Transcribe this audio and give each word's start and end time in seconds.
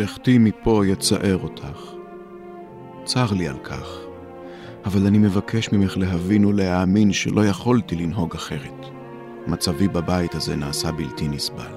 לכתי 0.00 0.38
מפה 0.38 0.82
יצער 0.86 1.38
אותך. 1.42 1.78
צר 3.04 3.26
לי 3.32 3.48
על 3.48 3.58
כך, 3.58 3.88
אבל 4.84 5.06
אני 5.06 5.18
מבקש 5.18 5.72
ממך 5.72 5.96
להבין 5.96 6.44
ולהאמין 6.44 7.12
שלא 7.12 7.46
יכולתי 7.46 7.96
לנהוג 7.96 8.34
אחרת. 8.34 8.86
מצבי 9.46 9.88
בבית 9.88 10.34
הזה 10.34 10.56
נעשה 10.56 10.92
בלתי 10.92 11.28
נסבל. 11.28 11.72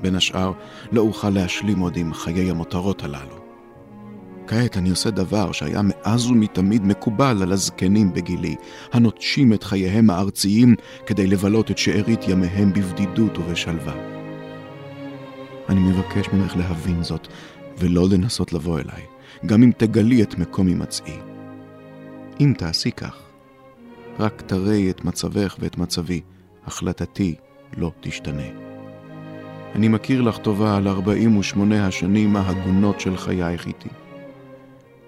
בין 0.00 0.14
השאר, 0.14 0.52
לא 0.92 1.00
אוכל 1.00 1.30
להשלים 1.30 1.78
עוד 1.78 1.96
עם 1.96 2.14
חיי 2.14 2.50
המותרות 2.50 3.02
הללו. 3.02 3.36
כעת 4.46 4.76
אני 4.76 4.90
עושה 4.90 5.10
דבר 5.10 5.52
שהיה 5.52 5.80
מאז 5.84 6.30
ומתמיד 6.30 6.86
מקובל 6.86 7.42
על 7.42 7.52
הזקנים 7.52 8.12
בגילי, 8.12 8.56
הנוטשים 8.92 9.52
את 9.52 9.64
חייהם 9.64 10.10
הארציים 10.10 10.74
כדי 11.06 11.26
לבלות 11.26 11.70
את 11.70 11.78
שארית 11.78 12.28
ימיהם 12.28 12.72
בבדידות 12.72 13.38
ובשלווה. 13.38 14.15
מבקש 16.06 16.28
ממך 16.32 16.56
להבין 16.56 17.02
זאת, 17.02 17.28
ולא 17.78 18.08
לנסות 18.10 18.52
לבוא 18.52 18.80
אליי, 18.80 19.02
גם 19.46 19.62
אם 19.62 19.70
תגלי 19.76 20.22
את 20.22 20.38
מקום 20.38 20.66
הימצאי. 20.66 21.16
אם 22.40 22.52
תעשי 22.58 22.90
כך, 22.90 23.16
רק 24.18 24.42
תראי 24.46 24.90
את 24.90 25.04
מצבך 25.04 25.56
ואת 25.58 25.78
מצבי, 25.78 26.20
החלטתי 26.66 27.34
לא 27.76 27.92
תשתנה. 28.00 28.46
אני 29.74 29.88
מכיר 29.88 30.22
לך 30.22 30.38
טובה 30.38 30.76
על 30.76 30.88
48 30.88 31.86
השנים 31.86 32.36
ההגונות 32.36 33.00
של 33.00 33.16
חייך 33.16 33.66
איתי. 33.66 33.88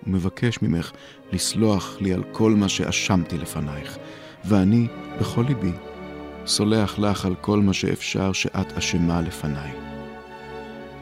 ומבקש 0.07 0.63
ממך 0.63 0.93
לסלוח 1.33 1.97
לי 2.01 2.13
על 2.13 2.23
כל 2.33 2.53
מה 2.53 2.69
שאשמתי 2.69 3.39
לפנייך, 3.39 3.99
ואני, 4.45 4.87
בכל 5.21 5.45
ליבי, 5.49 5.73
סולח 6.47 6.99
לך 6.99 7.27
על 7.27 7.35
כל 7.35 7.61
מה 7.61 7.73
שאפשר 7.73 8.33
שאת 8.33 8.73
אשמה 8.73 9.21
לפניי. 9.21 9.88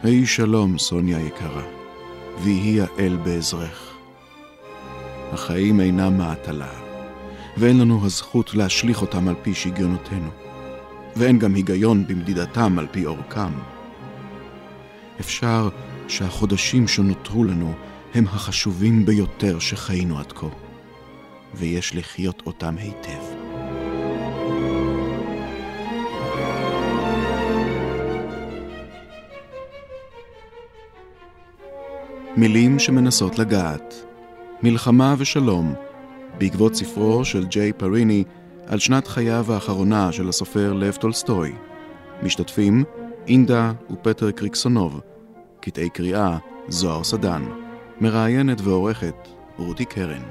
היי 0.06 0.26
שלום, 0.26 0.78
סוניה 0.78 1.20
יקרה, 1.20 1.62
ויהי 2.42 2.80
האל 2.80 3.16
בעזרך. 3.24 3.94
החיים 5.32 5.80
אינם 5.80 6.18
מעטלה, 6.18 6.68
ואין 7.56 7.78
לנו 7.78 8.04
הזכות 8.04 8.54
להשליך 8.54 9.02
אותם 9.02 9.28
על 9.28 9.34
פי 9.42 9.54
שגיונותינו, 9.54 10.30
ואין 11.16 11.38
גם 11.38 11.54
היגיון 11.54 12.06
במדידתם 12.06 12.78
על 12.78 12.86
פי 12.90 13.06
אורכם. 13.06 13.52
אפשר 15.20 15.68
שהחודשים 16.08 16.88
שנותרו 16.88 17.44
לנו 17.44 17.74
הם 18.14 18.24
החשובים 18.24 19.06
ביותר 19.06 19.58
שחיינו 19.58 20.18
עד 20.18 20.32
כה, 20.32 20.46
יש 21.54 21.96
לחיות 21.96 22.42
אותם 22.46 22.74
היטב. 22.78 23.35
מילים 32.36 32.78
שמנסות 32.78 33.38
לגעת 33.38 33.94
מלחמה 34.62 35.14
ושלום, 35.18 35.74
בעקבות 36.38 36.74
ספרו 36.74 37.24
של 37.24 37.46
ג'יי 37.46 37.72
פריני 37.72 38.24
על 38.66 38.78
שנת 38.78 39.06
חייו 39.06 39.52
האחרונה 39.52 40.12
של 40.12 40.28
הסופר 40.28 40.72
לב 40.72 40.96
טולסטוי. 40.96 41.52
משתתפים 42.22 42.84
אינדה 43.28 43.72
ופטר 43.90 44.30
קריקסונוב, 44.30 45.00
קטעי 45.60 45.90
קריאה 45.90 46.38
זוהר 46.68 47.04
סדן. 47.04 47.44
מראיינת 48.00 48.60
ועורכת 48.60 49.28
רותי 49.58 49.84
קרן. 49.84 50.22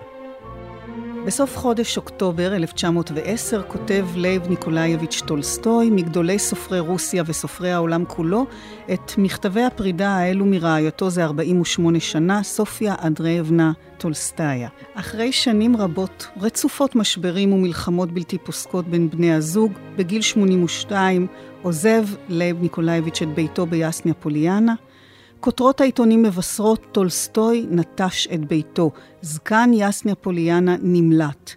בסוף 1.26 1.58
חודש 1.58 1.98
אוקטובר 1.98 2.56
1910 2.56 3.62
כותב 3.68 4.06
לב 4.16 4.48
ניקולאייביץ' 4.48 5.22
טולסטוי, 5.26 5.90
מגדולי 5.90 6.40
סופרי 6.40 6.80
רוסיה 6.80 7.24
וסופרי 7.26 7.72
העולם 7.72 8.06
כולו, 8.06 8.46
את 8.94 9.12
מכתבי 9.18 9.62
הפרידה 9.62 10.10
האלו 10.10 10.46
מרעייתו 10.46 11.10
זה 11.10 11.24
48 11.24 12.00
שנה, 12.00 12.44
סופיה 12.44 12.96
אנדרייבנה 12.98 13.72
טולסטאיה. 13.98 14.70
אחרי 14.94 15.32
שנים 15.32 15.78
רבות, 15.78 16.28
רצופות 16.42 16.96
משברים 16.96 17.54
ומלחמות 17.54 18.12
בלתי 18.12 18.38
פוסקות 18.38 18.88
בין 18.88 19.10
בני 19.10 19.34
הזוג, 19.34 19.72
בגיל 19.96 20.22
82 20.22 21.28
עוזב 21.62 22.04
לב 22.30 22.62
ניקולאייביץ' 22.62 23.22
את 23.22 23.28
ביתו 23.36 23.66
ביאסנאיה 23.66 24.14
פוליאנה. 24.14 24.74
כותרות 25.46 25.82
העיתונים 25.82 26.24
מבשרות 26.24 26.86
טולסטוי 26.92 27.66
נטש 27.70 28.28
את 28.34 28.46
ביתו. 28.46 28.92
זקן 29.22 29.72
יאסנאיה 29.74 30.16
פוליאנה 30.16 30.76
נמלט. 30.82 31.52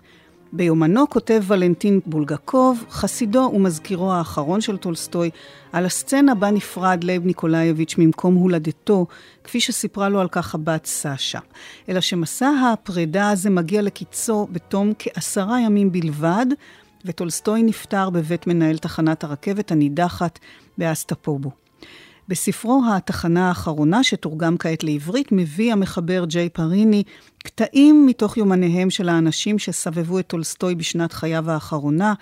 ביומנו 0.53 1.11
כותב 1.11 1.43
ולנטין 1.47 2.01
בולגקוב, 2.07 2.85
חסידו 2.91 3.51
ומזכירו 3.55 4.13
האחרון 4.13 4.61
של 4.61 4.77
טולסטוי, 4.77 5.31
על 5.73 5.87
הסצנה 5.87 6.35
בה 6.35 6.51
נפרד 6.51 7.05
לב 7.05 7.27
ניקולאייביץ' 7.27 7.95
ממקום 7.99 8.35
הולדתו, 8.35 9.07
כפי 9.45 9.61
שסיפרה 9.61 10.09
לו 10.09 10.21
על 10.21 10.29
כך 10.29 10.55
הבת 10.55 10.87
סשה. 10.87 11.41
אלא 11.89 12.01
שמסע 12.01 12.51
הפרידה 12.73 13.31
הזה 13.31 13.51
מגיע 13.51 13.83
לקיצו 13.83 14.47
בתום 14.53 14.93
כעשרה 14.99 15.61
ימים 15.61 15.93
בלבד, 15.93 16.47
וטולסטוי 17.05 17.63
נפטר 17.63 18.11
בבית 18.11 18.47
מנהל 18.47 18.79
תחנת 18.79 19.25
הרכבת 19.25 19.73
הנידחת 19.73 20.39
באסטפובו. 20.79 21.68
בספרו 22.29 22.83
התחנה 22.93 23.49
האחרונה, 23.49 24.05
שתורגם 24.05 24.57
כעת 24.59 24.85
לעברית, 24.85 25.33
מביא 25.33 25.73
המחבר 25.73 26.25
ג'יי 26.25 26.49
פריני 26.49 27.03
קטעים 27.39 28.07
מתוך 28.07 28.37
יומניהם 28.37 28.91
של 28.91 29.09
האנשים 29.09 29.59
שסבבו 29.59 30.19
את 30.19 30.27
טולסטוי 30.27 30.75
בשנת 30.75 31.13
חייו 31.13 31.51
האחרונה, 31.51 32.15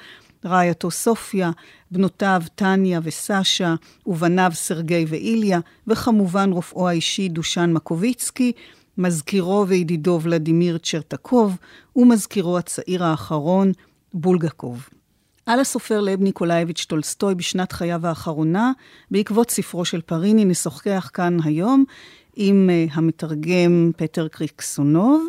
רעייתו 0.44 0.90
סופיה, 0.90 1.50
בנותיו 1.90 2.42
טניה 2.54 3.00
וסשה, 3.02 3.74
ובניו 4.06 4.50
סרגי 4.54 5.04
ואיליה, 5.08 5.60
וכמובן 5.86 6.52
רופאו 6.52 6.88
האישי 6.88 7.28
דושן 7.28 7.72
מקוביצקי, 7.72 8.52
מזכירו 8.98 9.64
וידידו 9.68 10.20
ולדימיר 10.22 10.78
צ'רטקוב, 10.78 11.56
ומזכירו 11.96 12.58
הצעיר 12.58 13.04
האחרון, 13.04 13.72
בולגקוב. 14.14 14.88
על 15.46 15.60
הסופר 15.60 16.00
לב 16.00 16.20
ניקולאייביץ' 16.20 16.84
טולסטוי 16.84 17.34
בשנת 17.34 17.72
חייו 17.72 18.06
האחרונה, 18.06 18.72
בעקבות 19.10 19.50
ספרו 19.50 19.84
של 19.84 20.00
פריני, 20.00 20.44
נשוחח 20.44 21.10
כאן 21.14 21.36
היום 21.44 21.84
עם 22.36 22.70
uh, 22.70 22.92
המתרגם 22.94 23.90
פטר 23.96 24.28
קריקסונוב, 24.28 25.28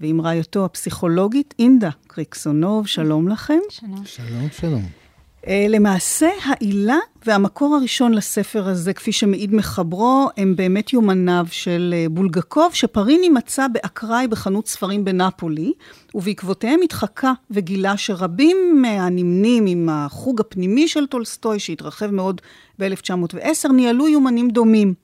ועם 0.00 0.20
רעייתו 0.20 0.64
הפסיכולוגית 0.64 1.54
אינדה 1.58 1.90
קריקסונוב. 2.06 2.86
שלום 2.86 3.28
לכם. 3.28 3.58
שלום. 3.70 4.04
שלום, 4.04 4.48
שלום. 4.52 5.01
Uh, 5.42 5.48
למעשה, 5.68 6.28
העילה 6.44 6.98
והמקור 7.26 7.76
הראשון 7.76 8.14
לספר 8.14 8.68
הזה, 8.68 8.92
כפי 8.92 9.12
שמעיד 9.12 9.54
מחברו, 9.54 10.28
הם 10.36 10.56
באמת 10.56 10.92
יומניו 10.92 11.46
של 11.50 11.94
uh, 11.94 12.08
בולגקוב, 12.08 12.74
שפריני 12.74 13.28
מצא 13.28 13.66
באקראי 13.68 14.28
בחנות 14.28 14.66
ספרים 14.68 15.04
בנפולי, 15.04 15.72
ובעקבותיהם 16.14 16.80
התחקה 16.84 17.32
וגילה 17.50 17.96
שרבים 17.96 18.56
מהנמנים 18.82 19.66
עם 19.66 19.88
החוג 19.92 20.40
הפנימי 20.40 20.88
של 20.88 21.06
טולסטוי, 21.06 21.58
שהתרחב 21.58 22.10
מאוד 22.10 22.40
ב-1910, 22.78 23.72
ניהלו 23.72 24.08
יומנים 24.08 24.50
דומים. 24.50 24.94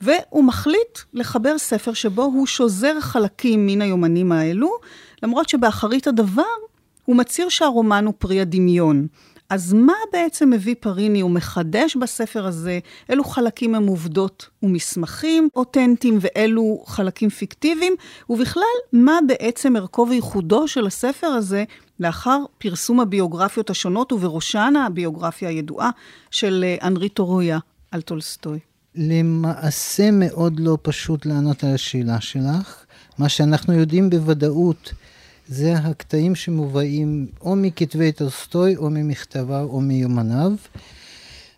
והוא 0.00 0.44
מחליט 0.44 0.98
לחבר 1.14 1.58
ספר 1.58 1.92
שבו 1.92 2.22
הוא 2.22 2.46
שוזר 2.46 3.00
חלקים 3.00 3.66
מן 3.66 3.82
היומנים 3.82 4.32
האלו, 4.32 4.70
למרות 5.22 5.48
שבאחרית 5.48 6.06
הדבר 6.06 6.42
הוא 7.04 7.16
מצהיר 7.16 7.48
שהרומן 7.48 8.06
הוא 8.06 8.14
פרי 8.18 8.40
הדמיון. 8.40 9.06
אז 9.54 9.72
מה 9.72 9.92
בעצם 10.12 10.50
מביא 10.50 10.74
פריני 10.80 11.22
ומחדש 11.22 11.96
בספר 11.96 12.46
הזה? 12.46 12.78
אילו 13.08 13.24
חלקים 13.24 13.74
הם 13.74 13.86
עובדות 13.86 14.48
ומסמכים 14.62 15.48
אותנטיים 15.56 16.18
ואילו 16.20 16.82
חלקים 16.86 17.30
פיקטיביים? 17.30 17.94
ובכלל, 18.30 18.62
מה 18.92 19.18
בעצם 19.26 19.76
ערכו 19.76 20.06
וייחודו 20.10 20.68
של 20.68 20.86
הספר 20.86 21.26
הזה 21.26 21.64
לאחר 22.00 22.38
פרסום 22.58 23.00
הביוגרפיות 23.00 23.70
השונות, 23.70 24.12
ובראשן 24.12 24.74
הביוגרפיה 24.86 25.48
הידועה 25.48 25.90
של 26.30 26.64
אה, 26.66 26.86
אנרי 26.86 27.08
טורויה 27.08 27.58
על 27.90 28.00
טולסטוי? 28.00 28.58
למעשה 28.94 30.10
מאוד 30.10 30.60
לא 30.60 30.78
פשוט 30.82 31.26
לענות 31.26 31.64
על 31.64 31.74
השאלה 31.74 32.20
שלך. 32.20 32.84
מה 33.18 33.28
שאנחנו 33.28 33.72
יודעים 33.72 34.10
בוודאות 34.10 34.92
זה 35.48 35.74
הקטעים 35.74 36.34
שמובאים 36.34 37.26
או 37.40 37.56
מכתבי 37.56 38.12
טולסטוי 38.12 38.76
או 38.76 38.90
ממכתביו 38.90 39.66
או 39.70 39.80
מיומניו. 39.80 40.52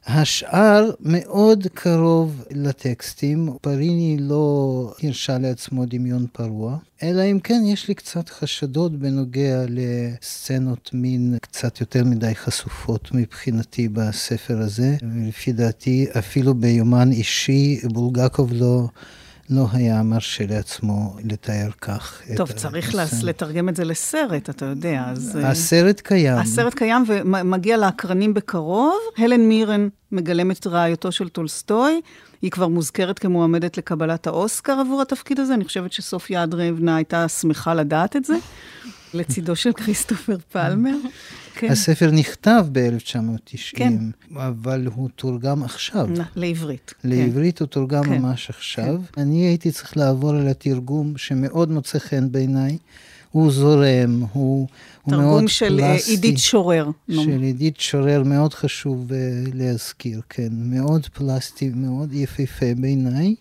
השאר 0.06 0.90
מאוד 1.00 1.66
קרוב 1.74 2.44
לטקסטים, 2.50 3.48
פריני 3.60 4.16
לא 4.20 4.94
הרשה 5.02 5.38
לעצמו 5.38 5.84
דמיון 5.86 6.26
פרוע, 6.32 6.76
אלא 7.02 7.22
אם 7.22 7.40
כן 7.40 7.62
יש 7.64 7.88
לי 7.88 7.94
קצת 7.94 8.28
חשדות 8.28 8.98
בנוגע 8.98 9.64
לסצנות 9.68 10.90
מין 10.92 11.36
קצת 11.40 11.80
יותר 11.80 12.04
מדי 12.04 12.34
חשופות 12.34 13.08
מבחינתי 13.14 13.88
בספר 13.88 14.58
הזה, 14.58 14.96
ולפי 15.02 15.52
דעתי 15.52 16.06
אפילו 16.18 16.54
ביומן 16.54 17.12
אישי 17.12 17.80
בולגקוב 17.84 18.52
לא 18.52 18.88
לא 19.50 19.66
היה 19.72 20.02
מרשה 20.02 20.44
לעצמו 20.48 21.16
לתאר 21.24 21.70
כך. 21.80 22.22
טוב, 22.36 22.52
צריך 22.52 22.94
לס... 22.94 23.22
לתרגם 23.22 23.68
את 23.68 23.76
זה 23.76 23.84
לסרט, 23.84 24.50
אתה 24.50 24.64
יודע, 24.64 25.04
אז... 25.06 25.36
אה, 25.36 25.50
הסרט 25.50 26.00
קיים. 26.00 26.38
הסרט 26.38 26.74
קיים 26.74 27.04
ומגיע 27.06 27.76
לאקרנים 27.76 28.34
בקרוב. 28.34 28.98
הלן 29.18 29.40
מירן 29.40 29.88
מגלמת 30.12 30.58
את 30.58 30.66
רעיותו 30.66 31.12
של 31.12 31.28
טולסטוי. 31.28 32.00
היא 32.42 32.50
כבר 32.50 32.68
מוזכרת 32.68 33.18
כמועמדת 33.18 33.78
לקבלת 33.78 34.26
האוסקר 34.26 34.72
עבור 34.72 35.02
התפקיד 35.02 35.40
הזה. 35.40 35.54
אני 35.54 35.64
חושבת 35.64 35.92
שסופיה 35.92 36.42
אדרבנה 36.42 36.96
הייתה 36.96 37.28
שמחה 37.28 37.74
לדעת 37.74 38.16
את 38.16 38.24
זה, 38.24 38.34
לצידו 39.14 39.56
של 39.56 39.72
כריסטופר 39.78 40.36
פלמר. 40.52 40.96
כן. 41.58 41.70
הספר 41.70 42.10
נכתב 42.10 42.66
ב-1990, 42.72 43.76
כן. 43.76 43.98
אבל 44.34 44.88
הוא 44.94 45.08
תורגם 45.16 45.62
עכשיו. 45.62 46.08
לעברית. 46.36 46.94
לעברית 47.04 47.58
כן. 47.58 47.64
הוא 47.64 47.70
תורגם 47.70 48.04
כן. 48.04 48.18
ממש 48.18 48.50
עכשיו. 48.50 49.00
כן. 49.12 49.20
אני 49.20 49.46
הייתי 49.46 49.72
צריך 49.72 49.96
לעבור 49.96 50.30
על 50.30 50.48
התרגום 50.48 51.16
שמאוד 51.16 51.70
מוצא 51.70 51.98
חן 51.98 52.32
בעיניי. 52.32 52.78
הוא 53.30 53.52
זורם, 53.52 54.22
הוא, 54.32 54.68
הוא 55.02 55.14
מאוד 55.14 55.24
תרגום 55.24 55.48
של 55.48 55.80
אה, 55.80 55.96
עידית 56.06 56.38
שורר. 56.38 56.90
של 57.10 57.42
עידית 57.42 57.80
שורר, 57.80 58.22
מאוד 58.22 58.54
חשוב 58.54 59.10
uh, 59.10 59.14
להזכיר, 59.54 60.20
כן. 60.28 60.48
מאוד 60.52 61.06
פלסטי, 61.06 61.70
מאוד 61.74 62.12
יפהפה 62.12 62.66
בעיניי. 62.76 63.34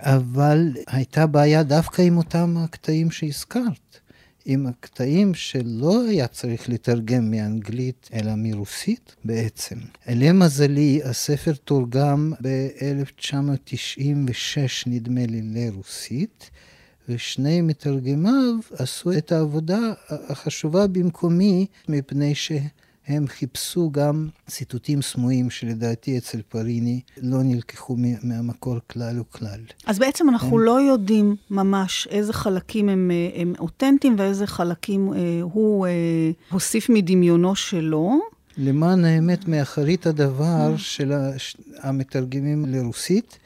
אבל 0.00 0.72
הייתה 0.86 1.26
בעיה 1.26 1.62
דווקא 1.62 2.02
עם 2.02 2.16
אותם 2.16 2.54
הקטעים 2.58 3.10
שהזכרת. 3.10 4.00
עם 4.44 4.66
הקטעים 4.66 5.34
שלא 5.34 6.04
היה 6.08 6.26
צריך 6.26 6.68
לתרגם 6.68 7.30
מאנגלית 7.30 8.10
אלא 8.14 8.32
מרוסית 8.36 9.16
בעצם. 9.24 9.76
למזלי, 10.08 11.00
הספר 11.04 11.52
תורגם 11.64 12.32
ב-1996 12.42 14.58
נדמה 14.86 15.26
לי 15.26 15.42
לרוסית, 15.42 16.50
ושני 17.08 17.60
מתרגמיו 17.60 18.54
עשו 18.72 19.12
את 19.12 19.32
העבודה 19.32 19.92
החשובה 20.08 20.86
במקומי 20.86 21.66
מפני 21.88 22.34
ש... 22.34 22.52
הם 23.06 23.26
חיפשו 23.26 23.90
גם 23.90 24.28
ציטוטים 24.46 25.02
סמויים 25.02 25.50
שלדעתי 25.50 26.18
אצל 26.18 26.42
פריני 26.48 27.00
לא 27.22 27.42
נלקחו 27.42 27.96
מהמקור 28.22 28.76
כלל 28.86 29.20
וכלל. 29.20 29.60
אז 29.86 29.98
בעצם 29.98 30.28
אנחנו 30.28 30.58
הם... 30.58 30.64
לא 30.64 30.80
יודעים 30.80 31.36
ממש 31.50 32.08
איזה 32.10 32.32
חלקים 32.32 32.88
הם, 32.88 33.10
אה, 33.10 33.40
הם 33.40 33.54
אותנטיים 33.58 34.14
ואיזה 34.18 34.46
חלקים 34.46 35.12
אה, 35.12 35.18
הוא 35.42 35.86
אה, 35.86 35.92
הוסיף 36.50 36.88
מדמיונו 36.88 37.56
שלו. 37.56 38.20
למען 38.56 39.04
האמת, 39.04 39.48
מאחרית 39.48 40.06
הדבר 40.06 40.76
של 40.76 41.12
המתרגמים 41.82 42.64
לרוסית, 42.68 43.38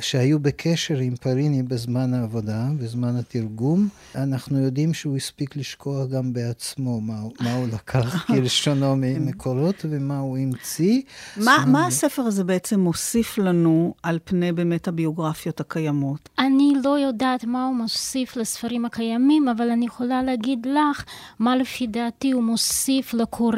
שהיו 0.00 0.38
בקשר 0.38 0.98
עם 0.98 1.16
פריני 1.16 1.62
בזמן 1.62 2.14
העבודה, 2.14 2.66
בזמן 2.78 3.16
התרגום. 3.16 3.88
אנחנו 4.14 4.58
יודעים 4.58 4.94
שהוא 4.94 5.16
הספיק 5.16 5.56
לשקוע 5.56 6.06
גם 6.06 6.32
בעצמו, 6.32 7.00
מה, 7.00 7.14
מה 7.40 7.54
הוא 7.54 7.68
לקח 7.72 8.24
כלשונו 8.26 8.96
ממקורות 8.96 9.84
ומה 9.90 10.18
הוא 10.18 10.38
המציא. 10.38 11.02
מה, 11.36 11.64
מה 11.66 11.86
הספר 11.86 12.22
הזה 12.22 12.44
בעצם 12.44 12.80
מוסיף 12.80 13.38
לנו 13.38 13.94
על 14.02 14.18
פני 14.24 14.52
באמת 14.52 14.88
הביוגרפיות 14.88 15.60
הקיימות? 15.60 16.28
אני 16.38 16.72
לא 16.84 16.98
יודעת 16.98 17.44
מה 17.44 17.66
הוא 17.66 17.76
מוסיף 17.76 18.36
לספרים 18.36 18.84
הקיימים, 18.84 19.48
אבל 19.48 19.70
אני 19.70 19.86
יכולה 19.86 20.22
להגיד 20.22 20.66
לך 20.66 21.04
מה 21.38 21.56
לפי 21.56 21.86
דעתי 21.86 22.32
הוא 22.32 22.42
מוסיף 22.42 23.14
לקורא 23.14 23.56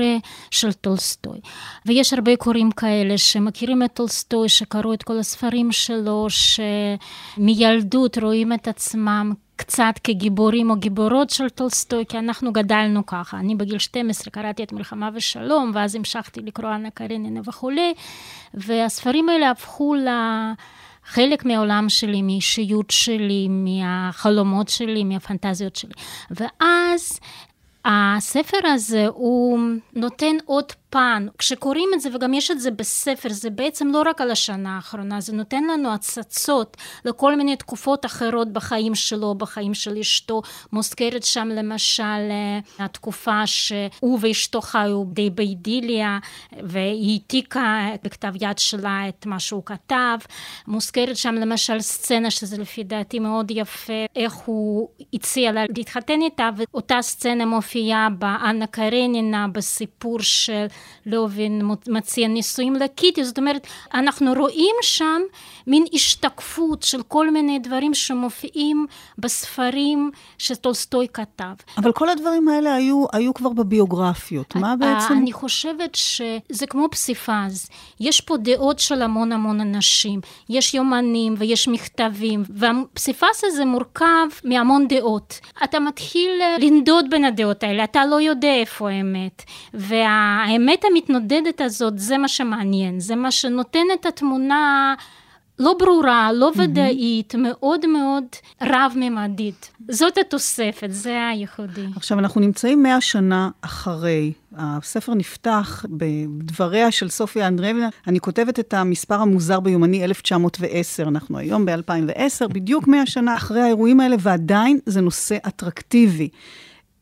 של 0.51 0.73
טולסטוי. 0.73 1.39
ויש 1.87 2.13
הרבה 2.13 2.37
קוראים 2.37 2.71
כאלה 2.71 3.19
שמכירים 3.19 3.83
את 3.83 3.91
טולסטוי, 3.95 4.49
שקראו 4.49 4.95
את 4.95 5.03
כל 5.03 5.19
הספרים 5.19 5.73
שלו, 5.73 6.26
שמילדות 6.31 8.19
רואים 8.19 8.53
את 8.53 8.69
עצמם 8.69 9.33
קצת 9.57 9.95
כגיבורים 10.05 10.71
או 10.71 10.77
גיבורות 10.77 11.31
של 11.31 11.49
טולסטוי, 11.49 12.05
כי 12.09 12.19
אנחנו 12.19 12.53
גדלנו 12.53 13.07
ככה. 13.07 13.39
אני 13.39 13.55
בגיל 13.55 13.79
12 13.79 14.31
קראתי 14.31 14.63
את 14.63 14.73
מלחמה 14.73 15.11
ושלום, 15.15 15.71
ואז 15.75 15.95
המשכתי 15.95 16.41
לקרוא 16.41 16.75
אנה 16.75 16.91
קרנינה 16.91 17.41
וכולי, 17.45 17.95
והספרים 18.55 19.29
האלה 19.29 19.51
הפכו 19.51 19.95
ל... 19.95 20.09
חלק 21.07 21.45
מהעולם 21.45 21.89
שלי, 21.89 22.23
מאישיות 22.23 22.91
שלי, 22.91 23.49
מהחלומות 23.51 24.69
שלי, 24.69 25.05
מהפנטזיות 25.05 25.77
שלי. 25.77 25.93
ואז 26.31 27.21
הספר 27.85 28.59
הזה 28.65 29.07
הוא 29.07 29.59
נותן 29.95 30.37
עוד 30.45 30.73
פן, 30.91 31.27
כשקוראים 31.39 31.89
את 31.95 32.01
זה, 32.01 32.09
וגם 32.15 32.35
יש 32.35 32.51
את 32.51 32.61
זה 32.61 32.71
בספר, 32.71 33.29
זה 33.29 33.51
בעצם 33.51 33.89
לא 33.89 34.03
רק 34.07 34.21
על 34.21 34.31
השנה 34.31 34.77
האחרונה, 34.77 35.21
זה 35.21 35.33
נותן 35.33 35.65
לנו 35.65 35.95
הצצות 35.95 36.77
לכל 37.05 37.37
מיני 37.37 37.57
תקופות 37.57 38.07
אחרות 38.07 38.53
בחיים 38.53 38.95
שלו, 38.95 39.35
בחיים 39.35 39.75
של 39.75 39.99
אשתו. 39.99 40.43
מוזכרת 40.73 41.23
שם 41.23 41.49
למשל 41.49 42.03
אה, 42.03 42.85
התקופה 42.85 43.47
שהוא 43.47 44.19
ואשתו 44.21 44.61
חיו 44.61 45.05
די 45.05 45.31
באידיליה, 45.31 46.19
והיא 46.63 47.13
העתיקה 47.13 47.89
בכתב 48.05 48.33
יד 48.41 48.59
שלה 48.59 49.09
את 49.09 49.27
מה 49.27 49.39
שהוא 49.39 49.63
כתב. 49.67 50.19
מוזכרת 50.67 51.17
שם 51.17 51.35
למשל 51.35 51.81
סצנה 51.81 52.31
שזה 52.31 52.59
לפי 52.59 52.85
דעתי 52.85 53.19
מאוד 53.19 53.51
יפה, 53.51 54.05
איך 54.17 54.33
הוא 54.35 54.89
הציע 55.15 55.53
לה 55.53 55.65
להתחתן 55.77 56.23
איתה, 56.23 56.51
ואותה 56.57 57.03
סצנה 57.03 57.47
מופיעה 57.47 58.09
באנה 58.19 58.67
קרנינה 58.67 59.49
בסיפור 59.49 60.21
של 60.21 60.67
לובין 61.07 61.63
מציע 61.89 62.29
נישואים 62.29 62.75
לקיטי, 62.75 63.25
זאת 63.25 63.39
אומרת, 63.39 63.67
אנחנו 63.95 64.33
רואים 64.33 64.75
שם 64.83 65.21
מין 65.67 65.85
השתקפות 65.93 66.83
של 66.83 67.03
כל 67.03 67.31
מיני 67.31 67.59
דברים 67.59 67.95
שמופיעים 67.95 68.87
בספרים 69.19 70.11
שטולסטוי 70.39 71.07
כתב. 71.13 71.55
אבל 71.79 71.93
כל 71.93 72.09
הדברים 72.09 72.49
האלה 72.49 72.75
היו, 72.75 73.05
היו 73.13 73.35
כבר 73.35 73.51
בביוגרפיות, 73.51 74.57
מה 74.57 74.71
אה, 74.71 74.77
בעצם? 74.77 75.15
אני 75.15 75.33
חושבת 75.33 75.95
שזה 75.95 76.67
כמו 76.69 76.89
פסיפס, 76.91 77.69
יש 78.01 78.21
פה 78.21 78.37
דעות 78.37 78.79
של 78.79 79.03
המון 79.03 79.33
המון 79.33 79.61
אנשים, 79.61 80.21
יש 80.49 80.75
יומנים 80.75 81.35
ויש 81.39 81.69
מכתבים, 81.69 82.43
והפסיפס 82.49 83.45
הזה 83.45 83.65
מורכב 83.65 84.27
מהמון 84.45 84.89
דעות. 84.89 85.41
אתה 85.65 85.81
מתחיל 85.81 86.31
לנדוד 86.59 87.11
בין 87.11 87.25
הדעות 87.25 87.63
האלה, 87.63 87.85
אתה 87.85 88.07
לא 88.07 88.21
יודע 88.21 88.55
איפה 88.55 88.91
האמת, 88.91 89.43
והאמת 89.75 90.66
האמת 90.69 90.85
המתנודדת 90.91 91.61
הזאת, 91.61 91.99
זה 91.99 92.19
מה 92.19 92.29
שמעניין, 92.29 93.01
זה 93.01 93.17
מה 93.17 93.31
שנותן 93.31 93.85
את 93.95 94.07
התמונה 94.07 94.95
לא 95.59 95.75
ברורה, 95.79 96.33
לא 96.33 96.53
mm-hmm. 96.55 96.61
ודאית, 96.61 97.35
מאוד 97.35 97.87
מאוד 97.87 98.25
רב-ממדית. 98.63 99.71
זאת 99.91 100.19
התוספת, 100.19 100.89
זה 100.91 101.29
הייחודי. 101.29 101.87
עכשיו, 101.97 102.19
אנחנו 102.19 102.41
נמצאים 102.41 102.83
מאה 102.83 103.01
שנה 103.01 103.51
אחרי. 103.61 104.33
הספר 104.57 105.15
נפתח 105.15 105.85
בדבריה 105.89 106.91
של 106.91 107.09
סופיה 107.09 107.49
אנדרבנה. 107.49 107.89
אני 108.07 108.21
כותבת 108.21 108.61
את 108.61 108.75
המספר 108.75 109.15
המוזר 109.21 109.61
ביומני 109.61 110.05
1910. 110.05 111.09
אנחנו 111.09 111.39
היום 111.39 111.67
ב-2010, 111.67 112.49
בדיוק 112.49 112.89
מאה 112.89 113.07
שנה 113.07 113.35
אחרי 113.37 113.61
האירועים 113.61 114.01
האלה, 114.01 114.17
ועדיין 114.21 114.79
זה 114.87 115.01
נושא 115.01 115.37
אטרקטיבי. 115.49 116.29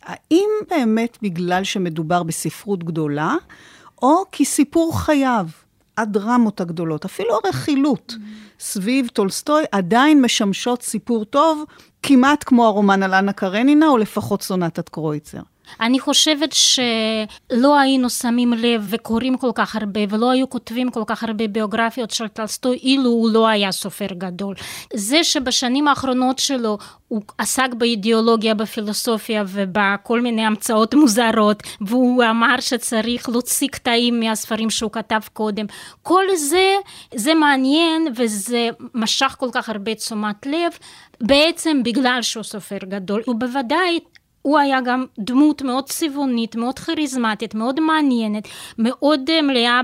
האם 0.04 0.48
באמת 0.70 1.18
בגלל 1.22 1.64
שמדובר 1.64 2.22
בספרות 2.22 2.84
גדולה, 2.84 3.34
או 4.02 4.24
כי 4.32 4.44
סיפור 4.44 5.00
חייו, 5.00 5.46
הדרמות 5.98 6.60
הגדולות, 6.60 7.04
אפילו 7.04 7.28
הרכילות. 7.44 8.14
סביב 8.60 9.08
טולסטוי, 9.08 9.64
עדיין 9.72 10.22
משמשות 10.22 10.82
סיפור 10.82 11.24
טוב, 11.24 11.64
כמעט 12.02 12.44
כמו 12.46 12.66
הרומן 12.66 13.02
על 13.02 13.14
אנה 13.14 13.32
קרנינה, 13.32 13.88
או 13.88 13.98
לפחות 13.98 14.42
סונטת 14.42 14.88
קרויצר. 14.88 15.40
אני 15.80 16.00
חושבת 16.00 16.52
שלא 16.52 17.78
היינו 17.78 18.10
שמים 18.10 18.52
לב 18.52 18.86
וקוראים 18.90 19.36
כל 19.36 19.50
כך 19.54 19.76
הרבה 19.76 20.00
ולא 20.08 20.30
היו 20.30 20.50
כותבים 20.50 20.90
כל 20.90 21.02
כך 21.06 21.22
הרבה 21.22 21.48
ביוגרפיות 21.48 22.10
של 22.10 22.28
טולסטוי 22.28 22.76
אילו 22.76 23.10
הוא 23.10 23.30
לא 23.30 23.46
היה 23.46 23.72
סופר 23.72 24.06
גדול. 24.06 24.54
זה 24.94 25.24
שבשנים 25.24 25.88
האחרונות 25.88 26.38
שלו 26.38 26.78
הוא 27.08 27.22
עסק 27.38 27.74
באידיאולוגיה, 27.78 28.54
בפילוסופיה 28.54 29.44
ובכל 29.46 30.20
מיני 30.20 30.46
המצאות 30.46 30.94
מוזרות 30.94 31.62
והוא 31.80 32.24
אמר 32.30 32.60
שצריך 32.60 33.28
להוציא 33.28 33.68
קטעים 33.68 34.20
מהספרים 34.20 34.70
שהוא 34.70 34.90
כתב 34.90 35.20
קודם. 35.32 35.66
כל 36.02 36.24
זה, 36.36 36.74
זה 37.14 37.34
מעניין 37.34 38.06
וזה 38.16 38.68
משך 38.94 39.36
כל 39.38 39.48
כך 39.52 39.68
הרבה 39.68 39.94
תשומת 39.94 40.46
לב 40.46 40.72
בעצם 41.20 41.82
בגלל 41.82 42.18
שהוא 42.22 42.42
סופר 42.42 42.78
גדול. 42.88 43.22
הוא 43.26 43.34
בוודאי 43.34 43.98
הוא 44.44 44.58
היה 44.58 44.80
גם 44.80 45.04
דמות 45.18 45.62
מאוד 45.62 45.88
צבעונית, 45.88 46.56
מאוד 46.56 46.78
כריזמטית, 46.78 47.54
מאוד 47.54 47.80
מעניינת, 47.80 48.48
מאוד 48.78 49.20
אה, 49.30 49.42
מלאה 49.42 49.80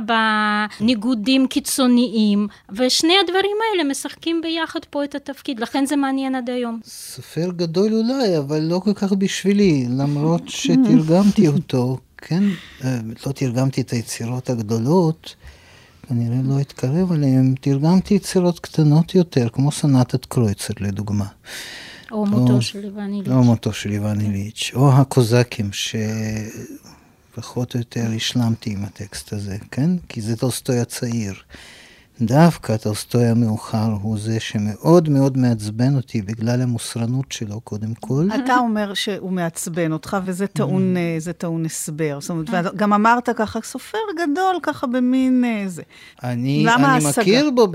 בניגודים 0.80 1.46
קיצוניים, 1.46 2.48
ושני 2.72 3.12
הדברים 3.24 3.56
האלה 3.70 3.90
משחקים 3.90 4.40
ביחד 4.40 4.80
פה 4.90 5.04
את 5.04 5.14
התפקיד, 5.14 5.60
לכן 5.60 5.86
זה 5.86 5.96
מעניין 5.96 6.34
עד 6.34 6.50
היום. 6.50 6.80
סופר 6.84 7.50
גדול 7.56 7.92
אולי, 7.92 8.38
אבל 8.38 8.60
לא 8.60 8.80
כל 8.84 8.94
כך 8.94 9.12
בשבילי, 9.12 9.86
למרות 9.98 10.48
שתרגמתי 10.60 11.48
אותו, 11.48 11.98
כן, 12.16 12.42
אה, 12.84 12.98
לא 13.26 13.32
תרגמתי 13.32 13.80
את 13.80 13.90
היצירות 13.90 14.50
הגדולות. 14.50 15.34
כנראה 16.08 16.38
לא 16.44 16.60
אתקרב 16.60 17.12
אליהם, 17.12 17.54
תרגמתי 17.60 18.14
יצירות 18.14 18.58
קטנות 18.58 19.14
יותר, 19.14 19.48
כמו 19.48 19.72
סונטת 19.72 20.24
קרויצר 20.24 20.74
לדוגמה. 20.80 21.26
או 22.10 22.26
מותו 22.26 22.62
של 22.62 22.84
איוון 22.84 23.12
איליץ'. 23.12 23.28
או 23.28 23.42
מותו 23.42 23.72
של 23.72 23.90
איוון 23.90 24.20
איליץ', 24.20 24.70
או 24.74 24.92
הקוזקים, 24.92 25.70
שפחות 27.32 27.74
או 27.74 27.78
יותר 27.78 28.06
השלמתי 28.16 28.70
עם 28.70 28.84
הטקסט 28.84 29.32
הזה, 29.32 29.56
כן? 29.70 29.90
כי 30.08 30.20
זה 30.20 30.36
טולסטוי 30.36 30.78
הצעיר. 30.78 31.34
דווקא 32.22 32.76
טולסטוי 32.76 33.26
המאוחר 33.26 33.96
הוא 34.02 34.18
זה 34.18 34.40
שמאוד 34.40 35.08
מאוד 35.08 35.38
מעצבן 35.38 35.96
אותי 35.96 36.22
בגלל 36.22 36.62
המוסרנות 36.62 37.32
שלו, 37.32 37.60
קודם 37.60 37.94
כל. 37.94 38.28
אתה 38.44 38.56
אומר 38.58 38.94
שהוא 38.94 39.32
מעצבן 39.32 39.92
אותך, 39.92 40.16
וזה 40.24 40.46
טעון, 40.46 40.96
mm. 40.96 41.32
טעון 41.32 41.64
הסבר. 41.64 42.18
זאת 42.20 42.30
אומרת, 42.30 42.48
וגם 42.74 42.92
אמרת 42.92 43.28
ככה, 43.36 43.60
סופר 43.62 43.98
גדול, 44.16 44.58
ככה 44.62 44.86
במין 44.86 45.44
זה. 45.66 45.82
אני, 46.22 46.66
אני 46.74 47.04
מכיר 47.20 47.50
בו 47.50 47.68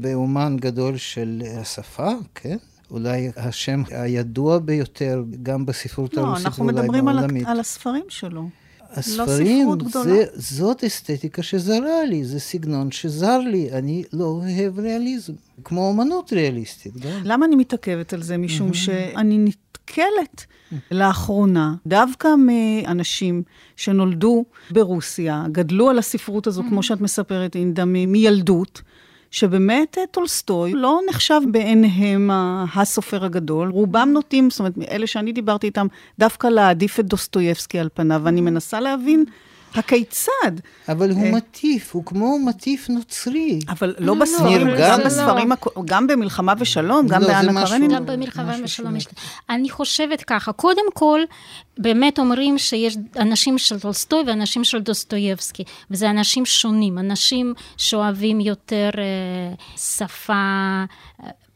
באומן 0.00 0.56
גדול 0.60 0.96
של 0.96 1.42
השפה, 1.60 2.10
כן? 2.34 2.56
אולי 2.90 3.30
השם 3.36 3.82
הידוע 3.90 4.58
ביותר, 4.58 5.24
גם 5.42 5.66
בספרות 5.66 6.14
לא, 6.14 6.22
הרוסית 6.22 6.46
ואולי 6.58 6.72
בעולמית. 6.72 6.94
לא, 6.94 7.00
אנחנו 7.00 7.24
מדברים 7.24 7.46
על, 7.46 7.52
על 7.52 7.60
הספרים 7.60 8.04
שלו. 8.08 8.48
הספרים, 8.90 9.68
לא 9.68 10.02
זה, 10.02 10.24
זאת 10.34 10.84
אסתטיקה 10.84 11.42
שזרה 11.42 12.04
לי, 12.08 12.24
זה 12.24 12.40
סגנון 12.40 12.90
שזר 12.90 13.38
לי, 13.38 13.72
אני 13.72 14.02
לא 14.12 14.24
אוהב 14.24 14.78
ריאליזם, 14.78 15.32
כמו 15.64 15.88
אומנות 15.88 16.32
ריאליסטית. 16.32 16.96
גם. 16.96 17.20
למה 17.24 17.46
אני 17.46 17.56
מתעכבת 17.56 18.12
על 18.12 18.22
זה? 18.22 18.36
משום 18.36 18.74
שאני 18.74 19.38
נתקלת 19.38 20.46
לאחרונה, 20.90 21.74
דווקא 21.86 22.28
מאנשים 22.38 23.42
שנולדו 23.76 24.44
ברוסיה, 24.70 25.44
גדלו 25.52 25.90
על 25.90 25.98
הספרות 25.98 26.46
הזו, 26.46 26.62
כמו 26.68 26.82
שאת 26.82 27.00
מספרת, 27.00 27.56
אינדה, 27.56 27.84
מילדות. 27.84 28.82
שבאמת 29.30 29.98
אה, 29.98 30.06
טולסטוי 30.10 30.72
לא 30.72 31.00
נחשב 31.08 31.40
בעיניהם 31.50 32.30
הסופר 32.74 33.24
הגדול. 33.24 33.70
רובם 33.70 34.08
נוטים, 34.12 34.50
זאת 34.50 34.58
אומרת, 34.58 34.72
אלה 34.90 35.06
שאני 35.06 35.32
דיברתי 35.32 35.66
איתם, 35.66 35.86
דווקא 36.18 36.46
להעדיף 36.46 37.00
את 37.00 37.06
דוסטויבסקי 37.06 37.78
על 37.78 37.88
פניו, 37.94 38.20
ואני 38.24 38.40
מנסה 38.40 38.80
להבין 38.80 39.24
הכיצד? 39.74 40.52
אבל 40.88 41.10
הוא 41.10 41.24
אה, 41.24 41.32
מטיף, 41.32 41.94
הוא 41.94 42.04
כמו 42.04 42.38
מטיף 42.38 42.88
נוצרי. 42.88 43.58
אבל 43.68 43.94
לא, 43.98 44.06
לא 44.06 44.14
בספרים, 44.14 44.66
לא, 44.66 44.74
גם 44.78 45.00
בספרים, 45.04 45.50
לא. 45.50 45.82
גם 45.84 46.06
במלחמה 46.06 46.54
ושלום, 46.58 47.06
גם 47.08 47.20
באנה 47.20 47.66
קרנינה. 47.66 47.94
גם 47.94 48.06
במלחמה 48.06 48.56
ושלום. 48.64 48.94
אני 49.50 49.70
חושבת 49.70 50.22
ככה, 50.22 50.52
קודם 50.52 50.92
כל, 50.94 51.20
באמת 51.78 52.18
אומרים 52.18 52.58
שיש 52.58 52.96
אנשים 53.16 53.58
של 53.58 53.80
טולסטוי 53.80 54.22
ואנשים 54.26 54.64
של 54.64 54.80
דוסטויבסקי, 54.80 55.64
וזה 55.90 56.10
אנשים 56.10 56.46
שונים, 56.46 56.98
אנשים 56.98 57.54
שאוהבים 57.76 58.40
יותר 58.40 58.90
אה, 58.98 59.54
שפה 59.76 60.84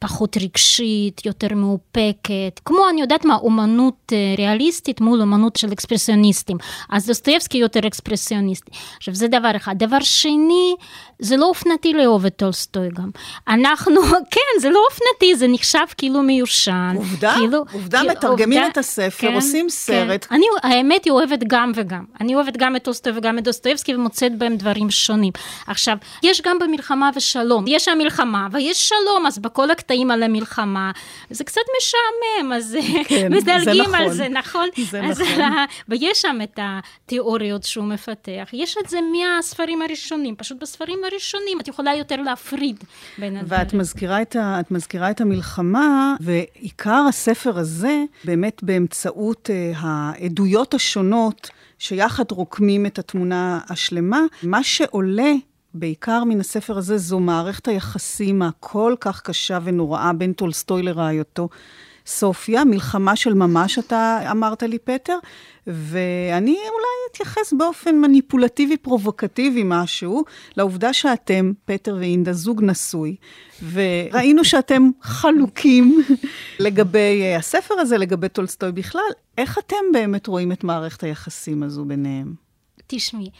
פחות 0.05 0.37
רגשית, 0.37 1.27
יותר 1.27 1.55
מאופקת, 1.55 2.61
כמו 2.65 2.89
אני 2.91 3.01
יודעת 3.01 3.25
מה, 3.25 3.35
אומנות 3.35 4.13
אה, 4.13 4.35
ריאליסטית 4.39 5.01
מול 5.01 5.21
אומנות 5.21 5.57
של 5.57 5.73
אקספרסיוניסטים. 5.73 6.57
אז 6.91 7.07
דוסטויבסקי 7.07 7.59
יותר 7.59 7.87
אקספרסיוניסטי. 7.87 8.71
עכשיו 8.97 9.15
זה 9.15 9.29
דבר 9.29 9.57
אחד. 9.57 9.75
דבר 9.79 10.01
שני, 10.01 10.75
זה 11.19 11.37
לא 11.37 11.47
אופנתי 11.47 11.93
לאהוב 11.93 12.27
את 12.27 12.37
טולסטוי 12.37 12.89
גם. 12.89 13.11
אנחנו, 13.49 14.03
כן, 14.35 14.61
זה 14.61 14.71
לא 14.71 14.81
אופנתי, 14.91 15.37
זה 15.37 15.47
נחשב 15.49 15.79
כאילו 15.97 16.23
מיושן. 16.23 16.95
עובדה, 16.97 17.35
כאילו, 17.39 17.65
עובדה, 17.73 17.99
כאילו, 17.99 18.13
מתרגמים 18.13 18.59
עובדה, 18.59 18.73
את 18.73 18.79
הספר, 18.79 19.29
כן, 19.29 19.35
עושים 19.35 19.67
כן. 19.67 19.71
סרט. 19.71 20.27
כן. 20.29 20.35
אני, 20.35 20.47
האמת 20.63 21.05
היא 21.05 21.13
אוהבת 21.13 21.45
גם 21.47 21.73
וגם. 21.75 22.05
אני 22.21 22.35
אוהבת 22.35 22.57
גם 22.57 22.77
את 22.77 22.85
טולסטוי 22.85 23.13
וגם 23.17 23.39
את 23.39 23.45
דוסטויבסקי 23.45 23.95
ומוצאת 23.95 24.39
בהם 24.39 24.57
דברים 24.57 24.91
שונים. 24.91 25.33
עכשיו, 25.67 25.97
יש 26.23 26.41
גם 26.41 26.59
במלחמה 26.59 27.11
ושלום, 27.15 27.65
יש 27.69 27.89
המלחמה 27.89 28.49
ויש 28.53 28.89
שלום, 28.89 29.27
אז 29.27 29.39
בכל 29.39 29.71
הקטעים 29.71 29.94
על 30.11 30.23
המלחמה, 30.23 30.91
זה 31.31 31.45
קצת 31.45 31.61
משעמם, 31.79 32.53
אז 32.53 32.77
כן, 33.09 33.33
מדלגים 33.33 33.83
נכון. 33.83 33.95
על 33.95 34.13
זה, 34.13 34.29
נכון? 34.29 34.69
זה 34.91 35.05
אז, 35.05 35.21
נכון. 35.21 35.65
ויש 35.89 36.23
שם 36.23 36.39
את 36.43 36.59
התיאוריות 36.63 37.63
שהוא 37.63 37.85
מפתח. 37.85 38.49
יש 38.53 38.77
את 38.85 38.89
זה 38.89 38.99
מהספרים 39.13 39.83
הראשונים, 39.83 40.37
פשוט 40.37 40.63
בספרים 40.63 40.99
הראשונים 41.11 41.61
את 41.61 41.69
יכולה 41.69 41.95
יותר 41.95 42.17
להפריד 42.17 42.85
בין 43.19 43.37
הדברים. 43.37 43.61
ואת 43.61 43.75
מזכירה 43.75 44.23
את, 44.23 44.37
ה, 44.37 44.61
מזכירה 44.71 45.11
את 45.11 45.21
המלחמה, 45.21 46.15
ועיקר 46.21 47.05
הספר 47.09 47.59
הזה, 47.59 48.05
באמת 48.25 48.63
באמצעות 48.63 49.51
uh, 49.51 49.77
העדויות 49.79 50.75
השונות, 50.75 51.51
שיחד 51.79 52.31
רוקמים 52.31 52.87
את 52.87 52.99
התמונה 52.99 53.61
השלמה. 53.69 54.21
מה 54.43 54.63
שעולה 54.63 55.33
בעיקר 55.75 56.25
מן 56.25 56.41
הספר 56.41 56.79
הזה 56.79 56.99
זו 56.99 57.21
מערכת 57.21 57.69
היחסים 57.69 58.43
הכל 58.43 58.95
כך 59.01 59.21
קשה 59.21 59.59
ונוראה 59.65 60.13
בין 60.13 60.33
טולסטוי 60.33 60.83
לרעייתו. 60.83 61.49
סופיה, 62.07 62.65
מלחמה 62.65 63.17
של 63.17 63.35
ממש, 63.35 63.79
אתה 63.79 64.19
אמרת 64.31 64.63
לי, 64.63 64.79
פטר, 64.79 65.19
ואני 65.67 66.51
אולי 66.51 67.13
אתייחס 67.13 67.53
באופן 67.53 67.95
מניפולטיבי, 67.95 68.77
פרובוקטיבי 68.77 69.63
משהו, 69.65 70.25
לעובדה 70.57 70.93
שאתם, 70.93 71.53
פטר 71.65 71.97
ואינדה, 72.01 72.33
זוג 72.33 72.63
נשוי, 72.63 73.17
וראינו 73.73 74.45
שאתם 74.45 74.91
חלוקים 75.03 76.03
לגבי 76.65 77.23
אה, 77.23 77.37
הספר 77.37 77.75
הזה, 77.75 77.99
לגבי 77.99 78.29
טולסטוי 78.29 78.73
בכלל. 78.73 79.03
איך 79.39 79.59
אתם 79.59 79.77
באמת 79.93 80.27
רואים 80.27 80.53
את 80.53 80.65
מערכת 80.65 81.03
היחסים 81.03 81.63
הזו 81.63 81.85
ביניהם? 81.85 82.35
תשמעי, 82.87 83.31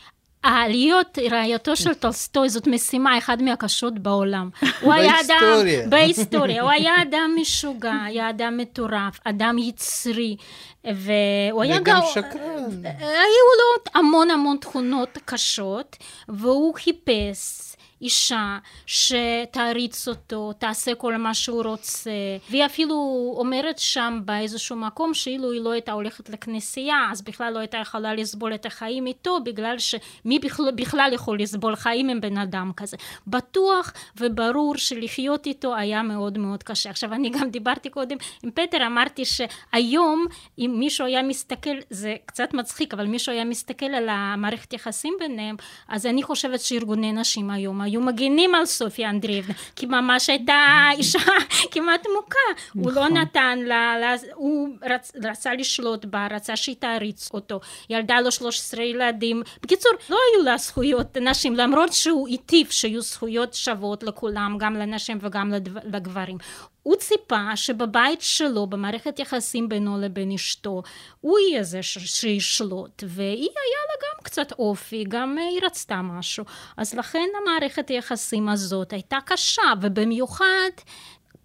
להיות 0.69 1.19
רעייתו 1.31 1.77
של 1.77 1.95
טולסטוי 1.95 2.49
זאת 2.49 2.67
משימה 2.67 3.19
אחת 3.19 3.41
מהקשות 3.41 3.99
בעולם. 3.99 4.51
הוא 4.81 4.93
היה 4.93 5.13
אדם, 5.21 5.59
בהיסטוריה, 5.89 6.63
הוא 6.63 6.71
היה 6.71 7.03
אדם 7.03 7.31
משוגע, 7.41 7.95
היה 8.05 8.31
אדם 8.31 8.57
מטורף, 8.57 9.21
אדם 9.25 9.59
יצרי, 9.59 10.37
והוא 10.85 11.63
היה 11.63 11.81
וגם 11.81 12.01
שקרן. 12.15 12.87
היו 12.99 13.51
לו 13.59 13.85
המון 13.95 14.31
המון 14.31 14.57
תכונות 14.57 15.19
קשות, 15.25 15.97
והוא 16.29 16.75
חיפש 16.75 17.75
אישה 18.03 18.59
שתעריץ 18.87 20.09
אותו, 20.09 20.53
תעשה 20.59 20.95
כל 20.95 21.17
מה 21.17 21.35
שהוא 21.35 21.63
רוצה, 21.63 22.11
והיא 22.51 22.67
אפילו 22.67 22.95
אומרת 23.37 23.79
שם 23.79 24.21
באיזשהו 24.25 24.77
מקום 24.77 25.15
שאילו 25.15 25.53
היא 25.53 25.61
לא 25.61 25.71
הייתה 25.71 25.93
הולכת 25.93 26.29
לכנסייה, 26.29 27.09
אז 27.13 27.23
בכלל 27.23 27.53
לא 27.53 27.59
הייתה 27.59 27.77
יכולה 27.77 28.15
לסבול 28.15 28.55
את 28.55 28.67
החיים 28.67 29.07
איתו, 29.07 29.41
בגלל 29.45 29.79
שמי 29.79 30.39
בכלל, 30.39 30.71
בכלל 30.71 31.11
יכול 31.13 31.41
לסבול 31.41 31.77
חיים 31.77 32.09
עם 32.09 32.21
בן 32.21 32.39
אדם 32.39 32.71
כזה. 32.77 32.97
בטוח 33.27 33.93
וברור 34.17 34.77
שלחיות 34.77 35.47
איתו 35.47 35.77
היה 35.77 36.03
מאוד 36.03 36.39
מאוד 36.39 36.63
קשה. 36.63 36.91
עכשיו, 36.91 37.13
אני 37.13 37.31
גם 37.31 37.51
דיברתי 37.51 37.91
קודם 37.91 38.17
עם 38.43 38.51
פטר, 38.51 38.87
אמרתי 38.87 39.23
שהיום, 39.25 40.27
אם 40.59 40.75
מישהו 40.79 41.07
היה 41.07 41.23
מסתכל, 41.23 41.77
זה 41.91 42.15
קצת 42.27 42.55
מצחיק, 42.55 42.95
אבל 42.95 43.07
מישהו 43.07 43.33
היה 43.33 43.45
מסתכל 43.45 43.87
על 43.87 44.09
המערכת 44.09 44.73
יחסים 44.73 45.15
ביניהם, 45.19 45.57
אז 45.89 46.07
אני 46.07 46.23
חושבת 46.23 46.61
שארגוני 46.61 47.13
נשים 47.13 47.51
היום 47.51 47.81
היו 47.85 48.01
מגינים 48.01 48.55
על 48.55 48.67
סופיה 48.67 49.11
אנדריבנה, 49.11 49.55
כי 49.77 49.87
ממש 49.87 50.31
הייתה 50.31 50.89
אישה 50.99 51.19
כמעט 51.73 52.07
מוכה. 52.15 52.63
הוא 52.75 52.93
לא 52.93 53.05
נכון. 53.05 53.17
נתן 53.17 53.59
לה, 53.59 54.15
הוא 54.35 54.69
רצ, 54.83 55.13
רצה 55.25 55.55
לשלוט 55.55 56.05
בה, 56.05 56.27
רצה 56.31 56.57
שהיא 56.57 56.77
תעריץ 56.79 57.31
אותו. 57.35 57.61
ילדה 57.91 58.21
לו 58.21 58.31
13 58.33 58.85
ילדים. 58.85 59.43
בקיצור, 59.63 59.93
לא 60.11 60.19
היו 60.35 60.45
לה 60.45 60.57
זכויות 60.57 61.17
נשים, 61.17 61.55
למרות 61.55 61.93
שהוא 61.93 62.29
הטיף 62.29 62.71
שיהיו 62.71 63.01
זכויות 63.01 63.55
שוות 63.55 64.03
לכולם, 64.03 64.57
גם 64.59 64.75
לנשים 64.75 65.19
וגם 65.21 65.53
לגברים. 65.85 66.39
הוא 66.85 66.97
ציפה 66.97 67.57
שבבית 67.57 68.21
שלו, 68.21 68.67
במערכת 68.67 69.19
יחסים 69.19 69.69
בינו 69.69 70.01
לבין 70.01 70.33
אשתו, 70.33 70.83
הוא 71.21 71.39
יהיה 71.39 71.63
זה 71.63 71.83
שישלוט, 71.83 73.05
והיא 73.07 73.39
היה 73.41 73.81
לה 73.89 73.95
גם 74.03 74.25
קצת 74.25 74.53
אופי, 74.53 75.05
גם 75.09 75.39
היא 75.39 75.61
רצתה 75.63 76.03
משהו. 76.03 76.45
אז 76.77 76.95
לכן 76.95 77.29
המערכת 77.43 77.89
היחסים 77.89 78.49
הזאת 78.49 78.93
הייתה 78.93 79.19
קשה, 79.27 79.63
ובמיוחד 79.83 80.71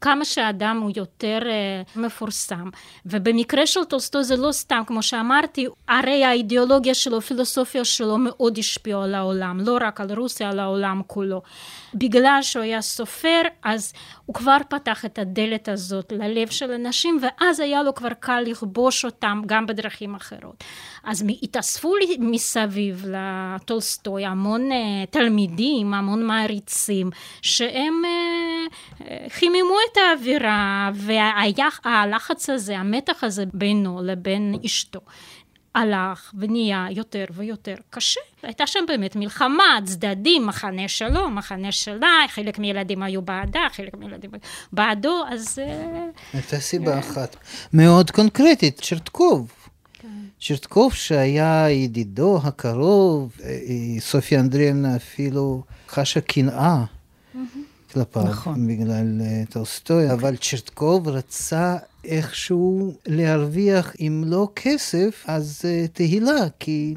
כמה 0.01 0.25
שהאדם 0.25 0.79
הוא 0.82 0.91
יותר 0.96 1.39
uh, 1.41 2.00
מפורסם. 2.00 2.70
ובמקרה 3.06 3.68
של 3.68 3.84
טולסטוי 3.84 4.24
זה 4.24 4.36
לא 4.36 4.51
סתם, 4.51 4.82
כמו 4.88 5.03
שאמרתי, 5.03 5.68
הרי 5.88 6.24
האידיאולוגיה 6.24 6.94
שלו, 6.94 7.18
הפילוסופיה 7.18 7.86
שלו 7.86 8.18
מאוד 8.18 8.58
השפיעו 8.58 9.01
על 9.01 9.15
העולם, 9.15 9.60
לא 9.60 9.77
רק 9.82 10.01
על 10.01 10.13
רוסיה, 10.13 10.50
על 10.50 10.60
העולם 10.60 11.01
כולו. 11.08 11.41
בגלל 11.94 12.39
שהוא 12.41 12.63
היה 12.63 12.82
סופר, 12.82 13.41
אז 13.63 13.94
הוא 14.25 14.34
כבר 14.34 14.58
פתח 14.70 15.06
את 15.06 15.20
הדלת 15.20 15.70
הזאת 15.70 16.13
ללב 16.15 16.50
של 16.50 16.72
אנשים, 16.72 17.20
ואז 17.22 17.60
היה 17.60 17.84
לו 17.84 17.96
כבר 17.96 18.13
קל 18.20 18.41
לכבוש 18.46 19.06
אותם 19.06 19.41
גם 19.46 19.65
בדרכים 19.65 20.15
אחרות. 20.15 20.63
אז 21.03 21.25
התאספו 21.44 21.94
מסביב 22.20 23.06
לטולסטוי 23.08 24.25
המון 24.25 24.72
uh, 24.72 24.75
תלמידים, 25.10 25.94
המון 25.94 26.25
מעריצים, 26.25 27.10
שהם 27.41 28.01
uh, 28.03 29.03
חיממו 29.29 29.75
את 29.91 29.98
האווירה, 29.98 30.91
והלחץ 30.93 32.50
הזה, 32.50 32.77
המתח 32.77 33.24
הזה 33.24 33.43
בינו 33.53 34.00
לבין 34.03 34.55
אשתו. 34.65 35.00
הלך 35.75 36.34
ונהיה 36.39 36.88
יותר 36.91 37.25
ויותר 37.34 37.75
קשה. 37.89 38.19
הייתה 38.43 38.67
שם 38.67 38.79
באמת 38.88 39.15
מלחמה, 39.15 39.79
צדדים, 39.86 40.48
מחנה 40.48 40.88
שלו, 40.88 41.29
מחנה 41.29 41.72
שלה, 41.72 42.25
חלק 42.29 42.60
מהילדים 42.60 43.03
היו 43.03 43.22
בעדה, 43.22 43.67
חלק 43.72 43.98
מהילדים 43.98 44.31
בעדו, 44.74 45.24
אז... 45.29 45.60
אה, 45.60 46.05
הייתה 46.34 46.60
סיבה 46.60 47.00
אחת 47.00 47.36
מאוד 47.74 48.12
קונקרטית, 48.12 48.81
צ'רטקוב. 48.81 49.51
כן. 49.93 50.08
צ'רטקוב 50.41 50.93
שהיה 50.93 51.69
ידידו 51.69 52.39
הקרוב, 52.43 53.31
אה, 53.43 53.50
אה, 53.50 54.00
סופיה 54.00 54.39
אנדריאנה 54.39 54.96
אפילו 54.96 55.63
חשה 55.89 56.22
קנאה 56.22 56.84
כלפיו, 57.93 58.24
נכון. 58.24 58.67
בגלל 58.67 59.22
טולסטוי, 59.50 60.12
אבל 60.12 60.36
צ'רטקוב 60.36 61.08
רצה 61.08 61.77
איכשהו 62.05 62.93
להרוויח, 63.05 63.93
אם 64.00 64.24
לא 64.25 64.50
כסף, 64.55 65.24
אז 65.27 65.62
uh, 65.62 65.88
תהילה, 65.93 66.48
כי 66.60 66.96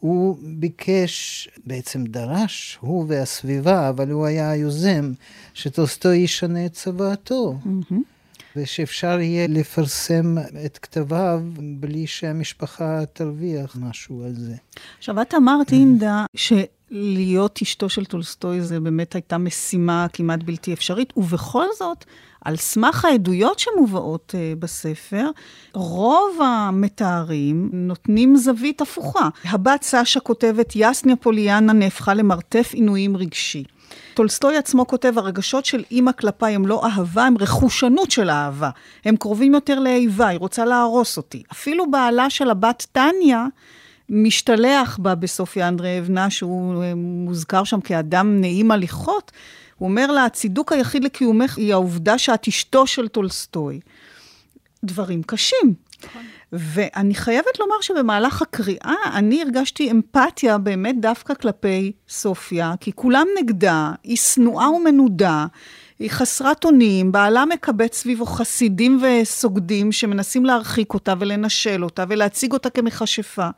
הוא 0.00 0.36
ביקש, 0.42 1.48
בעצם 1.66 2.04
דרש, 2.04 2.78
הוא 2.80 3.04
והסביבה, 3.08 3.88
אבל 3.88 4.10
הוא 4.10 4.26
היה 4.26 4.50
היוזם, 4.50 5.12
שטולסטוי 5.54 6.16
ישנה 6.16 6.66
את 6.66 6.72
צוואתו. 6.72 7.58
אהמ. 7.64 7.94
ושאפשר 8.56 9.20
יהיה 9.20 9.46
לפרסם 9.48 10.34
את 10.66 10.78
כתביו 10.78 11.42
בלי 11.80 12.06
שהמשפחה 12.06 13.06
תרוויח 13.12 13.76
משהו 13.80 14.24
על 14.24 14.34
זה. 14.34 14.54
עכשיו, 14.98 15.22
את 15.22 15.34
אמרת, 15.34 15.72
אינדה, 15.72 16.24
שלהיות 16.94 17.58
אשתו 17.62 17.88
של 17.88 18.04
טולסטוי 18.04 18.60
זה 18.60 18.80
באמת 18.80 19.14
הייתה 19.14 19.38
משימה 19.38 20.06
כמעט 20.12 20.42
בלתי 20.42 20.72
אפשרית, 20.72 21.12
ובכל 21.16 21.66
זאת, 21.78 22.04
על 22.44 22.56
סמך 22.56 23.04
העדויות 23.04 23.58
שמובאות 23.58 24.34
אה, 24.34 24.58
בספר, 24.58 25.30
רוב 25.74 26.38
המתארים 26.42 27.70
נותנים 27.72 28.36
זווית 28.36 28.80
הפוכה. 28.80 29.28
הבת 29.44 29.82
סשה 29.82 30.20
כותבת, 30.20 30.72
יסניה 30.74 31.16
פוליאנה 31.16 31.72
נהפכה 31.72 32.14
למרתף 32.14 32.70
עינויים 32.72 33.16
רגשי. 33.16 33.64
טולסטוי 34.14 34.56
עצמו 34.56 34.86
כותב, 34.86 35.18
הרגשות 35.18 35.64
של 35.64 35.84
אימא 35.90 36.12
כלפיי 36.12 36.54
הם 36.54 36.66
לא 36.66 36.86
אהבה, 36.86 37.24
הם 37.24 37.38
רכושנות 37.38 38.10
של 38.10 38.30
אהבה. 38.30 38.70
הם 39.04 39.16
קרובים 39.16 39.54
יותר 39.54 39.80
לאיבה, 39.80 40.28
היא 40.28 40.38
רוצה 40.38 40.64
להרוס 40.64 41.16
אותי. 41.16 41.42
אפילו 41.52 41.90
בעלה 41.90 42.30
של 42.30 42.50
הבת 42.50 42.86
טניה, 42.92 43.46
משתלח 44.08 44.98
בה 45.02 45.14
בסופיה 45.14 45.68
אנדרייבנה, 45.68 46.30
שהוא 46.30 46.82
אה, 46.82 46.94
מוזכר 46.94 47.64
שם 47.64 47.80
כאדם 47.80 48.40
נעים 48.40 48.70
הליכות, 48.70 49.32
הוא 49.76 49.88
אומר 49.88 50.12
לה, 50.12 50.24
הצידוק 50.24 50.72
היחיד 50.72 51.04
לקיומך 51.04 51.58
היא 51.58 51.72
העובדה 51.72 52.18
שאת 52.18 52.48
אשתו 52.48 52.86
של 52.86 53.08
טולסטוי. 53.08 53.80
דברים 54.84 55.22
קשים. 55.22 55.74
נכון. 56.04 56.22
ואני 56.52 57.14
חייבת 57.14 57.58
לומר 57.60 57.80
שבמהלך 57.80 58.42
הקריאה 58.42 58.94
אני 59.14 59.42
הרגשתי 59.42 59.90
אמפתיה 59.90 60.58
באמת 60.58 61.00
דווקא 61.00 61.34
כלפי 61.34 61.92
סופיה, 62.08 62.74
כי 62.80 62.92
כולם 62.92 63.26
נגדה, 63.38 63.92
היא 64.02 64.16
שנואה 64.16 64.70
ומנודה, 64.70 65.46
היא 65.98 66.10
חסרת 66.10 66.64
אונים, 66.64 67.12
בעלה 67.12 67.44
מקבץ 67.44 67.96
סביבו 67.96 68.26
חסידים 68.26 69.02
וסוגדים 69.02 69.92
שמנסים 69.92 70.44
להרחיק 70.44 70.94
אותה 70.94 71.14
ולנשל 71.18 71.84
אותה 71.84 72.04
ולהציג 72.08 72.52
אותה 72.52 72.70
כמכשפה. 72.70 73.48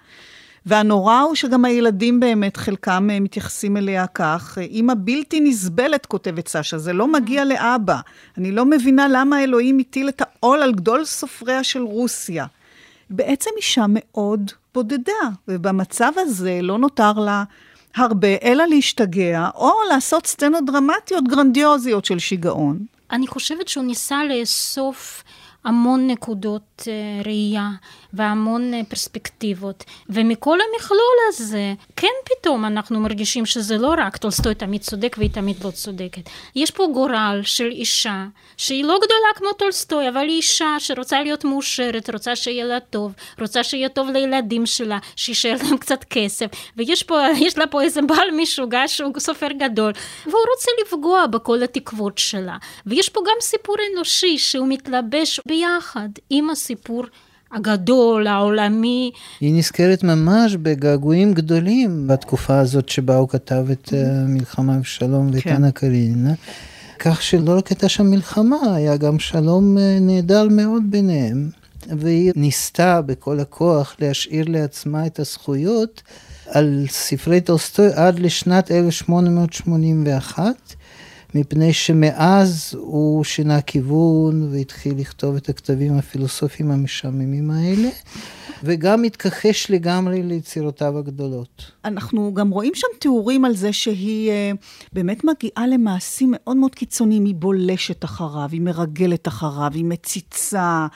והנורא 0.66 1.20
הוא 1.20 1.34
שגם 1.34 1.64
הילדים 1.64 2.20
באמת, 2.20 2.56
חלקם 2.56 3.08
אה, 3.10 3.20
מתייחסים 3.20 3.76
אליה 3.76 4.06
כך. 4.06 4.58
אימא 4.58 4.92
בלתי 4.98 5.40
נסבלת, 5.40 6.06
כותבת 6.06 6.48
סשה, 6.48 6.78
זה 6.78 6.92
לא 6.92 7.12
מגיע 7.12 7.44
לאבא. 7.44 8.00
אני 8.38 8.52
לא 8.52 8.64
מבינה 8.64 9.06
למה 9.08 9.42
אלוהים 9.42 9.78
הטיל 9.78 10.08
את 10.08 10.22
העול 10.22 10.62
על 10.62 10.72
גדול 10.72 11.04
סופריה 11.04 11.64
של 11.64 11.82
רוסיה. 11.82 12.46
בעצם 13.10 13.50
אישה 13.56 13.84
מאוד 13.88 14.50
בודדה, 14.74 15.12
ובמצב 15.48 16.12
הזה 16.16 16.58
לא 16.62 16.78
נותר 16.78 17.12
לה 17.12 17.44
הרבה, 17.96 18.28
אלא 18.42 18.64
להשתגע, 18.64 19.48
או 19.54 19.72
לעשות 19.88 20.26
סצנות 20.26 20.64
דרמטיות 20.66 21.28
גרנדיוזיות 21.28 22.04
של 22.04 22.18
שיגעון. 22.18 22.78
אני 23.10 23.26
חושבת 23.26 23.68
שהוא 23.68 23.84
ניסה 23.84 24.24
לאסוף 24.24 25.24
המון 25.64 26.10
נקודות 26.10 26.82
אה, 26.88 27.22
ראייה 27.24 27.70
והמון 28.16 28.74
אה, 28.74 28.80
פרספקטיבות. 28.88 29.84
ומכל 30.08 30.58
המכלול 30.60 31.16
הזה, 31.28 31.74
כן 31.96 32.12
פתאום 32.24 32.64
אנחנו 32.64 33.00
מרגישים 33.00 33.46
שזה 33.46 33.78
לא 33.78 33.94
רק 33.98 34.16
טולסטוי 34.16 34.54
תמיד 34.54 34.80
צודק 34.80 35.16
והיא 35.18 35.30
תמיד 35.30 35.64
לא 35.64 35.70
צודקת. 35.70 36.22
יש 36.54 36.70
פה 36.70 36.86
גורל 36.94 37.40
של 37.42 37.66
אישה 37.66 38.24
שהיא 38.56 38.84
לא 38.84 38.98
גדולה 38.98 39.28
כמו 39.34 39.52
טולסטוי, 39.52 40.08
אבל 40.08 40.20
היא 40.20 40.36
אישה 40.36 40.76
שרוצה 40.78 41.22
להיות 41.22 41.44
מאושרת, 41.44 42.10
רוצה 42.10 42.36
שיהיה 42.36 42.64
לה 42.64 42.80
טוב, 42.80 43.12
רוצה 43.40 43.64
שיהיה 43.64 43.88
טוב 43.88 44.10
לילדים 44.10 44.66
שלה, 44.66 44.98
שישאר 45.16 45.56
להם 45.62 45.76
קצת 45.76 46.04
כסף. 46.04 46.46
ויש 46.76 47.02
פה, 47.02 47.20
לה 47.56 47.66
פה 47.66 47.82
איזה 47.82 48.02
בעל 48.02 48.30
משוגע 48.36 48.88
שהוא 48.88 49.12
סופר 49.18 49.48
גדול, 49.52 49.92
והוא 50.26 50.40
רוצה 50.54 50.70
לפגוע 50.82 51.26
בכל 51.26 51.62
התקוות 51.62 52.18
שלה. 52.18 52.56
ויש 52.86 53.08
פה 53.08 53.20
גם 53.26 53.36
סיפור 53.40 53.76
אנושי 53.92 54.38
שהוא 54.38 54.68
מתלבש 54.68 55.40
ביחד 55.46 56.08
עם 56.30 56.50
הסיפור 56.50 57.04
הגדול, 57.52 58.26
העולמי. 58.26 59.10
היא 59.40 59.54
נזכרת 59.54 60.02
ממש 60.02 60.56
בגעגועים 60.56 61.32
גדולים 61.32 62.06
בתקופה 62.06 62.58
הזאת 62.58 62.88
שבה 62.88 63.16
הוא 63.16 63.28
כתב 63.28 63.66
את 63.72 63.88
uh, 63.88 63.92
מלחמה 64.28 64.78
ושלום 64.80 65.30
כן. 65.32 65.38
וטנה 65.38 65.72
קרינה. 65.72 66.34
כך 66.98 67.22
שלא 67.22 67.56
רק 67.56 67.68
הייתה 67.68 67.88
שם 67.88 68.06
מלחמה, 68.06 68.74
היה 68.74 68.96
גם 68.96 69.18
שלום 69.18 69.76
uh, 69.76 69.80
נהדר 70.00 70.48
מאוד 70.50 70.82
ביניהם. 70.90 71.50
והיא 71.98 72.32
ניסתה 72.36 73.02
בכל 73.02 73.40
הכוח 73.40 73.96
להשאיר 73.98 74.44
לעצמה 74.48 75.06
את 75.06 75.18
הזכויות 75.18 76.02
על 76.46 76.84
ספרי 76.88 77.40
טולסטוי 77.40 77.88
עד 77.94 78.18
לשנת 78.18 78.70
1881. 78.70 80.44
מפני 81.34 81.72
שמאז 81.72 82.74
הוא 82.78 83.24
שינה 83.24 83.60
כיוון 83.60 84.48
והתחיל 84.52 84.98
לכתוב 84.98 85.36
את 85.36 85.48
הכתבים 85.48 85.98
הפילוסופיים 85.98 86.70
המשעממים 86.70 87.50
האלה, 87.50 87.88
וגם 88.62 89.04
התכחש 89.04 89.70
לגמרי 89.70 90.22
ליצירותיו 90.22 90.98
הגדולות. 90.98 91.72
אנחנו 91.84 92.34
גם 92.34 92.50
רואים 92.50 92.72
שם 92.74 92.86
תיאורים 92.98 93.44
על 93.44 93.56
זה 93.56 93.72
שהיא 93.72 94.30
uh, 94.30 94.56
באמת 94.92 95.24
מגיעה 95.24 95.66
למעשים 95.66 96.30
מאוד 96.32 96.56
מאוד 96.56 96.74
קיצוניים, 96.74 97.24
היא 97.24 97.34
בולשת 97.34 98.04
אחריו, 98.04 98.48
היא 98.52 98.60
מרגלת 98.60 99.28
אחריו, 99.28 99.70
היא 99.74 99.84
מציצה, 99.84 100.86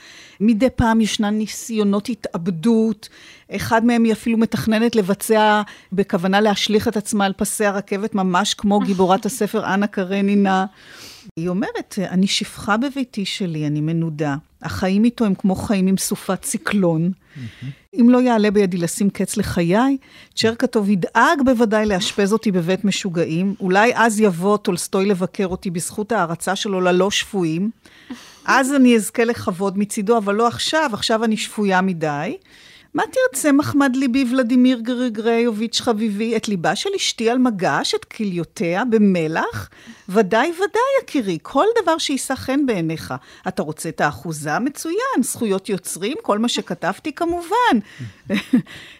מדי 0.41 0.71
פעם 0.77 1.01
ישנן 1.01 1.35
ניסיונות 1.35 2.09
התאבדות. 2.09 3.09
אחד 3.51 3.85
מהם 3.85 4.05
היא 4.05 4.13
אפילו 4.13 4.39
מתכננת 4.39 4.97
לבצע 4.97 5.63
בכוונה 5.93 6.41
להשליך 6.41 6.89
את 6.89 6.97
עצמה 6.97 7.27
על 7.27 7.33
פסי 7.37 7.65
הרכבת, 7.65 8.15
ממש 8.15 8.55
כמו 8.55 8.81
גיבורת 8.81 9.27
הספר 9.27 9.75
אנה 9.75 9.87
קרנינה. 9.87 10.67
היא 11.41 11.49
אומרת, 11.49 11.99
אני 11.99 12.27
שפחה 12.27 12.77
בביתי 12.77 13.25
שלי, 13.25 13.67
אני 13.67 13.81
מנודה. 13.81 14.37
החיים 14.63 15.05
איתו 15.05 15.25
הם 15.25 15.35
כמו 15.35 15.55
חיים 15.55 15.87
עם 15.87 15.97
סופת 15.97 16.43
ציקלון. 16.43 17.13
אם 18.01 18.11
לא 18.11 18.21
יעלה 18.23 18.51
בידי 18.51 18.77
לשים 18.77 19.11
קץ 19.11 19.37
לחיי, 19.37 19.97
צ'רטקוב 20.35 20.91
ידאג 20.91 21.43
בוודאי 21.45 21.87
לאשפז 21.87 22.33
אותי 22.33 22.53
בבית 22.53 22.85
משוגעים. 22.85 23.55
אולי 23.61 23.93
אז 23.95 24.21
יבוא 24.21 24.57
טולסטוי 24.57 25.07
לבקר 25.07 25.47
אותי 25.47 25.71
בזכות 25.71 26.13
ההערצה 26.13 26.57
שלו 26.57 26.81
ללא 26.81 27.11
שפויים. 27.11 27.71
אז 28.45 28.75
אני 28.75 28.97
אזכה 28.97 29.25
לכבוד 29.25 29.79
מצידו, 29.79 30.19
אבל 30.19 30.35
לא 30.35 30.47
עכשיו, 30.47 30.91
עכשיו 30.93 31.25
אני 31.25 31.37
שפויה 31.37 31.81
מדי. 31.81 32.37
מה 32.95 33.03
תרצה 33.13 33.53
מחמד 33.53 33.97
ליבי 33.97 34.25
ולדימיר 34.31 34.81
גרגריוביץ' 34.81 35.81
חביבי, 35.81 36.37
את 36.37 36.49
ליבה 36.49 36.77
של 36.77 36.91
אשתי 36.97 37.31
על 37.31 37.39
מגש, 37.39 37.95
את 37.95 38.05
כליותיה 38.05 38.85
במלח? 38.85 39.71
ודאי 40.09 40.53
ודאי, 40.53 40.83
יקירי, 41.03 41.39
כל 41.43 41.65
דבר 41.83 41.99
שיישא 41.99 42.35
חן 42.35 42.67
בעיניך. 42.67 43.15
אתה 43.49 43.63
רוצה 43.63 43.89
את 43.89 44.01
האחוזה? 44.01 44.59
מצוין, 44.59 45.23
זכויות 45.23 45.69
יוצרים, 45.69 46.17
כל 46.23 46.39
מה 46.39 46.49
שכתבתי 46.49 47.13
כמובן. 47.13 47.79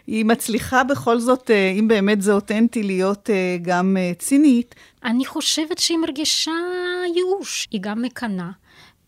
היא 0.07 0.25
מצליחה 0.25 0.83
בכל 0.83 1.19
זאת, 1.19 1.51
אה, 1.51 1.69
אם 1.79 1.87
באמת 1.87 2.21
זה 2.21 2.33
אותנטי, 2.33 2.83
להיות 2.83 3.29
אה, 3.29 3.57
גם 3.61 3.97
אה, 3.99 4.11
צינית. 4.19 4.75
אני 5.03 5.25
חושבת 5.25 5.77
שהיא 5.77 5.97
מרגישה 5.97 6.51
ייאוש, 7.15 7.67
היא 7.71 7.81
גם 7.83 8.01
מקנאה. 8.01 8.49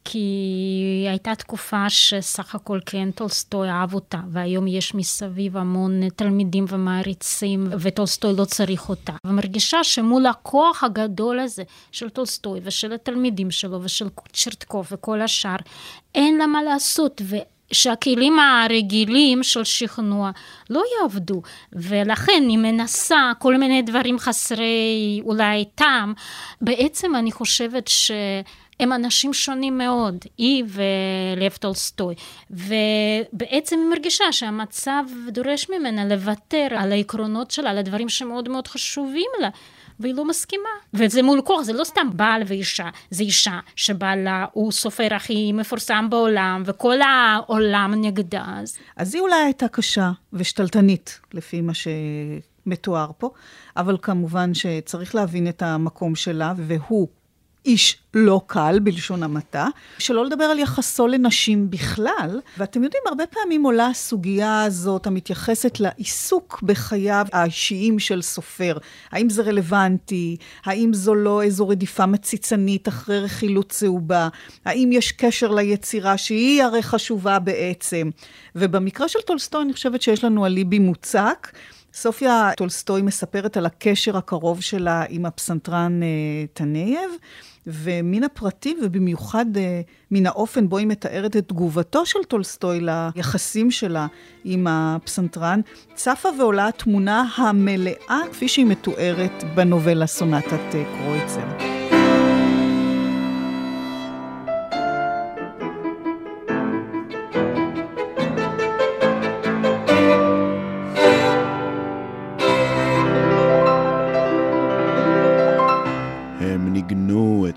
כי 0.05 1.05
הייתה 1.09 1.35
תקופה 1.35 1.89
שסך 1.89 2.55
הכל 2.55 2.79
כן 2.85 3.11
טולסטוי 3.11 3.69
אהב 3.69 3.93
אותה, 3.93 4.19
והיום 4.31 4.67
יש 4.67 4.95
מסביב 4.95 5.57
המון 5.57 6.09
תלמידים 6.09 6.65
ומעריצים, 6.69 7.67
וטולסטוי 7.79 8.33
לא 8.37 8.45
צריך 8.45 8.89
אותה. 8.89 9.13
ומרגישה 9.25 9.83
שמול 9.83 10.25
הכוח 10.25 10.83
הגדול 10.83 11.39
הזה 11.39 11.63
של 11.91 12.09
טולסטוי 12.09 12.59
ושל 12.63 12.93
התלמידים 12.93 13.51
שלו 13.51 13.83
ושל 13.83 14.07
צ'רטקוב 14.33 14.87
וכל 14.91 15.21
השאר, 15.21 15.57
אין 16.15 16.37
לה 16.37 16.47
מה 16.47 16.63
לעשות, 16.63 17.21
ו... 17.25 17.35
שהכלים 17.71 18.39
הרגילים 18.39 19.43
של 19.43 19.63
שכנוע 19.63 20.31
לא 20.69 20.83
יעבדו, 21.01 21.41
ולכן 21.73 22.43
היא 22.47 22.57
מנסה 22.57 23.31
כל 23.39 23.57
מיני 23.57 23.81
דברים 23.81 24.19
חסרי 24.19 25.21
אולי 25.25 25.65
טעם. 25.75 26.13
בעצם 26.61 27.15
אני 27.15 27.31
חושבת 27.31 27.87
ש... 27.87 28.11
הם 28.79 28.93
אנשים 28.93 29.33
שונים 29.33 29.77
מאוד, 29.77 30.15
היא 30.37 30.63
ולב 30.67 31.51
טולסטוי, 31.59 32.15
ובעצם 32.49 33.79
היא 33.79 33.89
מרגישה 33.89 34.31
שהמצב 34.31 35.03
דורש 35.27 35.69
ממנה 35.69 36.05
לוותר 36.05 36.67
על 36.77 36.91
העקרונות 36.91 37.51
שלה, 37.51 37.69
על 37.69 37.77
הדברים 37.77 38.09
שמאוד 38.09 38.49
מאוד 38.49 38.67
חשובים 38.67 39.29
לה. 39.39 39.49
והיא 39.99 40.13
לא 40.13 40.25
מסכימה. 40.25 40.69
וזה 40.93 41.23
מול 41.23 41.41
כוח, 41.41 41.61
זה 41.61 41.73
לא 41.73 41.83
סתם 41.83 42.07
בעל 42.13 42.41
ואישה, 42.45 42.89
זה 43.09 43.23
אישה 43.23 43.59
שבעלה 43.75 44.45
הוא 44.53 44.71
סופר 44.71 45.13
הכי 45.15 45.51
מפורסם 45.51 46.07
בעולם, 46.09 46.63
וכל 46.65 47.01
העולם 47.01 47.93
נגדה. 47.97 48.45
אז 48.97 49.15
היא 49.15 49.21
אולי 49.21 49.35
הייתה 49.35 49.67
קשה 49.67 50.11
ושתלטנית, 50.33 51.19
לפי 51.33 51.61
מה 51.61 51.71
שמתואר 51.73 53.11
פה, 53.17 53.29
אבל 53.77 53.97
כמובן 54.01 54.53
שצריך 54.53 55.15
להבין 55.15 55.47
את 55.47 55.61
המקום 55.61 56.15
שלה, 56.15 56.53
והוא 56.57 57.07
איש 57.65 57.97
לא 58.13 58.41
קל, 58.47 58.79
בלשון 58.83 59.23
המעטה, 59.23 59.67
שלא 59.99 60.25
לדבר 60.25 60.43
על 60.43 60.59
יחסו 60.59 61.07
לנשים 61.07 61.69
בכלל. 61.69 62.39
ואתם 62.57 62.83
יודעים, 62.83 63.03
הרבה 63.07 63.23
פעמים 63.27 63.63
עולה 63.63 63.87
הסוגיה 63.87 64.63
הזאת 64.63 65.07
המתייחסת 65.07 65.79
לעיסוק 65.79 66.61
בחייו 66.63 67.25
האישיים 67.31 67.99
של 67.99 68.21
סופר. 68.21 68.77
האם 69.11 69.29
זה 69.29 69.41
רלוונטי? 69.41 70.37
האם 70.65 70.93
זו 70.93 71.15
לא 71.15 71.41
איזו 71.41 71.67
רדיפה 71.67 72.05
מציצנית 72.05 72.87
אחרי 72.87 73.19
רכילות 73.19 73.69
צהובה? 73.69 74.27
האם 74.65 74.89
יש 74.93 75.11
קשר 75.11 75.51
ליצירה 75.51 76.17
שהיא 76.17 76.63
הרי 76.63 76.83
חשובה 76.83 77.39
בעצם? 77.39 78.09
ובמקרה 78.55 79.07
של 79.07 79.19
טולסטוי 79.21 79.61
אני 79.61 79.73
חושבת 79.73 80.01
שיש 80.01 80.23
לנו 80.23 80.45
אליבי 80.45 80.79
מוצק. 80.79 81.51
סופיה 81.93 82.51
טולסטוי 82.57 83.01
מספרת 83.01 83.57
על 83.57 83.65
הקשר 83.65 84.17
הקרוב 84.17 84.61
שלה 84.61 85.03
עם 85.09 85.25
הפסנתרן 85.25 86.03
אה, 86.03 86.07
טנייב. 86.53 87.11
ומן 87.67 88.23
הפרטים, 88.23 88.77
ובמיוחד 88.83 89.45
אה, 89.55 89.59
מן 90.11 90.25
האופן 90.25 90.69
בו 90.69 90.77
היא 90.77 90.87
מתארת 90.87 91.37
את 91.37 91.47
תגובתו 91.47 92.05
של 92.05 92.23
טולסטוי 92.27 92.79
ליחסים 92.81 93.71
שלה 93.71 94.07
עם 94.43 94.67
הפסנתרן, 94.69 95.59
צפה 95.93 96.29
ועולה 96.39 96.67
התמונה 96.67 97.25
המלאה 97.37 98.21
כפי 98.31 98.47
שהיא 98.47 98.65
מתוארת 98.65 99.43
בנובלה 99.55 100.07
סונטת 100.07 100.71
אה, 100.71 100.97
קרויצר. 100.97 101.82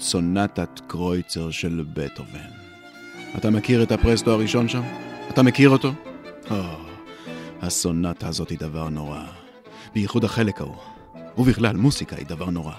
סונטת 0.07 0.81
קרויצר 0.87 1.51
של 1.51 1.85
בטהובן. 1.95 2.39
אתה 3.39 3.51
מכיר 3.51 3.83
את 3.83 3.93
הפרסטו 3.93 4.31
הראשון 4.31 4.69
שם? 4.69 4.83
אתה 5.31 5.43
מכיר 5.43 5.71
אותו? 5.71 5.93
Oh, 6.45 6.53
הסונטה 7.63 8.29
הזאת 8.29 8.51
היא 8.51 8.59
דבר 8.59 8.89
נורא. 8.89 9.23
בייחוד 9.95 10.25
החלק 10.25 10.61
ההוא. 10.61 10.77
ובכלל, 11.39 11.77
מוסיקה 11.77 12.17
היא 12.17 12.27
דבר 12.27 12.51
נורא. 12.51 12.73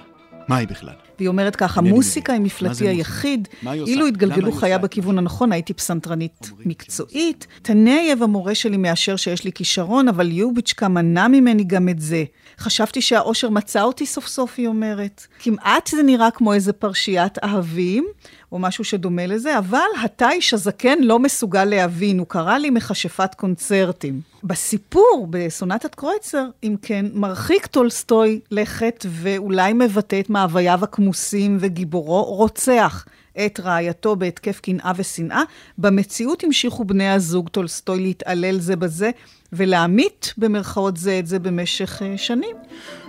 מה 0.47 0.57
היא 0.57 0.67
בכלל? 0.67 0.93
והיא 1.17 1.27
אומרת 1.27 1.55
ככה, 1.55 1.81
מוסיקה 1.81 2.33
היא 2.33 2.41
מפלטי 2.41 2.87
היחיד. 2.87 3.47
אילו 3.65 4.07
התגלגלו 4.07 4.51
חיה 4.51 4.77
בכיוון 4.77 5.17
הנכון, 5.17 5.51
הייתי 5.51 5.73
פסנתרנית 5.73 6.51
מקצועית. 6.65 7.47
תנייב 7.61 8.23
המורה 8.23 8.55
שלי 8.55 8.77
מאשר 8.77 9.15
שיש 9.15 9.43
לי 9.43 9.51
כישרון, 9.51 10.07
אבל 10.07 10.31
יוביצ'קה 10.31 10.87
מנע 10.87 11.27
ממני 11.27 11.63
גם 11.63 11.89
את 11.89 11.99
זה. 11.99 12.23
חשבתי 12.59 13.01
שהאושר 13.01 13.49
מצא 13.49 13.81
אותי 13.81 14.05
סוף 14.05 14.27
סוף, 14.27 14.53
היא 14.57 14.67
אומרת. 14.67 15.27
כמעט 15.39 15.87
זה 15.87 16.03
נראה 16.03 16.31
כמו 16.31 16.53
איזה 16.53 16.73
פרשיית 16.73 17.43
אהבים, 17.43 18.07
או 18.51 18.59
משהו 18.59 18.83
שדומה 18.83 19.25
לזה, 19.25 19.57
אבל 19.57 19.87
התיש 20.03 20.53
הזקן 20.53 20.97
לא 21.01 21.19
מסוגל 21.19 21.65
להבין, 21.65 22.19
הוא 22.19 22.27
קרא 22.27 22.57
לי 22.57 22.69
מכשפת 22.69 23.35
קונצרטים. 23.35 24.21
בסיפור, 24.43 25.27
בסונטת 25.29 25.95
קרויצר, 25.95 26.45
אם 26.63 26.75
כן, 26.81 27.05
מרחיק 27.13 27.65
טולסטוי 27.65 28.39
לכת 28.51 29.05
ואולי 29.09 29.73
מבטא 29.73 30.19
את 30.19 30.29
מאווייו 30.29 30.79
הכמוסים 30.83 31.57
וגיבורו, 31.59 32.23
רוצח 32.23 33.05
את 33.45 33.59
רעייתו 33.59 34.15
בהתקף 34.15 34.59
קנאה 34.59 34.91
ושנאה. 34.95 35.41
במציאות 35.77 36.43
המשיכו 36.43 36.85
בני 36.85 37.09
הזוג 37.09 37.49
טולסטוי 37.49 37.99
להתעלל 37.99 38.59
זה 38.59 38.75
בזה, 38.75 39.09
ולהמית 39.53 40.33
במרכאות 40.37 40.97
זה 40.97 41.19
את 41.19 41.27
זה 41.27 41.39
במשך 41.39 42.01
uh, 42.01 42.17
שנים. 42.17 42.55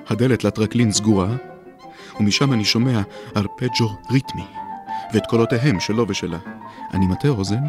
הדלת 0.08 0.44
לטרקלין 0.44 0.92
סגורה, 0.92 1.36
ומשם 2.20 2.52
אני 2.52 2.64
שומע 2.64 3.00
ארפג'ו 3.36 3.88
ריתמי, 4.12 4.44
ואת 5.14 5.26
קולותיהם 5.26 5.80
שלו 5.80 6.08
ושלה. 6.08 6.38
אני 6.94 7.06
מטה 7.06 7.28
אוזן, 7.28 7.62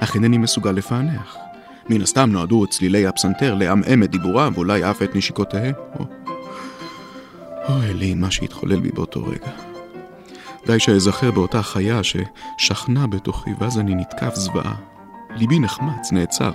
אך 0.00 0.14
אינני 0.14 0.38
מסוגל 0.38 0.70
לפענח. 0.70 1.36
מן 1.88 2.02
הסתם 2.02 2.30
נועדו 2.32 2.66
צלילי 2.66 3.06
הפסנתר 3.06 3.54
לעמעם 3.54 4.02
את 4.02 4.10
דיבורם, 4.10 4.52
ואולי 4.54 4.90
אף 4.90 5.02
את 5.02 5.16
נשיקותיהם. 5.16 5.74
או... 5.98 6.04
אוי 7.68 7.94
לי, 7.94 8.14
מה 8.14 8.30
שהתחולל 8.30 8.80
בי 8.80 8.90
באותו 8.90 9.24
רגע. 9.24 9.67
די 10.68 10.78
שאזכר 10.80 11.30
באותה 11.30 11.62
חיה 11.62 12.00
ששכנה 12.02 13.06
בתוכי, 13.06 13.50
ואז 13.58 13.78
אני 13.78 13.94
נתקף 13.94 14.34
זוועה. 14.34 14.74
ליבי 15.36 15.58
נחמץ, 15.58 16.12
נעצר. 16.12 16.50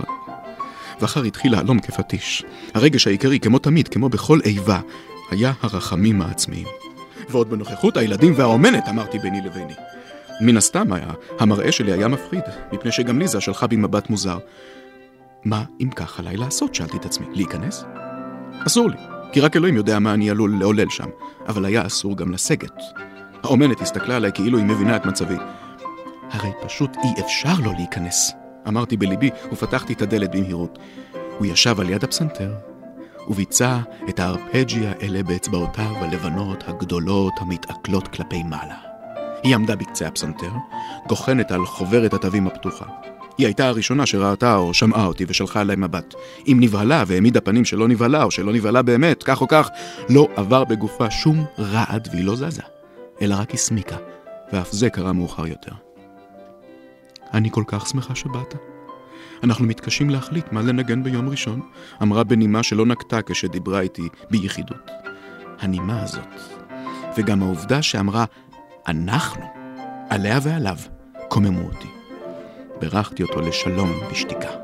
ואחר 1.01 1.23
התחיל 1.23 1.51
להלום 1.51 1.79
כפטיש. 1.79 2.43
הרגש 2.73 3.07
העיקרי, 3.07 3.39
כמו 3.39 3.59
תמיד, 3.59 3.87
כמו 3.87 4.09
בכל 4.09 4.39
איבה, 4.45 4.79
היה 5.31 5.53
הרחמים 5.61 6.21
העצמיים. 6.21 6.67
ועוד 7.29 7.49
בנוכחות 7.49 7.97
הילדים 7.97 8.33
והאומנת, 8.37 8.87
אמרתי 8.89 9.19
ביני 9.19 9.41
לביני. 9.41 9.73
מן 10.41 10.57
הסתם 10.57 10.93
היה, 10.93 11.11
המראה 11.39 11.71
שלי 11.71 11.91
היה 11.91 12.07
מפחיד, 12.07 12.43
מפני 12.71 12.91
שגם 12.91 13.19
ליזה 13.19 13.41
שלחה 13.41 13.67
בי 13.67 13.75
מבט 13.75 14.09
מוזר. 14.09 14.37
מה 15.45 15.63
אם 15.81 15.89
כך 15.89 16.19
עליי 16.19 16.37
לעשות? 16.37 16.75
שאלתי 16.75 16.97
את 16.97 17.05
עצמי. 17.05 17.25
להיכנס? 17.31 17.85
אסור 18.67 18.89
לי, 18.89 18.97
כי 19.31 19.39
רק 19.39 19.55
אלוהים 19.55 19.75
יודע 19.75 19.99
מה 19.99 20.13
אני 20.13 20.29
עלול 20.29 20.55
לעולל 20.59 20.89
שם, 20.89 21.09
אבל 21.47 21.65
היה 21.65 21.85
אסור 21.85 22.17
גם 22.17 22.31
לסגת. 22.31 22.81
האומנת 23.43 23.81
הסתכלה 23.81 24.15
עליי 24.15 24.31
כאילו 24.33 24.57
היא 24.57 24.65
מבינה 24.65 24.95
את 24.95 25.05
מצבי. 25.05 25.35
הרי 26.31 26.51
פשוט 26.61 26.97
אי 27.03 27.21
אפשר 27.21 27.53
לא 27.63 27.71
להיכנס. 27.73 28.33
אמרתי 28.67 28.97
בליבי 28.97 29.29
ופתחתי 29.51 29.93
את 29.93 30.01
הדלת 30.01 30.35
במהירות. 30.35 30.79
הוא 31.37 31.45
ישב 31.45 31.79
על 31.79 31.89
יד 31.89 32.03
הפסנתר 32.03 32.53
וביצע 33.27 33.77
את 34.09 34.19
הארפג'י 34.19 34.87
האלה 34.87 35.23
באצבעותיו 35.23 35.95
הלבנות 35.95 36.63
הגדולות 36.67 37.33
המתעכלות 37.37 38.07
כלפי 38.07 38.43
מעלה. 38.43 38.75
היא 39.43 39.55
עמדה 39.55 39.75
בקצה 39.75 40.07
הפסנתר, 40.07 40.51
גוחנת 41.07 41.51
על 41.51 41.65
חוברת 41.65 42.13
התווים 42.13 42.47
הפתוחה. 42.47 42.85
היא 43.37 43.47
הייתה 43.47 43.67
הראשונה 43.67 44.05
שראתה 44.05 44.55
או 44.55 44.73
שמעה 44.73 45.05
אותי 45.05 45.25
ושלחה 45.27 45.61
עליי 45.61 45.75
מבט. 45.75 46.13
אם 46.47 46.57
נבהלה 46.59 47.03
והעמידה 47.07 47.41
פנים 47.41 47.65
שלא 47.65 47.87
נבהלה 47.87 48.23
או 48.23 48.31
שלא 48.31 48.53
נבהלה 48.53 48.81
באמת, 48.81 49.23
כך 49.23 49.41
או 49.41 49.47
כך, 49.47 49.69
לא 50.09 50.27
עבר 50.35 50.63
בגופה 50.63 51.11
שום 51.11 51.45
רעד 51.59 52.09
והיא 52.11 52.25
לא 52.25 52.35
זזה, 52.35 52.61
אלא 53.21 53.35
רק 53.39 53.53
הסמיקה, 53.53 53.97
ואף 54.53 54.71
זה 54.71 54.89
קרה 54.89 55.13
מאוחר 55.13 55.47
יותר. 55.47 55.71
אני 57.33 57.51
כל 57.51 57.63
כך 57.67 57.87
שמחה 57.87 58.15
שבאת. 58.15 58.55
אנחנו 59.43 59.65
מתקשים 59.65 60.09
להחליט 60.09 60.51
מה 60.51 60.61
לנגן 60.61 61.03
ביום 61.03 61.29
ראשון, 61.29 61.61
אמרה 62.01 62.23
בנימה 62.23 62.63
שלא 62.63 62.85
נקטה 62.85 63.21
כשדיברה 63.21 63.79
איתי 63.81 64.09
ביחידות. 64.29 64.91
הנימה 65.59 66.01
הזאת, 66.03 66.27
וגם 67.17 67.43
העובדה 67.43 67.81
שאמרה 67.81 68.25
אנחנו, 68.87 69.45
עליה 70.09 70.39
ועליו, 70.43 70.77
קוממו 71.29 71.61
אותי. 71.61 71.87
בירכתי 72.79 73.23
אותו 73.23 73.41
לשלום 73.41 73.91
בשתיקה. 74.11 74.62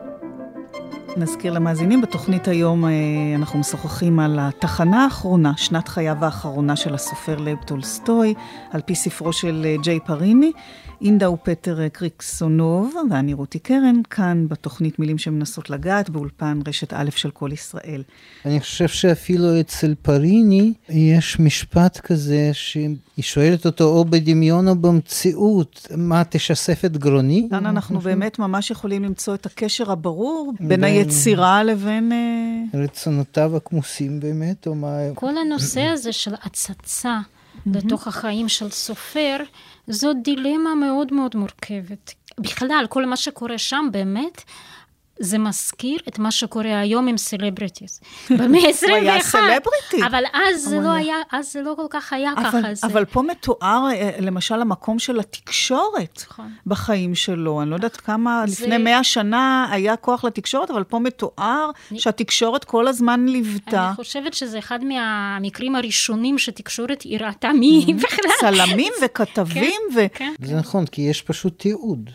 נזכיר 1.17 1.53
למאזינים, 1.53 2.01
בתוכנית 2.01 2.47
היום 2.47 2.85
אה, 2.85 2.91
אנחנו 3.35 3.59
משוחחים 3.59 4.19
על 4.19 4.39
התחנה 4.41 5.03
האחרונה, 5.03 5.53
שנת 5.57 5.87
חייו 5.87 6.25
האחרונה 6.25 6.75
של 6.75 6.93
הסופר 6.93 7.37
לב 7.37 7.57
טולסטוי, 7.65 8.33
על 8.71 8.81
פי 8.81 8.95
ספרו 8.95 9.33
של 9.33 9.65
אה, 9.65 9.75
ג'יי 9.83 9.99
פריני. 9.99 10.51
אינדה 11.01 11.31
ופטר 11.31 11.87
קריקסונוב, 11.87 12.95
ואני 13.11 13.33
רותי 13.33 13.59
קרן, 13.59 14.01
כאן 14.09 14.45
בתוכנית 14.47 14.99
מילים 14.99 15.17
שמנסות 15.17 15.69
לגעת, 15.69 16.09
באולפן 16.09 16.59
רשת 16.67 16.93
א' 16.93 17.09
של 17.15 17.31
כל 17.31 17.49
ישראל. 17.53 18.03
אני 18.45 18.59
חושב 18.59 18.87
שאפילו 18.87 19.59
אצל 19.59 19.95
פריני 20.01 20.73
יש 20.89 21.39
משפט 21.39 21.99
כזה 21.99 22.49
שהיא 22.53 22.95
שואלת 23.21 23.65
אותו 23.65 23.83
או 23.83 24.05
בדמיון 24.05 24.67
או 24.67 24.75
במציאות, 24.75 25.87
מה 25.97 26.23
תשסף 26.29 26.85
את 26.85 26.97
גרוני? 26.97 27.47
כאן 27.49 27.65
אנחנו 27.65 27.99
באמת 27.99 28.39
ממש 28.39 28.71
יכולים 28.71 29.03
למצוא 29.03 29.35
את 29.35 29.45
הקשר 29.45 29.91
הברור 29.91 30.53
בין 30.59 30.83
היצירה 30.83 31.63
לבין... 31.63 32.11
אה, 32.11 32.79
רצונותיו 32.79 33.55
הכמוסים 33.55 34.19
באמת, 34.19 34.67
או 34.67 34.75
מה... 34.75 34.97
כל 35.15 35.37
הנושא 35.37 35.81
הזה 35.81 36.11
של 36.11 36.33
הצצה. 36.43 37.19
לתוך 37.65 38.07
החיים 38.07 38.49
של 38.49 38.69
סופר, 38.69 39.37
זו 39.87 40.13
דילמה 40.23 40.75
מאוד 40.75 41.13
מאוד 41.13 41.35
מורכבת. 41.35 42.13
בכלל, 42.39 42.85
כל 42.89 43.05
מה 43.05 43.17
שקורה 43.17 43.57
שם 43.57 43.89
באמת, 43.91 44.43
זה 45.19 45.37
מזכיר 45.37 45.99
את 46.07 46.19
מה 46.19 46.31
שקורה 46.31 46.79
היום 46.79 47.07
עם 47.07 47.17
סלבריטיז. 47.17 47.99
במאה 48.39 48.61
ה-21. 48.61 48.89
הוא 48.89 48.95
היה 48.95 49.21
סלבריטי. 49.21 50.07
אבל 50.07 50.23
אז 50.33 50.61
זה 50.63 50.79
לא 50.79 50.91
היה, 50.91 51.15
אז 51.31 51.51
זה 51.51 51.61
לא 51.61 51.73
כל 51.75 51.85
כך 51.89 52.13
היה 52.13 52.31
אבל, 52.37 52.73
ככה. 52.75 52.87
אבל 52.87 53.05
פה 53.05 53.21
מתואר, 53.21 53.87
אה, 53.91 54.11
למשל, 54.19 54.61
המקום 54.61 54.99
של 54.99 55.19
התקשורת 55.19 56.23
נכון. 56.29 56.51
בחיים 56.65 57.15
שלו. 57.15 57.61
אני 57.61 57.69
לא 57.69 57.75
יודעת 57.75 57.97
כמה, 57.97 58.43
לפני 58.47 58.77
מאה 58.77 59.03
שנה 59.03 59.67
היה 59.71 59.95
כוח 59.95 60.25
לתקשורת, 60.25 60.71
אבל 60.71 60.83
פה 60.83 60.99
מתואר 60.99 61.69
שהתקשורת 61.97 62.63
כל 62.63 62.87
הזמן 62.87 63.25
ליוותה. 63.25 63.87
אני 63.87 63.95
חושבת 63.95 64.33
שזה 64.33 64.59
אחד 64.59 64.79
מהמקרים 64.83 65.75
הראשונים 65.75 66.37
שתקשורת 66.37 67.03
הראתה 67.19 67.51
מי 67.53 67.93
בכלל. 68.03 68.31
צלמים 68.39 68.93
וכתבים, 69.05 69.81
ו... 69.95 69.99
כן. 70.13 70.33
זה 70.41 70.55
נכון, 70.55 70.85
כי 70.85 71.01
יש 71.01 71.21
פשוט 71.21 71.59
תיעוד. 71.59 72.09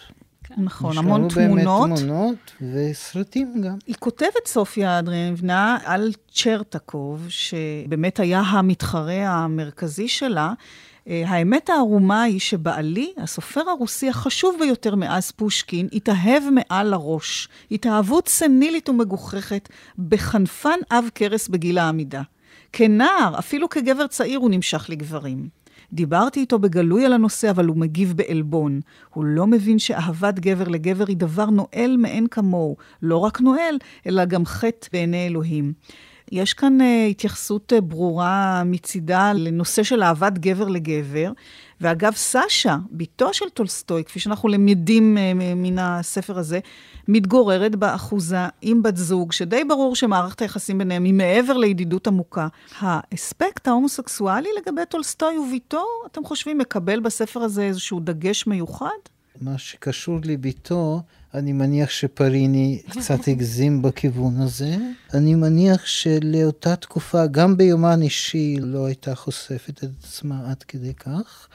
נכון, 0.58 0.98
המון 0.98 1.24
נשארו 1.24 1.42
באמת 1.48 1.64
תמונות. 1.64 1.98
תמונות 1.98 2.52
וסרטים 2.74 3.60
גם. 3.60 3.76
היא 3.86 3.96
כותבת, 3.98 4.46
סופיה 4.46 4.98
אדריאבנה, 4.98 5.78
על 5.84 6.12
צ'רטקוב, 6.32 7.26
שבאמת 7.28 8.20
היה 8.20 8.40
המתחרה 8.40 9.28
המרכזי 9.28 10.08
שלה. 10.08 10.52
אה, 11.08 11.22
האמת 11.26 11.70
הערומה 11.70 12.22
היא 12.22 12.40
שבעלי, 12.40 13.12
הסופר 13.16 13.68
הרוסי 13.70 14.08
החשוב 14.08 14.56
ביותר 14.60 14.94
מאז 14.94 15.30
פושקין, 15.30 15.88
התאהב 15.92 16.42
מעל 16.52 16.92
הראש. 16.92 17.48
התאהבות 17.70 18.28
סנילית 18.28 18.88
ומגוחכת 18.88 19.68
בחנפן 19.98 20.78
עב 20.90 21.04
כרס 21.14 21.48
בגיל 21.48 21.78
העמידה. 21.78 22.22
כנער, 22.72 23.38
אפילו 23.38 23.68
כגבר 23.68 24.06
צעיר, 24.06 24.38
הוא 24.38 24.50
נמשך 24.50 24.86
לגברים. 24.90 25.48
דיברתי 25.94 26.40
איתו 26.40 26.59
בגלוי 26.59 27.07
על 27.07 27.12
הנושא, 27.12 27.50
אבל 27.50 27.66
הוא 27.66 27.76
מגיב 27.76 28.12
בעלבון. 28.16 28.80
הוא 29.14 29.24
לא 29.24 29.46
מבין 29.46 29.78
שאהבת 29.78 30.38
גבר 30.38 30.68
לגבר 30.68 31.04
היא 31.09 31.16
דבר 31.16 31.50
נואל 31.50 31.96
מאין 31.98 32.26
כמוהו. 32.26 32.76
לא 33.02 33.16
רק 33.16 33.40
נואל, 33.40 33.78
אלא 34.07 34.24
גם 34.24 34.44
חטא 34.46 34.88
בעיני 34.92 35.26
אלוהים. 35.26 35.72
יש 36.33 36.54
כאן 36.54 36.80
אה, 36.80 37.11
התייחסות 37.11 37.72
אה, 37.76 37.80
ברורה 37.80 38.62
מצידה 38.64 39.33
לנושא 39.33 39.83
של 39.83 40.02
אהבת 40.02 40.38
גבר 40.38 40.68
לגבר. 40.68 41.33
ואגב, 41.80 42.12
סשה, 42.12 42.76
בתו 42.90 43.34
של 43.34 43.48
טולסטוי, 43.48 44.04
כפי 44.04 44.20
שאנחנו 44.20 44.48
למדים 44.48 45.16
אה, 45.16 45.20
מן 45.56 45.78
הספר 45.78 46.38
הזה, 46.38 46.60
מתגוררת 47.08 47.76
באחוזה 47.76 48.48
עם 48.62 48.82
בת 48.82 48.96
זוג, 48.96 49.32
שדי 49.32 49.64
ברור 49.64 49.96
שמערכת 49.96 50.42
היחסים 50.42 50.78
ביניהם 50.78 51.04
היא 51.04 51.14
מעבר 51.14 51.56
לידידות 51.56 52.06
עמוקה. 52.06 52.48
האספקט 52.78 53.68
ההומוסקסואלי 53.68 54.48
לגבי 54.58 54.82
טולסטוי 54.88 55.38
וביתו, 55.38 55.84
אתם 56.06 56.24
חושבים, 56.24 56.58
מקבל 56.58 57.00
בספר 57.00 57.40
הזה 57.40 57.62
איזשהו 57.62 58.00
דגש 58.00 58.46
מיוחד? 58.46 59.13
מה 59.40 59.59
שקשור 59.59 60.18
לביתו, 60.25 61.03
אני 61.35 61.53
מניח 61.53 61.90
שפריני 61.90 62.83
קצת 62.90 63.18
הגזים 63.29 63.83
בכיוון 63.83 64.40
הזה. 64.40 64.77
אני 65.14 65.35
מניח 65.35 65.87
שלאותה 65.87 66.77
תקופה, 66.77 67.27
גם 67.27 67.57
ביומן 67.57 68.03
אישי, 68.03 68.57
לא 68.61 68.87
הייתה 68.87 69.14
חושפת 69.14 69.85
את 69.85 69.90
עצמה 70.05 70.51
עד 70.51 70.62
כדי 70.62 70.94
כך. 70.94 71.49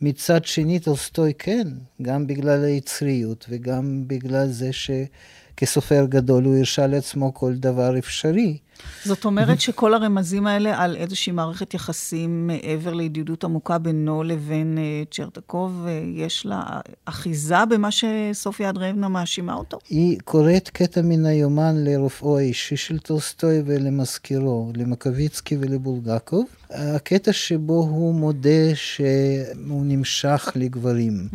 מצד 0.00 0.44
שני, 0.44 0.78
טולסטוי 0.78 1.32
כן, 1.38 1.68
גם 2.02 2.26
בגלל 2.26 2.64
היצריות 2.64 3.46
וגם 3.48 4.04
בגלל 4.06 4.48
זה 4.48 4.70
שכסופר 4.72 6.06
גדול 6.08 6.44
הוא 6.44 6.56
הרשה 6.56 6.86
לעצמו 6.86 7.34
כל 7.34 7.54
דבר 7.54 7.98
אפשרי. 7.98 8.58
זאת 9.04 9.24
אומרת 9.24 9.60
שכל 9.60 9.94
הרמזים 9.94 10.46
האלה 10.46 10.82
על 10.82 10.96
איזושהי 10.96 11.32
מערכת 11.32 11.74
יחסים 11.74 12.46
מעבר 12.46 12.94
לידידות 12.94 13.44
עמוקה 13.44 13.78
בינו 13.78 14.22
לבין 14.22 14.78
אה, 14.78 15.14
צ'רטקוב, 15.14 15.86
אה, 15.86 16.18
יש 16.20 16.46
לה 16.46 16.62
אחיזה 17.04 17.64
במה 17.64 17.88
שסופיה 17.90 18.70
אנדרייבנה 18.70 19.08
מאשימה 19.08 19.54
אותו? 19.54 19.78
היא 19.88 20.18
קוראת 20.24 20.68
קטע 20.68 21.00
מן 21.02 21.26
היומן 21.26 21.74
לרופאו 21.76 22.38
האישי 22.38 22.76
של 22.76 22.98
טולסטוי 22.98 23.62
ולמזכירו, 23.66 24.72
למקוביצקי 24.76 25.56
ולבולגקוב. 25.60 26.46
הקטע 26.70 27.32
שבו 27.32 27.88
הוא 27.90 28.14
מודה 28.14 28.74
שהוא 28.74 29.82
נמשך 29.84 30.52
לגברים, 30.54 31.28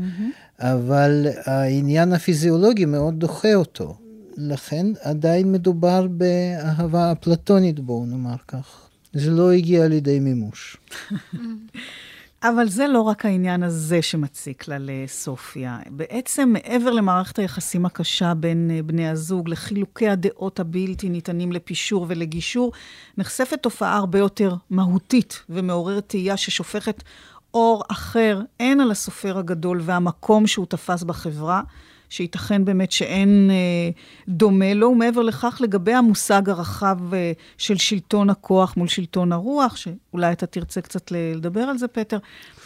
אבל 0.60 1.28
העניין 1.46 2.14
הפיזיולוגי 2.14 2.86
מאוד 2.86 3.20
דוחה 3.20 3.54
אותו. 3.54 3.98
לכן 4.38 4.86
עדיין 5.02 5.52
מדובר 5.52 6.08
באהבה 6.08 7.12
אפלטונית, 7.12 7.80
בואו 7.80 8.06
נאמר 8.06 8.36
כך. 8.48 8.90
זה 9.14 9.32
לא 9.32 9.52
הגיע 9.52 9.88
לידי 9.88 10.20
מימוש. 10.20 10.78
אבל 12.44 12.70
זה 12.70 12.88
לא 12.88 13.02
רק 13.02 13.26
העניין 13.26 13.64
הזה 13.64 14.02
שמציק 14.02 14.68
לה 14.68 14.78
לסופיה. 14.80 15.80
בעצם, 15.90 16.50
מעבר 16.54 16.92
למערכת 16.92 17.40
היחסים 17.40 17.86
הקשה 17.86 18.34
בין 18.34 18.72
אה, 18.74 18.84
בני 18.84 19.10
הזוג, 19.10 19.50
לחילוקי 19.50 20.10
הדעות 20.10 20.60
הבלתי 20.60 21.10
ניתנים 21.10 21.52
לפישור 21.52 22.06
ולגישור, 22.10 22.72
נחשפת 23.18 23.60
תופעה 23.62 23.98
הרבה 23.98 24.20
יותר 24.20 24.56
מהותית 24.70 25.44
ומעוררת 25.50 26.10
תהייה 26.10 26.38
ששופכת 26.38 27.04
אור 27.54 27.84
אחר, 27.88 28.42
הן 28.60 28.80
על 28.80 28.92
הסופר 28.92 29.38
הגדול 29.38 29.82
והמקום 29.84 30.48
שהוא 30.48 30.66
תפס 30.66 31.04
בחברה, 31.04 31.62
שייתכן 32.14 32.66
באמת 32.66 32.92
שאין 32.92 33.50
אה, 33.52 33.90
דומה 34.28 34.74
לו, 34.74 34.88
ומעבר 34.88 35.22
לכך 35.22 35.58
לגבי 35.64 35.94
המושג 35.94 36.50
הרחב 36.50 37.14
אה, 37.14 37.32
של 37.58 37.78
שלטון 37.78 38.30
הכוח 38.30 38.78
מול 38.78 38.88
שלטון 38.88 39.32
הרוח, 39.32 39.76
שאולי 39.76 40.32
אתה 40.32 40.46
תרצה 40.46 40.82
קצת 40.82 41.12
לדבר 41.12 41.62
על 41.62 41.78
זה, 41.78 41.88
פטר. 41.88 42.18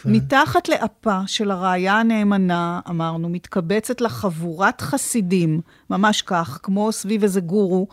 מתחת 0.04 0.68
לאפה 0.68 1.20
של 1.26 1.50
הראיה 1.50 2.00
הנאמנה, 2.00 2.80
אמרנו, 2.88 3.28
מתקבצת 3.28 4.00
לה 4.00 4.08
חבורת 4.08 4.80
חסידים, 4.80 5.60
ממש 5.90 6.22
כך, 6.22 6.58
כמו 6.62 6.92
סביב 6.92 7.22
איזה 7.22 7.40
גורו, 7.40 7.88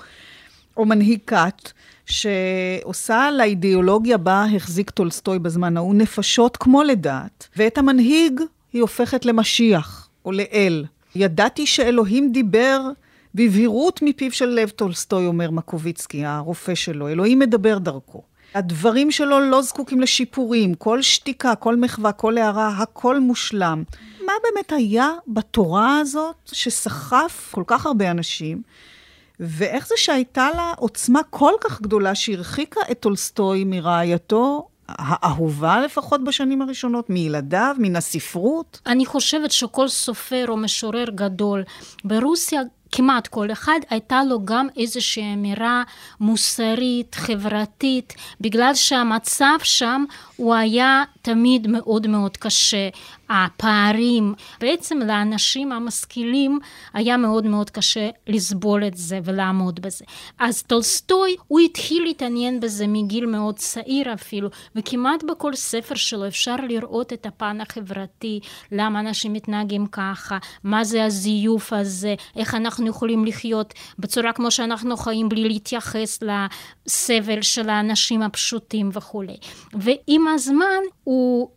או 0.78 0.86
מנהיג 0.86 1.20
כת, 1.28 1.72
שעושה 2.06 3.32
לאידיאולוגיה 3.32 4.18
בה 4.18 4.46
החזיק 4.56 4.90
טולסטוי 4.90 5.40
בזמן 5.40 5.78
ההוא 5.78 5.96
נפשות 5.96 6.58
כמו 6.58 6.84
לדת, 6.84 7.48
ואת 7.58 7.78
המנהיג 7.78 8.42
היא 8.74 8.82
הופכת 8.82 9.26
למשיח, 9.26 10.10
או 10.26 10.32
לאל. 10.32 10.86
ידעתי 11.16 11.66
שאלוהים 11.66 12.32
דיבר 12.32 12.82
בבהירות 13.36 14.00
מפיו 14.02 14.32
של 14.32 14.46
לב 14.46 14.70
טולסטוי, 14.70 15.26
אומר 15.26 15.52
מקוביצקי, 15.52 16.26
הרופא 16.26 16.76
שלו. 16.76 17.10
אלוהים 17.10 17.40
מדבר 17.40 17.78
דרכו. 17.78 18.24
הדברים 18.56 19.12
שלו 19.12 19.40
לא 19.40 19.62
זקוקים 19.62 20.02
לשיפורים, 20.02 20.74
כל 20.74 21.02
שתיקה, 21.02 21.56
כל 21.56 21.76
מחווה, 21.76 22.12
כל 22.12 22.38
הערה, 22.38 22.68
הכל 22.68 23.20
מושלם. 23.20 23.84
מה 24.26 24.34
באמת 24.44 24.72
היה 24.72 25.10
בתורה 25.28 26.00
הזאת 26.00 26.36
שסחף 26.46 27.50
כל 27.52 27.64
כך 27.68 27.86
הרבה 27.86 28.12
אנשים, 28.12 28.62
ואיך 29.40 29.88
זה 29.88 29.96
שהייתה 29.98 30.50
לה 30.56 30.74
עוצמה 30.78 31.24
כל 31.30 31.54
כך 31.62 31.82
גדולה 31.82 32.16
שהרחיקה 32.16 32.82
את 32.92 33.00
טולסטוי 33.00 33.64
מרעייתו 33.64 34.68
האהובה 34.90 35.82
לפחות 35.82 36.24
בשנים 36.24 36.62
הראשונות, 36.62 37.10
מילדיו, 37.10 37.76
מן 37.80 37.96
הספרות? 37.96 38.82
אני 38.86 39.06
חושבת 39.06 39.52
שכל 39.52 39.88
סופר 39.88 40.46
או 40.48 40.58
משורר 40.58 41.06
גדול 41.16 41.64
ברוסיה, 42.04 42.62
כמעט 42.92 43.28
כל 43.28 43.52
אחד, 43.52 43.80
הייתה 43.90 44.24
לו 44.24 44.46
גם 44.46 44.68
איזושהי 44.78 45.34
אמירה 45.34 45.84
מוסרית, 46.20 47.16
חברתית, 47.16 48.14
בגלל 48.42 48.74
שהמצב 48.74 49.58
שם 49.64 50.06
הוא 50.36 50.56
היה 50.56 51.04
תמיד 51.22 51.68
מאוד 51.68 52.08
מאוד 52.08 52.38
קשה. 52.38 52.90
הפערים, 53.30 54.34
בעצם 54.60 55.00
לאנשים 55.00 55.72
המשכילים 55.72 56.60
היה 56.94 57.18
מאוד 57.18 57.46
מאוד 57.46 57.70
קשה 57.70 58.10
לסבול 58.28 58.88
את 58.88 58.98
זה 58.98 59.20
ולעמוד 59.24 59.80
בזה. 59.80 60.06
אז 60.40 60.64
טולסטוי, 60.64 61.36
הוא 61.48 61.60
התחיל 61.60 62.04
להתעניין 62.04 62.60
בזה 62.60 62.88
מגיל 62.88 63.26
מאוד 63.26 63.56
צעיר 63.56 64.14
אפילו, 64.14 64.50
וכמעט 64.76 65.24
בכל 65.24 65.56
ספר 65.56 65.96
שלו 65.96 66.28
אפשר 66.28 66.56
לראות 66.56 67.14
את 67.14 67.26
הפן 67.26 67.62
החברתי, 67.62 68.40
למה 68.72 69.00
אנשים 69.00 69.34
מתנהגים 69.34 69.88
ככה, 69.88 70.38
מה 70.64 70.84
זה 70.84 71.06
הזיוף 71.06 71.74
הזה, 71.74 72.16
איך 72.36 72.56
אנחנו 72.56 72.88
יכולים 72.88 73.26
לחיות 73.26 73.74
בצורה 74.00 74.34
כמו 74.34 74.52
שאנחנו 74.52 74.98
חיים 74.98 75.30
בלי 75.30 75.48
להתייחס 75.50 76.20
לסבל 76.24 77.42
של 77.42 77.70
האנשים 77.70 78.22
הפשוטים 78.22 78.90
וכולי. 78.94 79.38
ועם 79.74 80.28
הזמן 80.28 80.82
הוא 81.04 81.50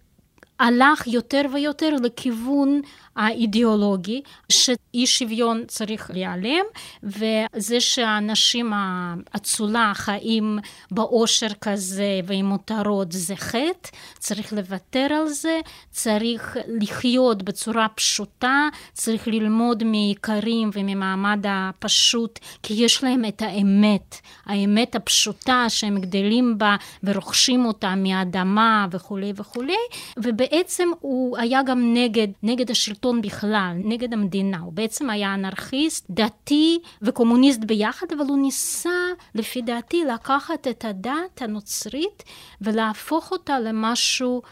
הלך 0.61 1.07
יותר 1.07 1.43
ויותר 1.53 1.95
לכיוון 2.03 2.81
האידיאולוגי, 3.19 4.23
שאי 4.53 5.07
שוויון 5.07 5.65
צריך 5.69 6.11
להיעלם, 6.11 6.65
וזה 7.03 7.81
שהאנשים 7.81 8.73
האצולה 8.75 9.93
חיים 9.95 10.59
באושר 10.91 11.49
כזה 11.61 12.21
ועם 12.25 12.47
מותרות 12.47 13.13
זה 13.13 13.37
חטא, 13.37 13.89
צריך 14.19 14.53
לוותר 14.53 15.07
על 15.11 15.29
זה, 15.29 15.61
צריך 15.91 16.57
לחיות 16.69 17.43
בצורה 17.43 17.87
פשוטה, 17.89 18.69
צריך 18.93 19.29
ללמוד 19.29 19.85
מעיקרים 19.85 20.71
וממעמד 20.73 21.45
הפשוט, 21.49 22.39
כי 22.63 22.75
יש 22.75 23.05
להם 23.05 23.25
את 23.25 23.43
האמת, 23.43 24.17
האמת 24.47 24.95
הפשוטה 24.95 25.65
שהם 25.69 26.01
גדלים 26.01 26.59
בה 26.59 26.77
ורוכשים 27.05 27.65
אותה 27.65 27.95
מהאדמה 27.95 28.87
וכולי 28.91 29.33
וכולי, 29.37 29.77
ובעצם 30.17 30.79
בעצם 30.79 30.89
הוא 31.01 31.39
היה 31.39 31.63
גם 31.63 31.95
נגד, 31.95 32.29
נגד 32.43 32.71
השלטון 32.71 33.08
בכלל, 33.23 33.73
נגד 33.85 34.13
המדינה. 34.13 34.59
הוא 34.59 34.73
בעצם 34.73 35.11
היה 35.11 35.35
אנרכיסט, 35.35 36.07
דתי 36.11 36.79
וקומוניסט 37.03 37.65
ביחד, 37.65 38.07
אבל 38.17 38.25
הוא 38.29 38.39
ניסה, 38.39 38.91
לפי 39.35 39.63
דעתי, 39.63 40.05
לקחת 40.05 40.67
את 40.67 40.85
הדת 40.85 41.43
הנוצרית 41.43 42.23
ולהפוך 42.61 43.33
אותה 43.33 43.61
למשהו 43.61 44.43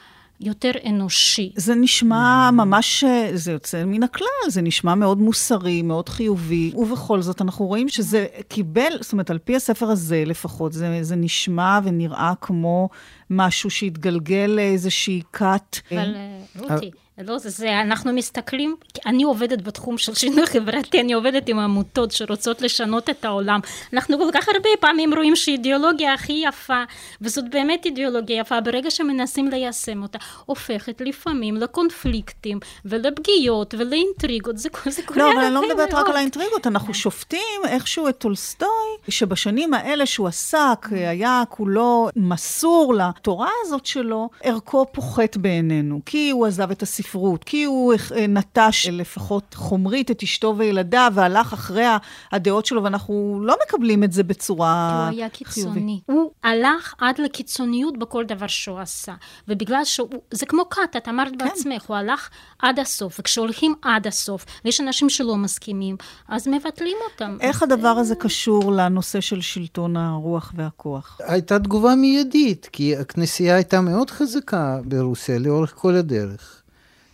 יותר 0.40 0.70
אנושי. 0.86 1.52
זה 1.56 1.74
נשמע 1.74 2.50
ממש, 2.50 3.04
זה 3.34 3.52
יוצא 3.52 3.84
מן 3.84 4.02
הכלל, 4.02 4.48
זה 4.48 4.62
נשמע 4.62 4.94
מאוד 4.94 5.18
מוסרי, 5.18 5.82
מאוד 5.82 6.08
חיובי, 6.08 6.72
ובכל 6.74 7.22
זאת 7.22 7.42
אנחנו 7.42 7.66
רואים 7.66 7.88
שזה 7.88 8.26
קיבל, 8.48 8.92
זאת 9.00 9.12
אומרת, 9.12 9.30
על 9.30 9.38
פי 9.38 9.56
הספר 9.56 9.86
הזה 9.86 10.22
לפחות, 10.26 10.72
זה, 10.72 10.98
זה 11.02 11.16
נשמע 11.16 11.80
ונראה 11.84 12.32
כמו 12.40 12.88
משהו 13.30 13.70
שהתגלגל 13.70 14.52
לאיזושהי 14.56 15.22
כת. 15.32 15.76
אבל 15.92 16.14
אה, 16.14 16.40
רותי, 16.58 16.90
לא, 17.18 17.38
זה, 17.38 17.50
זה, 17.50 17.80
אנחנו 17.80 18.12
מסתכלים, 18.12 18.76
אני 19.06 19.22
עובדת 19.22 19.62
בתחום 19.62 19.98
של 19.98 20.14
שינוי 20.14 20.46
חברתי, 20.46 21.00
אני 21.00 21.12
עובדת 21.12 21.48
עם 21.48 21.58
עמותות 21.58 22.12
שרוצות 22.12 22.62
לשנות 22.62 23.10
את 23.10 23.24
העולם. 23.24 23.60
אנחנו 23.92 24.18
כל 24.18 24.30
כך 24.32 24.48
הרבה 24.48 24.68
פעמים 24.80 25.14
רואים 25.14 25.36
שאידיאולוגיה 25.36 26.14
הכי 26.14 26.42
יפה, 26.48 26.82
וזאת 27.20 27.44
באמת 27.50 27.86
אידיאולוגיה 27.86 28.40
יפה, 28.40 28.60
ברגע 28.60 28.90
שמנסים 28.90 29.48
ליישם 29.48 30.02
אותה, 30.02 30.18
הופכת 30.46 31.00
לפעמים 31.00 31.56
לקונפליקטים 31.56 32.60
ולפגיעות 32.84 33.74
ולאינטריגות, 33.78 34.58
זה, 34.58 34.68
זה 34.86 35.02
קורה 35.02 35.18
לא, 35.20 35.32
אבל 35.32 35.44
אני 35.44 35.54
לא 35.54 35.68
מדברת 35.68 35.94
רק 35.94 36.08
על 36.08 36.16
האינטריגות, 36.16 36.66
אנחנו 36.66 36.94
שופטים 36.94 37.60
איכשהו 37.68 38.08
את 38.08 38.18
טולסטוי, 38.18 38.68
שבשנים 39.08 39.74
האלה 39.74 40.06
שהוא 40.06 40.28
עסק, 40.28 40.86
היה 40.90 41.42
כולו 41.48 42.08
מסור 42.16 42.94
לתורה 42.94 43.50
הזאת 43.62 43.86
שלו, 43.86 44.28
ערכו 44.42 44.86
פוחת 44.92 45.36
בעינינו, 45.36 46.00
כי 46.06 46.30
הוא 46.30 46.46
עזב 46.46 46.70
את 46.70 46.82
הספר. 46.82 47.05
הספרות, 47.06 47.44
כי 47.44 47.64
הוא 47.64 47.94
אה, 48.16 48.26
נטש 48.26 48.86
לפחות 48.86 49.54
חומרית 49.54 50.10
את 50.10 50.22
אשתו 50.22 50.54
וילדיו 50.58 51.12
והלך 51.14 51.52
אחרי 51.52 51.84
הדעות 52.32 52.66
שלו, 52.66 52.84
ואנחנו 52.84 53.40
לא 53.42 53.56
מקבלים 53.66 54.04
את 54.04 54.12
זה 54.12 54.22
בצורה 54.22 54.90
חיובית. 54.90 55.12
הוא 55.12 55.18
היה 55.18 55.28
קיצוני. 55.28 56.00
הוא 56.06 56.30
הלך 56.42 56.94
עד 56.98 57.18
לקיצוניות 57.18 57.98
בכל 57.98 58.24
דבר 58.24 58.46
שהוא 58.46 58.78
עשה. 58.78 59.14
ובגלל 59.48 59.84
שהוא, 59.84 60.08
זה 60.30 60.46
כמו 60.46 60.68
כת, 60.70 60.96
את 60.96 61.08
אמרת 61.08 61.32
כן. 61.32 61.38
בעצמך, 61.38 61.84
הוא 61.86 61.96
הלך 61.96 62.28
עד 62.58 62.78
הסוף, 62.78 63.20
וכשהולכים 63.20 63.74
עד 63.82 64.06
הסוף, 64.06 64.44
ויש 64.64 64.80
אנשים 64.80 65.10
שלא 65.10 65.36
מסכימים, 65.36 65.96
אז 66.28 66.48
מבטלים 66.48 66.96
אותם. 67.12 67.36
איך 67.40 67.62
הדבר 67.62 67.88
הזה 67.88 68.14
קשור 68.14 68.72
לנושא 68.72 69.20
של 69.20 69.40
שלטון 69.40 69.96
הרוח 69.96 70.52
והכוח? 70.56 71.18
הייתה 71.24 71.58
תגובה 71.58 71.94
מיידית, 71.94 72.68
כי 72.72 72.96
הכנסייה 72.96 73.54
הייתה 73.54 73.80
מאוד 73.80 74.10
חזקה 74.10 74.78
ברוסיה 74.84 75.38
לאורך 75.38 75.74
כל 75.76 75.94
הדרך. 75.94 76.55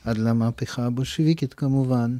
עד 0.04 0.18
למהפכה 0.18 0.86
הבולשיביקית 0.86 1.54
כמובן. 1.54 2.16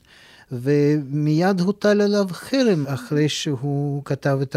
ומיד 0.52 1.60
הוטל 1.60 2.00
עליו 2.00 2.26
חרם 2.32 2.86
אחרי 2.86 3.28
שהוא 3.28 4.04
כתב 4.04 4.38
את 4.42 4.56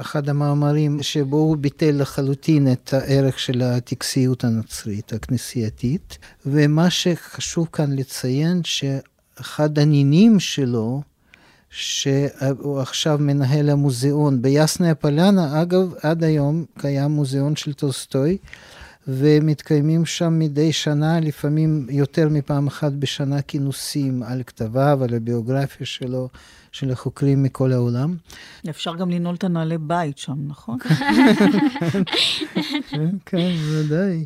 אחד 0.00 0.28
המאמרים 0.28 1.02
שבו 1.02 1.36
הוא 1.36 1.56
ביטל 1.56 1.90
לחלוטין 2.00 2.72
את 2.72 2.94
הערך 2.94 3.38
של 3.38 3.62
הטקסיות 3.62 4.44
הנוצרית 4.44 5.12
הכנסייתית. 5.12 6.18
ומה 6.46 6.90
שחשוב 6.90 7.68
כאן 7.72 7.92
לציין 7.92 8.60
שאחד 8.64 9.78
הנינים 9.78 10.40
שלו, 10.40 11.02
שהוא 11.70 12.80
עכשיו 12.80 13.18
מנהל 13.20 13.70
המוזיאון 13.70 14.42
ביאסנה 14.42 14.94
פוליאנה, 14.94 15.62
אגב, 15.62 15.94
עד 16.02 16.24
היום 16.24 16.64
קיים 16.78 17.10
מוזיאון 17.10 17.56
של 17.56 17.72
טולסטוי. 17.72 18.38
ומתקיימים 19.08 20.06
שם 20.06 20.38
מדי 20.38 20.72
שנה, 20.72 21.20
לפעמים 21.20 21.86
יותר 21.90 22.28
מפעם 22.28 22.66
אחת 22.66 22.92
בשנה, 22.92 23.42
כינוסים 23.42 24.22
על 24.22 24.42
כתביו, 24.46 25.04
על 25.04 25.14
הביוגרפיה 25.14 25.86
שלו, 25.86 26.28
של 26.72 26.90
החוקרים 26.90 27.42
מכל 27.42 27.72
העולם. 27.72 28.16
אפשר 28.70 28.96
גם 28.96 29.10
לנעול 29.10 29.34
את 29.34 29.44
הנעלי 29.44 29.78
בית 29.78 30.18
שם, 30.18 30.36
נכון? 30.46 30.78
כן, 33.26 33.52
ודאי. 33.70 34.24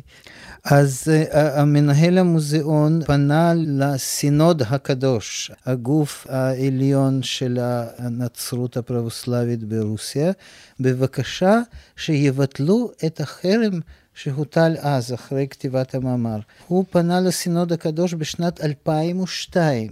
אז 0.63 1.03
אה, 1.07 1.35
המנהל 1.37 2.17
המוזיאון 2.17 3.03
פנה 3.05 3.53
לסינוד 3.55 4.61
הקדוש, 4.69 5.51
הגוף 5.65 6.27
העליון 6.29 7.23
של 7.23 7.57
הנצרות 7.97 8.77
הפרבוסלבית 8.77 9.63
ברוסיה, 9.63 10.31
בבקשה 10.79 11.59
שיבטלו 11.95 12.91
את 13.05 13.21
החרם 13.21 13.79
שהוטל 14.17 14.75
אז, 14.79 15.13
אחרי 15.13 15.47
כתיבת 15.49 15.95
המאמר. 15.95 16.39
הוא 16.67 16.85
פנה 16.89 17.19
לסינוד 17.19 17.73
הקדוש 17.73 18.13
בשנת 18.13 18.61
2002, 18.61 19.91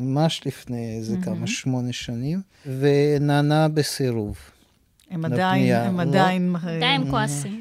ממש 0.00 0.46
לפני 0.46 0.96
איזה 0.96 1.16
mm-hmm. 1.16 1.24
כמה 1.24 1.46
שמונה 1.46 1.92
שנים, 1.92 2.40
ונענה 2.66 3.68
בסירוב. 3.68 4.36
הם 5.10 5.24
עדיין, 5.24 5.74
הם 5.74 6.00
עדיין... 6.00 6.56
עדיין 6.56 7.02
אה, 7.02 7.10
כועסים. 7.10 7.60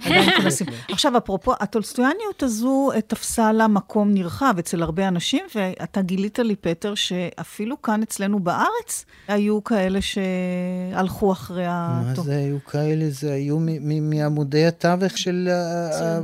עכשיו, 0.91 1.17
אפרופו, 1.17 1.53
הטולסטויאניות 1.59 2.43
הזו 2.43 2.89
תפסה 3.07 3.51
לה 3.51 3.67
מקום 3.67 4.13
נרחב 4.13 4.55
אצל 4.59 4.83
הרבה 4.83 5.07
אנשים, 5.07 5.45
ואתה 5.55 6.01
גילית 6.01 6.39
לי, 6.39 6.55
פטר, 6.55 6.95
שאפילו 6.95 7.81
כאן 7.81 8.01
אצלנו 8.01 8.39
בארץ 8.39 9.05
היו 9.27 9.63
כאלה 9.63 9.99
שהלכו 10.01 11.31
אחרי 11.31 11.65
ה... 11.65 12.01
מה 12.05 12.23
זה 12.23 12.35
היו 12.35 12.57
כאלה? 12.65 13.05
זה 13.09 13.33
היו 13.33 13.57
מעמודי 14.01 14.65
התווך 14.65 15.17
של 15.17 15.49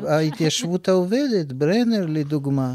ההתיישבות 0.07 0.87
העובדת, 0.87 1.51
ברנר 1.51 2.05
לדוגמה. 2.07 2.73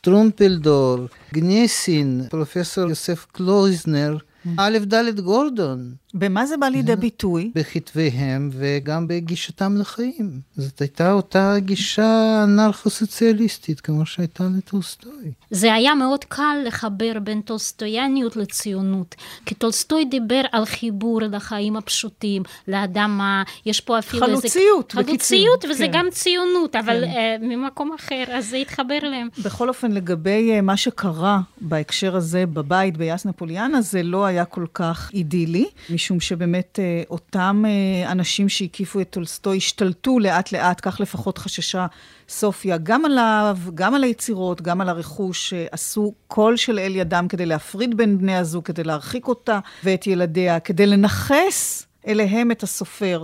טרומפלדור, 0.00 0.98
גניסין, 1.34 2.22
פרופסור 2.30 2.88
יוסף 2.88 3.26
קלויזנר, 3.32 4.16
א' 4.58 4.78
ד' 4.78 5.20
גורדון. 5.20 5.94
במה 6.14 6.46
זה 6.46 6.56
בא 6.56 6.66
לידי 6.66 6.96
ביטוי? 6.96 7.50
בכתביהם 7.54 8.50
וגם 8.52 9.08
בגישתם 9.08 9.76
לחיים. 9.76 10.40
זאת 10.56 10.80
הייתה 10.80 11.12
אותה 11.12 11.54
גישה 11.58 12.40
אנרכו-סוציאליסטית 12.44 13.80
כמו 13.80 14.06
שהייתה 14.06 14.44
לטולסטוי. 14.58 15.32
זה 15.50 15.74
היה 15.74 15.94
מאוד 15.94 16.24
קל 16.24 16.56
לחבר 16.66 17.18
בין 17.22 17.40
טולסטויאניות 17.40 18.36
לציונות, 18.36 19.14
כי 19.46 19.54
טולסטוי 19.54 20.04
דיבר 20.04 20.40
על 20.52 20.64
חיבור 20.64 21.20
לחיים 21.22 21.76
הפשוטים, 21.76 22.42
לאדם 22.68 23.20
ה... 23.20 23.42
יש 23.66 23.80
פה 23.80 23.98
אפילו 23.98 24.26
חלוציות, 24.26 24.44
איזה... 24.44 24.58
חלוציות, 24.60 25.08
חלוציות, 25.08 25.64
וזה 25.70 25.86
כן. 25.86 25.92
גם 25.92 26.06
ציונות, 26.10 26.76
אבל 26.76 27.04
כן. 27.04 27.40
אה, 27.40 27.44
ממקום 27.44 27.92
אחר, 27.92 28.24
אז 28.28 28.48
זה 28.48 28.56
התחבר 28.56 28.98
להם. 29.02 29.28
בכל 29.44 29.68
אופן, 29.68 29.92
לגבי 29.92 30.58
אה, 30.58 30.62
מה 30.62 30.76
שקרה 30.76 31.40
בהקשר 31.60 32.16
הזה 32.16 32.46
בבית 32.46 32.96
ביאסנה 32.96 33.32
פוליאנה, 33.32 33.80
זה 33.80 34.02
לא 34.02 34.24
היה 34.24 34.44
כל 34.44 34.66
כך 34.74 35.10
אידילי. 35.14 35.66
משום 36.00 36.20
שבאמת 36.20 36.78
אה, 36.82 37.02
אותם 37.10 37.62
אה, 37.66 38.12
אנשים 38.12 38.48
שהקיפו 38.48 39.00
את 39.00 39.10
טולסטוי 39.10 39.56
השתלטו 39.56 40.18
לאט-לאט, 40.18 40.80
כך 40.82 41.00
לפחות 41.00 41.38
חששה 41.38 41.86
סופיה, 42.28 42.76
גם 42.78 43.04
עליו, 43.04 43.58
גם 43.74 43.94
על 43.94 44.04
היצירות, 44.04 44.62
גם 44.62 44.80
על 44.80 44.88
הרכוש, 44.88 45.54
עשו 45.70 46.14
כל 46.26 46.56
שלאל 46.56 46.96
ידם 46.96 47.26
כדי 47.28 47.46
להפריד 47.46 47.96
בין 47.96 48.18
בני 48.18 48.36
הזוג, 48.36 48.64
כדי 48.64 48.84
להרחיק 48.84 49.28
אותה 49.28 49.58
ואת 49.84 50.06
ילדיה, 50.06 50.60
כדי 50.60 50.86
לנכס 50.86 51.86
אליהם 52.06 52.50
את 52.50 52.62
הסופר. 52.62 53.22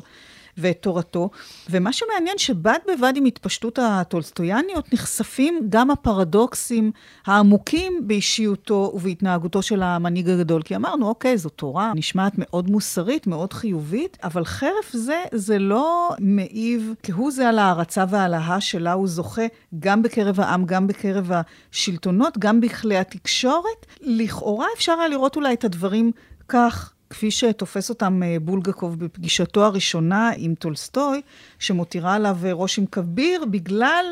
ואת 0.58 0.78
תורתו. 0.80 1.30
ומה 1.70 1.92
שמעניין 1.92 2.38
שבד 2.38 2.78
בבד 2.88 3.12
עם 3.16 3.24
התפשטות 3.24 3.78
הטולסטויאניות 3.82 4.92
נחשפים 4.94 5.60
גם 5.68 5.90
הפרדוקסים 5.90 6.92
העמוקים 7.26 8.00
באישיותו 8.06 8.92
ובהתנהגותו 8.94 9.62
של 9.62 9.82
המנהיג 9.82 10.28
הגדול. 10.28 10.62
כי 10.62 10.76
אמרנו, 10.76 11.08
אוקיי, 11.08 11.38
זו 11.38 11.48
תורה 11.48 11.92
נשמעת 11.94 12.32
מאוד 12.36 12.70
מוסרית, 12.70 13.26
מאוד 13.26 13.52
חיובית, 13.52 14.18
אבל 14.24 14.44
חרף 14.44 14.92
זה, 14.92 15.22
זה 15.32 15.58
לא 15.58 16.10
מעיב 16.18 16.94
כהוא 17.02 17.30
זה 17.30 17.48
על 17.48 17.58
הערצה 17.58 18.04
וההלהה 18.08 18.60
שלה 18.60 18.92
הוא 18.92 19.08
זוכה 19.08 19.46
גם 19.78 20.02
בקרב 20.02 20.40
העם, 20.40 20.64
גם 20.64 20.86
בקרב 20.86 21.30
השלטונות, 21.70 22.38
גם 22.38 22.60
בכלי 22.60 22.96
התקשורת. 22.96 23.86
לכאורה 24.00 24.66
אפשר 24.76 24.92
היה 24.92 25.08
לראות 25.08 25.36
אולי 25.36 25.54
את 25.54 25.64
הדברים 25.64 26.12
כך. 26.48 26.92
כפי 27.16 27.30
שתופס 27.30 27.90
אותם 27.90 28.22
אה, 28.22 28.36
בולגקוב 28.40 29.04
בפגישתו 29.04 29.64
הראשונה 29.64 30.30
עם 30.36 30.54
טולסטוי, 30.54 31.20
שמותירה 31.58 32.14
עליו 32.14 32.36
אה, 32.44 32.52
רושם 32.52 32.86
כביר 32.86 33.44
בגלל 33.50 34.04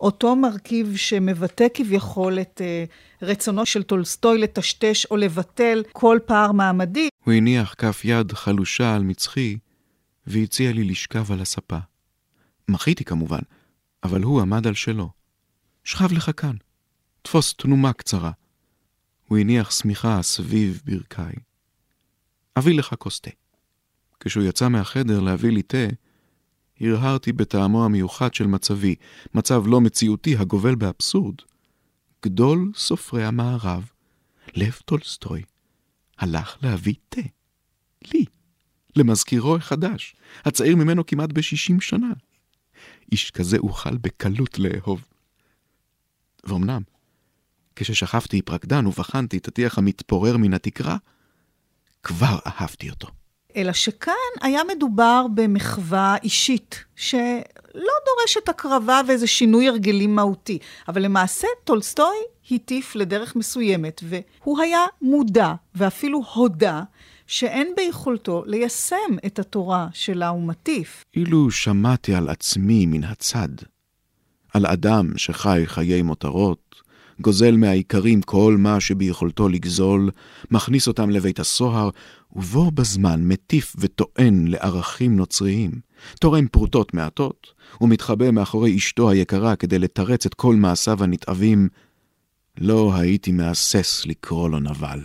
אותו 0.00 0.36
מרכיב 0.36 0.96
שמבטא 0.96 1.66
כביכול 1.74 2.40
את 2.40 2.60
אה, 2.64 2.84
רצונו 3.22 3.66
של 3.66 3.82
טולסטוי 3.82 4.38
לטשטש 4.38 5.06
או 5.06 5.16
לבטל 5.16 5.82
כל 5.92 6.18
פער 6.26 6.52
מעמדי. 6.52 7.08
הוא 7.24 7.34
הניח 7.34 7.74
כף 7.78 8.00
יד 8.04 8.32
חלושה 8.32 8.94
על 8.94 9.02
מצחי 9.02 9.56
והציע 10.26 10.72
לי 10.72 10.84
לשכב 10.84 11.32
על 11.32 11.40
הספה. 11.40 11.78
מחיתי 12.68 13.04
כמובן, 13.04 13.42
אבל 14.04 14.22
הוא 14.22 14.40
עמד 14.40 14.66
על 14.66 14.74
שלו. 14.74 15.10
שכב 15.84 16.12
לך 16.12 16.30
כאן, 16.36 16.56
תפוס 17.22 17.54
תנומה 17.54 17.92
קצרה. 17.92 18.30
הוא 19.28 19.38
הניח 19.38 19.70
שמיכה 19.70 20.22
סביב 20.22 20.82
ברכיי. 20.84 21.34
אביא 22.56 22.74
לך 22.74 22.94
כוס 22.98 23.20
תה. 23.20 23.30
כשהוא 24.20 24.44
יצא 24.44 24.68
מהחדר 24.68 25.20
להביא 25.20 25.50
לי 25.50 25.62
תה, 25.62 25.86
הרהרתי 26.80 27.32
בטעמו 27.32 27.84
המיוחד 27.84 28.34
של 28.34 28.46
מצבי, 28.46 28.94
מצב 29.34 29.62
לא 29.66 29.80
מציאותי 29.80 30.36
הגובל 30.36 30.74
באבסורד, 30.74 31.34
גדול 32.24 32.72
סופרי 32.74 33.24
המערב, 33.24 33.90
לב 34.54 34.78
טולסטוי, 34.84 35.42
הלך 36.18 36.56
להביא 36.62 36.94
תה. 37.08 37.20
לי, 38.14 38.24
למזכירו 38.96 39.56
החדש, 39.56 40.14
הצעיר 40.44 40.76
ממנו 40.76 41.06
כמעט 41.06 41.32
בשישים 41.32 41.80
שנה. 41.80 42.12
איש 43.12 43.30
כזה 43.30 43.58
אוכל 43.58 43.96
בקלות 43.96 44.58
לאהוב. 44.58 45.04
ואומנם, 46.44 46.82
כששכבתי 47.76 48.42
פרקדן 48.42 48.86
ובחנתי 48.86 49.36
את 49.36 49.48
הטיח 49.48 49.78
המתפורר 49.78 50.36
מן 50.36 50.54
התקרה, 50.54 50.96
כבר 52.02 52.38
אהבתי 52.46 52.90
אותו. 52.90 53.08
אלא 53.56 53.72
שכאן 53.72 54.12
היה 54.40 54.60
מדובר 54.76 55.26
במחווה 55.34 56.16
אישית, 56.22 56.84
שלא 56.96 57.92
דורשת 58.06 58.48
הקרבה 58.48 59.00
ואיזה 59.08 59.26
שינוי 59.26 59.68
הרגלים 59.68 60.14
מהותי. 60.14 60.58
אבל 60.88 61.02
למעשה 61.02 61.46
טולסטוי 61.64 62.16
הטיף 62.50 62.94
לדרך 62.94 63.36
מסוימת, 63.36 64.00
והוא 64.04 64.60
היה 64.60 64.86
מודע 65.02 65.52
ואפילו 65.74 66.22
הודה 66.34 66.82
שאין 67.26 67.72
ביכולתו 67.76 68.42
ליישם 68.46 68.96
את 69.26 69.38
התורה 69.38 69.88
שלה 69.92 70.28
הוא 70.28 70.42
מטיף. 70.42 71.04
אילו 71.16 71.50
שמעתי 71.50 72.14
על 72.14 72.28
עצמי 72.28 72.86
מן 72.86 73.04
הצד, 73.04 73.48
על 74.54 74.66
אדם 74.66 75.18
שחי 75.18 75.62
חיי 75.66 76.02
מותרות, 76.02 76.81
גוזל 77.22 77.56
מהאיכרים 77.56 78.22
כל 78.22 78.56
מה 78.58 78.80
שביכולתו 78.80 79.48
לגזול, 79.48 80.10
מכניס 80.50 80.88
אותם 80.88 81.10
לבית 81.10 81.40
הסוהר, 81.40 81.90
ובו 82.32 82.70
בזמן 82.70 83.20
מטיף 83.24 83.76
וטוען 83.78 84.46
לערכים 84.46 85.16
נוצריים, 85.16 85.80
תורם 86.20 86.46
פרוטות 86.48 86.94
מעטות, 86.94 87.54
ומתחבא 87.80 88.30
מאחורי 88.30 88.76
אשתו 88.76 89.10
היקרה 89.10 89.56
כדי 89.56 89.78
לתרץ 89.78 90.26
את 90.26 90.34
כל 90.34 90.56
מעשיו 90.56 91.02
הנתעבים, 91.02 91.68
לא 92.58 92.94
הייתי 92.94 93.32
מהסס 93.32 94.06
לקרוא 94.06 94.50
לו 94.50 94.58
נבל. 94.58 95.00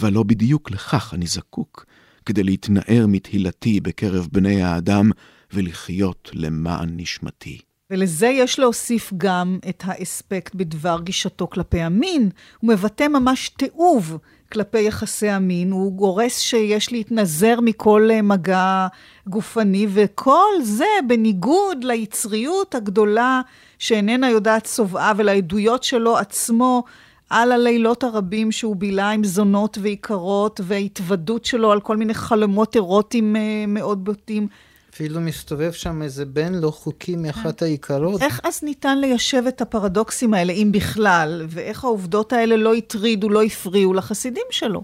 והלא 0.00 0.22
בדיוק 0.22 0.70
לכך 0.70 1.14
אני 1.14 1.26
זקוק, 1.26 1.86
כדי 2.26 2.42
להתנער 2.42 3.06
מתהילתי 3.08 3.80
בקרב 3.80 4.28
בני 4.32 4.62
האדם 4.62 5.10
ולחיות 5.52 6.30
למען 6.34 6.88
נשמתי. 6.96 7.58
ולזה 7.90 8.26
יש 8.26 8.58
להוסיף 8.58 9.12
גם 9.16 9.58
את 9.68 9.82
האספקט 9.86 10.54
בדבר 10.54 11.00
גישתו 11.00 11.50
כלפי 11.50 11.80
המין. 11.80 12.30
הוא 12.60 12.70
מבטא 12.70 13.08
ממש 13.08 13.48
תיעוב 13.48 14.18
כלפי 14.52 14.82
יחסי 14.82 15.28
המין, 15.28 15.72
הוא 15.72 15.92
גורס 15.92 16.38
שיש 16.38 16.92
להתנזר 16.92 17.60
מכל 17.60 18.08
אה, 18.12 18.22
מגע 18.22 18.86
גופני, 19.26 19.86
וכל 19.90 20.52
זה 20.62 20.84
בניגוד 21.06 21.84
ליצריות 21.84 22.74
הגדולה 22.74 23.40
שאיננה 23.78 24.30
יודעת 24.30 24.64
צובעה 24.64 25.12
ולעדויות 25.16 25.82
שלו 25.82 26.16
עצמו 26.18 26.84
על 27.30 27.52
הלילות 27.52 28.04
הרבים 28.04 28.52
שהוא 28.52 28.76
בילה 28.76 29.10
עם 29.10 29.24
זונות 29.24 29.78
ועיקרות, 29.80 30.60
וההתוודות 30.64 31.44
שלו 31.44 31.72
על 31.72 31.80
כל 31.80 31.96
מיני 31.96 32.14
חלומות 32.14 32.74
אירוטיים 32.74 33.36
אה, 33.36 33.64
מאוד 33.68 34.04
בוטים. 34.04 34.48
אפילו 34.96 35.20
מסתובב 35.20 35.72
שם 35.72 36.02
איזה 36.02 36.24
בן 36.24 36.54
לא 36.54 36.70
חוקי 36.70 37.16
מאחת 37.16 37.62
העיקרות. 37.62 38.22
איך 38.22 38.40
אז 38.44 38.62
ניתן 38.62 38.98
ליישב 38.98 39.42
את 39.48 39.60
הפרדוקסים 39.60 40.34
האלה, 40.34 40.52
אם 40.52 40.70
בכלל, 40.72 41.46
ואיך 41.48 41.84
העובדות 41.84 42.32
האלה 42.32 42.56
לא 42.56 42.74
הטרידו, 42.74 43.28
לא 43.28 43.42
הפריעו 43.42 43.94
לחסידים 43.94 44.46
שלו? 44.50 44.82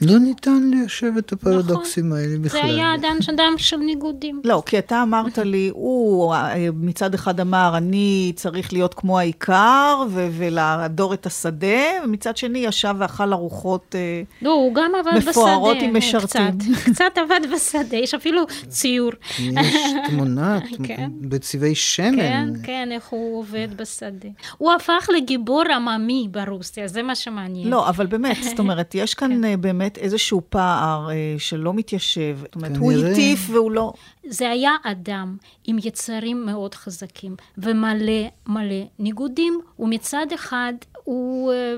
לא 0.00 0.18
ניתן 0.18 0.70
ליישב 0.70 1.12
את 1.18 1.32
הפרדוקסים 1.32 2.06
נכון. 2.06 2.18
האלה 2.18 2.38
בכלל. 2.38 2.60
זה 2.60 2.66
היה 2.66 2.94
אדם 2.94 3.54
של 3.56 3.76
ניגודים. 3.76 4.40
לא, 4.44 4.62
כי 4.66 4.78
אתה 4.78 5.02
אמרת 5.02 5.38
לי, 5.38 5.70
הוא 5.74 6.34
מצד 6.74 7.14
אחד 7.14 7.40
אמר, 7.40 7.74
אני 7.76 8.32
צריך 8.36 8.72
להיות 8.72 8.94
כמו 8.94 9.18
העיקר 9.18 10.02
ו- 10.10 10.28
ולהדור 10.32 11.14
את 11.14 11.26
השדה, 11.26 11.78
ומצד 12.04 12.36
שני 12.36 12.58
ישב 12.58 12.94
ואכל 12.98 13.32
ארוחות 13.32 13.94
אה, 13.94 14.22
לא, 14.42 14.52
הוא 14.52 14.74
גם 14.74 14.92
עבד 15.00 15.16
בשדה. 15.16 15.30
מפוארות 15.30 15.76
עם 15.80 15.96
משרתים. 15.96 16.42
קצת, 16.58 16.90
קצת 16.90 17.18
עבד 17.18 17.40
בשדה, 17.54 17.96
יש 17.96 18.14
אפילו 18.14 18.42
ציור. 18.68 19.12
יש 19.38 19.76
תמונה 20.08 20.58
כן. 20.86 21.10
בצבעי 21.20 21.74
שמן. 21.74 22.16
כן, 22.16 22.48
כן, 22.62 22.88
איך 22.92 23.06
הוא 23.08 23.38
עובד 23.38 23.68
בשדה. 23.76 24.28
הוא 24.58 24.72
הפך 24.72 25.08
לגיבור 25.16 25.62
עממי 25.74 26.28
ברוסיה, 26.30 26.88
זה 26.88 27.02
מה 27.02 27.14
שמעניין. 27.14 27.68
לא, 27.68 27.88
אבל 27.88 28.06
באמת, 28.06 28.36
זאת 28.42 28.58
אומרת, 28.58 28.94
יש 28.94 29.14
כאן 29.14 29.44
אה, 29.44 29.56
באמת 29.88 29.98
איזשהו 29.98 30.42
פער 30.48 31.10
אה, 31.10 31.34
שלא 31.38 31.74
מתיישב. 31.74 32.38
זאת 32.40 32.54
אומרת, 32.54 32.76
הוא 32.76 32.92
כנראה. 32.92 33.12
הטיף 33.12 33.40
והוא 33.50 33.72
לא... 33.72 33.92
זה 34.28 34.50
היה 34.50 34.72
אדם 34.84 35.36
עם 35.64 35.76
יצרים 35.84 36.46
מאוד 36.46 36.74
חזקים 36.74 37.36
ומלא 37.58 38.22
מלא 38.46 38.84
ניגודים, 38.98 39.60
ומצד 39.78 40.26
אחד 40.34 40.72
הוא 41.04 41.52
אה, 41.52 41.74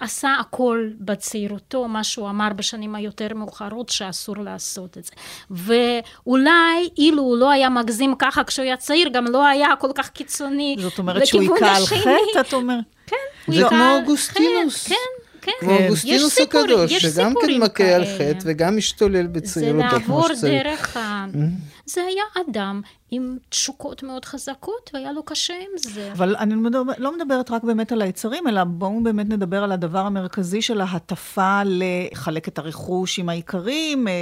עשה 0.00 0.36
הכל 0.40 0.88
בצעירותו, 1.00 1.88
מה 1.88 2.04
שהוא 2.04 2.30
אמר 2.30 2.48
בשנים 2.56 2.94
היותר 2.94 3.28
מאוחרות 3.34 3.88
שאסור 3.88 4.36
לעשות 4.36 4.98
את 4.98 5.04
זה. 5.04 5.12
ואולי 5.50 6.88
אילו 6.98 7.22
הוא 7.22 7.36
לא 7.36 7.50
היה 7.50 7.68
מגזים 7.68 8.14
ככה 8.18 8.44
כשהוא 8.44 8.64
היה 8.64 8.76
צעיר, 8.76 9.08
גם 9.08 9.26
לא 9.26 9.46
היה 9.46 9.68
כל 9.78 9.90
כך 9.94 10.08
קיצוני 10.08 10.76
זאת 10.78 10.98
אומרת 10.98 11.26
שהוא 11.26 11.42
היכה 11.42 11.76
על. 11.76 11.86
חטא, 11.86 12.40
את 12.40 12.52
אומרת? 12.52 12.84
כן, 13.06 13.16
הוא 13.46 13.54
זה 13.54 13.60
היכה 13.60 13.76
כמו 13.76 13.84
על 13.84 14.00
אוגוסטינוס. 14.02 14.84
חטא, 14.84 14.94
כן, 14.94 15.23
כן. 15.44 15.52
כמו 15.60 15.78
כן. 15.78 15.84
אוגוסטינוס 15.84 16.38
הקדוש, 16.38 16.92
יש 16.92 17.06
שגם 17.06 17.34
כן 17.40 17.60
מכה 17.60 17.94
על. 17.94 18.04
חטא 18.04 18.38
וגם 18.44 18.76
משתולל 18.76 19.22
זה 19.22 19.28
בצעירותו 19.28 20.00
כמו 20.06 20.20
לעבור. 20.28 20.28
דרך 20.42 20.96
ה... 20.96 21.26
זה 21.86 22.00
היה 22.00 22.44
אדם 22.50 22.80
עם 23.10 23.36
תשוקות 23.48 24.02
מאוד 24.02 24.24
חזקות, 24.24 24.90
והיה 24.94 25.12
לו 25.12 25.22
קשה 25.22 25.54
עם 25.54 25.92
זה. 25.92 26.12
אבל 26.12 26.36
אני 26.36 26.54
מדבר, 26.54 26.92
לא 26.98 27.16
מדברת 27.16 27.50
רק 27.50 27.64
באמת 27.64 27.92
על 27.92 28.02
היצרים, 28.02 28.48
אלא 28.48 28.64
בואו 28.64 29.02
באמת 29.02 29.28
נדבר 29.28 29.64
על 29.64 29.72
הדבר 29.72 29.98
המרכזי 29.98 30.62
של 30.62 30.80
ההטפה 30.80 31.62
לחלק 31.64 32.48
את 32.48 32.58
הרכוש 32.58 33.18
עם 33.18 33.28
האיכרים, 33.28 34.08
אה, 34.08 34.12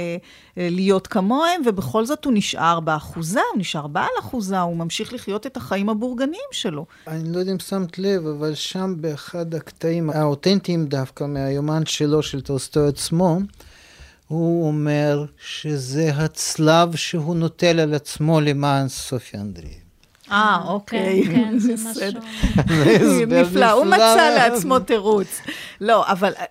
אה, 0.57 0.67
להיות 0.71 1.07
כמוהם, 1.07 1.61
ובכל 1.65 2.05
זאת 2.05 2.25
הוא 2.25 2.33
נשאר 2.33 2.79
באחוזה, 2.79 3.39
הוא 3.53 3.59
נשאר 3.59 3.87
בעל 3.87 4.13
אחוזה, 4.19 4.59
הוא 4.59 4.77
ממשיך 4.77 5.13
לחיות 5.13 5.47
את 5.47 5.57
החיים 5.57 5.89
הבורגניים 5.89 6.49
שלו. 6.51 6.85
אני 7.07 7.33
לא 7.33 7.39
יודע 7.39 7.51
אם 7.51 7.59
שמת 7.59 7.99
לב, 7.99 8.27
אבל 8.27 8.55
שם 8.55 8.95
באחד 8.97 9.55
הקטעים 9.55 10.09
האותנטיים 10.09 10.85
דווקא 10.85 11.23
מהיומן 11.23 11.85
שלו, 11.85 12.23
של 12.23 12.41
טולסטוי 12.41 12.87
עצמו, 12.87 13.39
הוא 14.27 14.67
אומר 14.67 15.25
שזה 15.45 16.11
הצלב 16.15 16.95
שהוא 16.95 17.35
נוטל 17.35 17.79
על 17.79 17.93
עצמו 17.93 18.41
למען 18.41 18.87
סופיה 18.87 19.41
אנדרי. 19.41 19.73
אה, 20.31 20.61
אוקיי. 20.67 21.23
כן, 21.25 21.33
כן, 21.33 21.59
זה. 21.59 21.73
משהו. 21.73 22.21
נפלא, 23.27 23.71
הוא 23.71 23.85
מצא 23.85 24.35
לעצמו 24.35 24.79
תירוץ. 24.79 25.41
לא, 25.81 26.07
אבל 26.07 26.33
אה, 26.39 26.45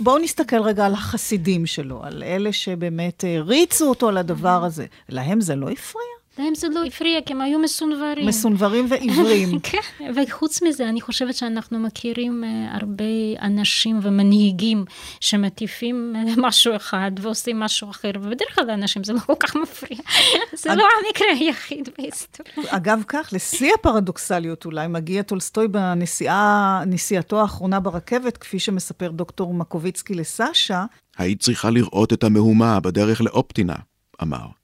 בואו 0.00 0.18
נסתכל 0.18 0.62
רגע 0.62 0.86
על 0.86 0.92
החסידים 0.92 1.66
שלו, 1.66 2.04
על 2.04 2.22
אלה 2.22 2.52
שבאמת 2.52 3.24
הריצו 3.36 3.88
אותו 3.88 4.10
לדבר 4.10 4.64
הזה. 4.64 4.86
להם 5.08 5.40
זה 5.40 5.56
לא 5.56 5.70
הפריע? 5.70 6.17
להם 6.38 6.54
זה 6.54 6.68
לא 6.68 6.84
הפריע, 6.84 7.20
כי 7.26 7.32
הם 7.32 7.40
היו 7.40 7.58
מסונברים. 7.58 8.26
מסונברים 8.26 8.86
ועיוורים. 8.88 9.58
כן, 9.70 10.12
וחוץ 10.14 10.62
מזה, 10.62 10.88
אני 10.88 11.00
חושבת 11.00 11.34
שאנחנו 11.34 11.78
מכירים 11.78 12.44
אה, 12.44 12.76
הרבה 12.76 13.04
אנשים 13.42 13.98
ומנהיגים 14.02 14.84
שמטיפים 15.20 16.12
אה, 16.16 16.34
משהו 16.48 16.76
אחד 16.76 17.10
ועושים 17.20 17.60
משהו 17.60 17.90
אחר, 17.90 18.10
ובדרך 18.14 18.54
כלל 18.54 18.66
לאנשים 18.66 19.04
זה 19.04 19.12
לא 19.12 19.20
כל 19.26 19.34
כך 19.40 19.56
מפריע. 19.56 20.00
זה 20.62 20.74
לא 20.74 20.84
המקרה 21.06 21.28
היחיד 21.40 21.88
בהיסטוריה. 21.98 22.76
אגב 22.76 23.02
כך, 23.08 23.30
לשיא 23.32 23.74
הפרדוקסליות 23.74 24.64
אולי, 24.64 24.88
מגיע 24.88 25.22
טולסטוי 25.22 25.68
בנסיעה, 25.68 26.82
נסיעתו 26.86 27.40
האחרונה 27.40 27.80
ברכבת, 27.80 28.36
כפי 28.36 28.58
שמספר 28.58 29.10
דוקטור 29.10 29.54
מקוביצקי 29.54 30.14
לסשה, 30.14 30.84
היית 31.18 31.40
צריכה 31.40 31.70
לראות 31.70 32.12
את 32.12 32.24
המהומה 32.24 32.80
בדרך 32.80 33.20
לאופטינה, 33.20 33.74
אמר. 34.22 34.57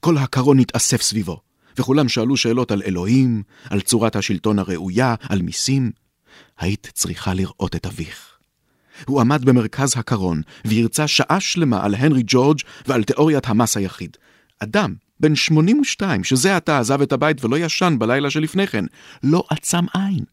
כל 0.00 0.18
הקרון 0.18 0.58
התאסף 0.58 1.02
סביבו, 1.02 1.40
וכולם 1.78 2.08
שאלו 2.08 2.36
שאלות 2.36 2.70
על 2.70 2.82
אלוהים, 2.86 3.42
על 3.70 3.80
צורת 3.80 4.16
השלטון 4.16 4.58
הראויה, 4.58 5.14
על 5.28 5.42
מיסים. 5.42 5.90
היית 6.58 6.90
צריכה 6.94 7.34
לראות 7.34 7.76
את 7.76 7.86
אביך. 7.86 8.38
הוא 9.06 9.20
עמד 9.20 9.44
במרכז 9.44 9.92
הקרון, 9.96 10.42
והרצה 10.64 11.08
שעה 11.08 11.40
שלמה 11.40 11.84
על 11.84 11.94
הנרי 11.94 12.22
ג'ורג' 12.26 12.58
ועל 12.86 13.04
תיאוריית 13.04 13.46
המס 13.46 13.76
היחיד. 13.76 14.16
אדם, 14.58 14.94
בן 15.20 15.34
82, 15.34 16.24
שזה 16.24 16.56
עתה 16.56 16.78
עזב 16.78 17.02
את 17.02 17.12
הבית 17.12 17.44
ולא 17.44 17.58
ישן 17.58 17.96
בלילה 17.98 18.30
שלפני 18.30 18.66
כן, 18.66 18.84
לא 19.22 19.44
עצם 19.50 19.84
עין. 19.94 20.24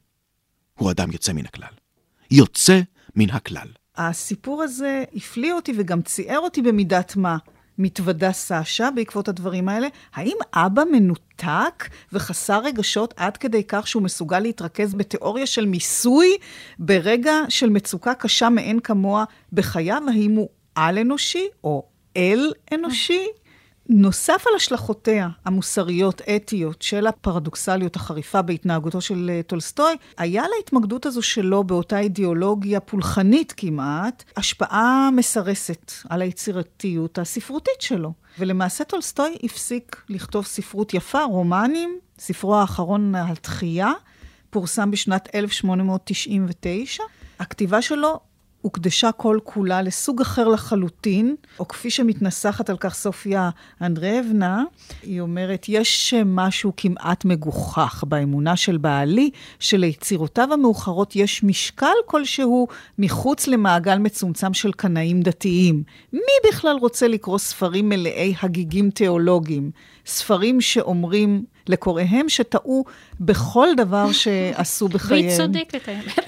הוא 0.79 0.91
אדם 0.91 1.11
יוצא 1.11 1.33
מן 1.33 1.45
הכלל. 1.45 1.73
יוצא 2.31 2.81
מן 3.15 3.29
הכלל. 3.29 3.67
הסיפור 3.97 4.63
הזה 4.63 5.03
הפליא 5.15 5.53
אותי 5.53 5.73
וגם 5.77 6.01
ציער 6.01 6.39
אותי 6.39 6.61
במידת 6.61 7.15
מה. 7.15 7.37
מתוודה 7.77 8.31
סשה 8.31 8.89
בעקבות 8.95 9.27
הדברים 9.27 9.69
האלה. 9.69 9.87
האם 10.13 10.37
אבא 10.53 10.83
מנותק 10.91 11.89
וחסר 12.13 12.59
רגשות 12.59 13.13
עד 13.17 13.37
כדי 13.37 13.63
כך 13.67 13.87
שהוא 13.87 14.03
מסוגל 14.03 14.39
להתרכז 14.39 14.93
בתיאוריה 14.93 15.45
של 15.45 15.65
מיסוי 15.65 16.27
ברגע 16.79 17.33
של 17.49 17.69
מצוקה 17.69 18.13
קשה 18.13 18.49
מאין 18.49 18.79
כמוה 18.79 19.23
בחייו? 19.53 20.01
האם 20.07 20.31
הוא 20.31 20.49
על-אנושי 20.75 21.47
או 21.63 21.83
אל-אנושי? 22.17 23.27
נוסף 23.89 24.43
על 24.47 24.55
השלכותיה 24.55 25.29
המוסריות-אתיות 25.45 26.81
של 26.81 27.07
הפרדוקסליות 27.07 27.95
החריפה 27.95 28.41
בהתנהגותו 28.41 29.01
של 29.01 29.31
אה, 29.33 29.43
טולסטוי, 29.43 29.95
היה 30.17 30.43
להתמקדות 30.57 31.05
הזו 31.05 31.21
שלו 31.21 31.63
באותה 31.63 31.99
אידיאולוגיה 31.99 32.79
פולחנית 32.79 33.53
כמעט, 33.57 34.23
השפעה 34.37 35.09
מסרסת 35.13 35.91
על 36.09 36.21
היצירתיות 36.21 37.19
הספרותית 37.19 37.81
שלו. 37.81 38.13
ולמעשה 38.39 38.83
טולסטוי 38.83 39.35
הפסיק 39.43 40.01
לכתוב 40.09 40.45
ספרות 40.45 40.93
יפה, 40.93 41.23
רומנים, 41.23 41.99
ספרו 42.19 42.55
האחרון, 42.55 43.15
התחייה, 43.15 43.91
פורסם 44.49 44.91
בשנת 44.91 45.35
1899. 45.35 47.03
הכתיבה 47.39 47.81
שלו 47.81 48.19
הוקדשה 48.65 49.11
כל 49.11 49.39
כולה 49.43 49.81
לסוג 49.81 50.21
אחר 50.21 50.47
לחלוטין, 50.47 51.35
או 51.59 51.67
כפי 51.67 51.89
שמתנסחת 51.89 52.69
על 52.69 52.77
כך 52.77 52.93
סופיה 52.93 53.49
אנדרבנה, 53.81 54.63
היא 55.03 55.21
אומרת, 55.21 55.65
יש 55.69 56.13
משהו 56.25 56.73
כמעט 56.77 57.25
מגוחך 57.25 58.03
באמונה 58.07 58.55
של 58.55 58.77
בעלי, 58.77 59.29
שליצירותיו 59.59 60.53
המאוחרות 60.53 61.15
יש 61.15 61.43
משקל 61.43 61.93
כלשהו 62.05 62.67
מחוץ 62.99 63.47
למעגל 63.47 63.97
מצומצם 63.97 64.53
של 64.53 64.71
קנאים 64.71 65.21
דתיים. 65.21 65.83
מי 66.13 66.49
בכלל 66.49 66.77
רוצה 66.81 67.07
לקרוא 67.07 67.37
ספרים 67.37 67.89
מלאי 67.89 68.33
הגיגים 68.41 68.89
תיאולוגיים? 68.89 69.71
ספרים 70.05 70.61
שאומרים 70.61 71.43
לקוראיהם 71.67 72.29
שטעו 72.29 72.85
בכל 73.19 73.67
דבר 73.77 74.11
שעשו 74.11 74.87
בחייהם. 74.87 75.25
והיא 75.25 75.37
צודקת, 75.37 75.87
האמת. 75.87 76.19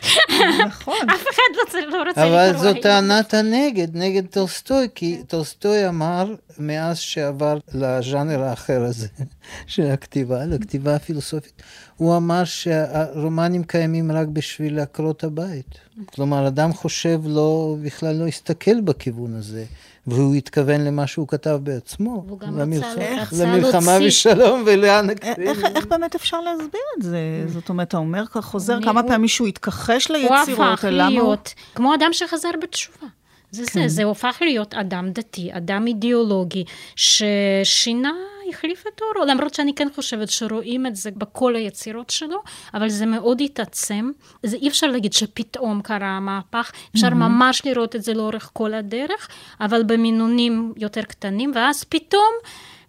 נכון. 0.67 1.09
אף 1.09 1.21
אחד 1.21 1.75
לא, 1.75 1.81
לא 1.97 2.03
רוצה 2.09 2.25
לקרוא. 2.25 2.39
אבל 2.39 2.57
זו 2.57 2.73
טענת 2.81 3.33
הנגד, 3.33 3.87
נגד 3.93 4.25
טולסטוי, 4.25 4.87
כי 4.95 5.23
טולסטוי 5.27 5.87
אמר, 5.87 6.35
מאז 6.59 6.97
שעבר 6.97 7.57
לז'אנר 7.73 8.43
האחר 8.43 8.83
הזה 8.83 9.07
של 9.67 9.85
הכתיבה, 9.85 10.45
לכתיבה 10.45 10.95
הפילוסופית, 10.95 11.61
הוא 11.97 12.17
אמר 12.17 12.43
שהרומנים 12.43 13.63
קיימים 13.63 14.11
רק 14.11 14.27
בשביל 14.27 14.79
עקרות 14.79 15.23
הבית. 15.23 15.79
כלומר, 16.05 16.47
אדם 16.47 16.73
חושב 16.73 17.21
לא, 17.25 17.75
בכלל 17.81 18.15
לא 18.15 18.27
הסתכל 18.27 18.81
בכיוון 18.81 19.35
הזה. 19.35 19.65
והוא 20.07 20.35
התכוון 20.35 20.81
למה 20.81 21.07
שהוא 21.07 21.27
כתב 21.27 21.59
בעצמו. 21.63 22.23
והוא 22.27 22.39
גם 22.39 22.57
למלח... 22.59 22.85
רצה, 22.85 23.45
למלחמה 23.45 23.91
ושלום 24.07 24.63
ולאן 24.65 25.09
הקצינים. 25.09 25.47
איך, 25.49 25.63
איך 25.75 25.85
באמת 25.85 26.15
אפשר 26.15 26.41
להסביר 26.41 26.81
את 26.97 27.03
זה? 27.03 27.19
זאת 27.47 27.69
אומרת, 27.69 27.87
אתה 27.87 27.97
אומר, 27.97 28.25
חוזר 28.25 28.81
כמה 28.83 29.01
הוא... 29.01 29.09
פעמים 29.09 29.27
שהוא 29.27 29.47
התכחש 29.47 30.11
ליצירות, 30.11 30.47
הוא 30.57 30.65
הפך 30.65 30.85
להיות 30.89 31.53
הוא... 31.55 31.75
כמו 31.75 31.95
אדם 31.95 32.09
שחזר 32.11 32.49
בתשובה. 32.61 33.07
זה 33.51 33.65
כן. 33.65 33.81
זה, 33.81 33.87
זה 33.87 34.03
הופך 34.03 34.37
להיות 34.41 34.73
אדם 34.73 35.09
דתי, 35.11 35.49
אדם 35.53 35.87
אידיאולוגי, 35.87 36.63
ששינה, 36.95 38.11
החליף 38.49 38.83
את 38.87 39.01
אורו, 39.01 39.25
למרות 39.27 39.53
שאני 39.53 39.75
כן 39.75 39.87
חושבת 39.95 40.29
שרואים 40.29 40.85
את 40.85 40.95
זה 40.95 41.11
בכל 41.11 41.55
היצירות 41.55 42.09
שלו, 42.09 42.43
אבל 42.73 42.89
זה 42.89 43.05
מאוד 43.05 43.41
התעצם. 43.41 44.11
זה 44.43 44.57
אי 44.57 44.67
אפשר 44.67 44.87
להגיד 44.87 45.13
שפתאום 45.13 45.81
קרה 45.81 46.07
המהפך, 46.07 46.71
אפשר 46.95 47.07
mm-hmm. 47.07 47.13
ממש 47.13 47.65
לראות 47.65 47.95
את 47.95 48.03
זה 48.03 48.13
לאורך 48.13 48.49
כל 48.53 48.73
הדרך, 48.73 49.27
אבל 49.61 49.83
במינונים 49.83 50.73
יותר 50.77 51.01
קטנים, 51.01 51.51
ואז 51.55 51.83
פתאום... 51.83 52.31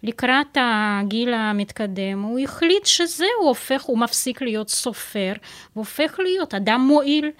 לקראת 0.03 0.57
הגיל 0.61 1.33
המתקדם, 1.33 2.21
הוא 2.21 2.39
החליט 2.39 2.85
שזה, 2.85 3.25
הוא 3.39 3.47
הופך, 3.47 3.81
הוא 3.81 3.97
מפסיק 3.97 4.41
להיות 4.41 4.69
סופר, 4.69 5.33
הוא 5.73 5.81
הופך 5.81 6.19
להיות 6.19 6.53
אדם 6.53 6.81
מועיל, 6.87 7.31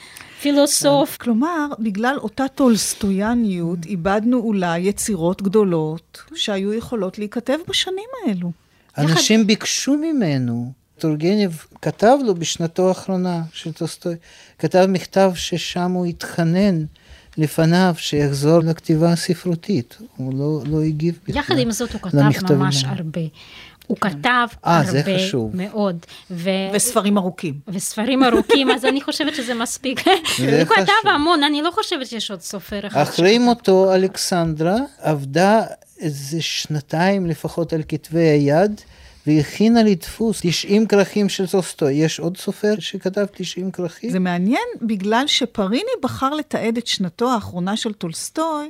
פילוסוף. 0.42 1.18
כלומר, 1.18 1.68
בגלל 1.80 2.18
אותה 2.18 2.48
טולסטויאניות, 2.48 3.86
איבדנו 3.86 4.40
אולי 4.40 4.80
יצירות 4.80 5.42
גדולות 5.42 6.24
שהיו 6.36 6.74
יכולות 6.74 7.18
להיכתב 7.20 7.58
בשנים 7.68 8.10
האלו. 8.26 8.52
אנשים 8.98 9.48
ביקשו 9.48 9.98
ממנו, 9.98 10.72
טורגנייב 10.98 11.66
כתב 11.82 12.18
לו 12.26 12.36
בשנתו 12.36 12.88
האחרונה 12.88 13.42
של 13.54 13.72
טולסטוי, 13.72 14.16
כתב 14.60 14.86
מכתב 14.90 15.32
ששם 15.36 15.92
הוא 15.92 16.06
התחנן 16.06 16.84
לפניו 17.40 17.94
שיחזור 17.98 18.60
לכתיבה 18.60 19.12
הספרותית. 19.12 19.98
הוא 20.18 20.34
לא, 20.34 20.72
לא 20.72 20.84
הגיב 20.84 21.20
בכלל 21.24 21.36
יחד 21.36 21.58
עם 21.58 21.72
זאת 21.72 21.94
הוא 21.94 22.02
כתב 22.02 22.54
ממש 22.54 22.84
הרבה. 22.84 23.22
הוא. 23.88 23.98
כתב 24.02 24.48
אה, 24.64 24.70
הרבה 24.70 25.16
מאוד. 25.54 25.98
ו... 26.32 26.50
וספרים 26.74 27.18
ארוכים. 27.18 27.54
וספרים 27.68 28.24
ארוכים, 28.24 28.72
אז 28.72 28.86
אני 28.86 29.02
חושבת 29.02 29.36
שזה 29.36 29.54
מספיק. 29.54 30.00
הוא 30.08 30.66
כתב 30.66 31.10
המון, 31.10 31.44
אני 31.44 31.62
לא 31.62 31.72
חושבת 31.72 32.08
שיש 32.08 32.32
עוד 32.32 32.42
סופר 32.42 32.88
אחד. 32.88 33.02
אחרי 33.02 33.38
מותו, 33.38 33.94
אלכסנדרה 33.94 34.78
עבדה 35.02 35.62
איזה 36.00 36.42
שנתיים 36.42 37.26
לפחות 37.26 37.74
על 37.74 37.82
כתבי 37.88 38.28
היד. 38.28 38.82
והכינה 39.28 39.84
לדפוס 39.84 40.40
90 40.42 40.88
כרכים 40.88 41.30
של 41.30 41.48
טולסטוי. 41.48 41.94
יש 41.94 42.20
עוד 42.20 42.38
סופר 42.38 42.74
שכתב 42.80 43.26
90 43.32 43.72
כרכים? 43.72 44.10
זה 44.10 44.20
מעניין, 44.20 44.68
בגלל 44.82 45.24
שפריני 45.28 45.92
בחר 46.02 46.30
לתעד 46.30 46.78
את 46.78 46.88
שנתו 46.88 47.32
האחרונה 47.32 47.78
של 47.78 47.94
טולסטוי, 47.94 48.70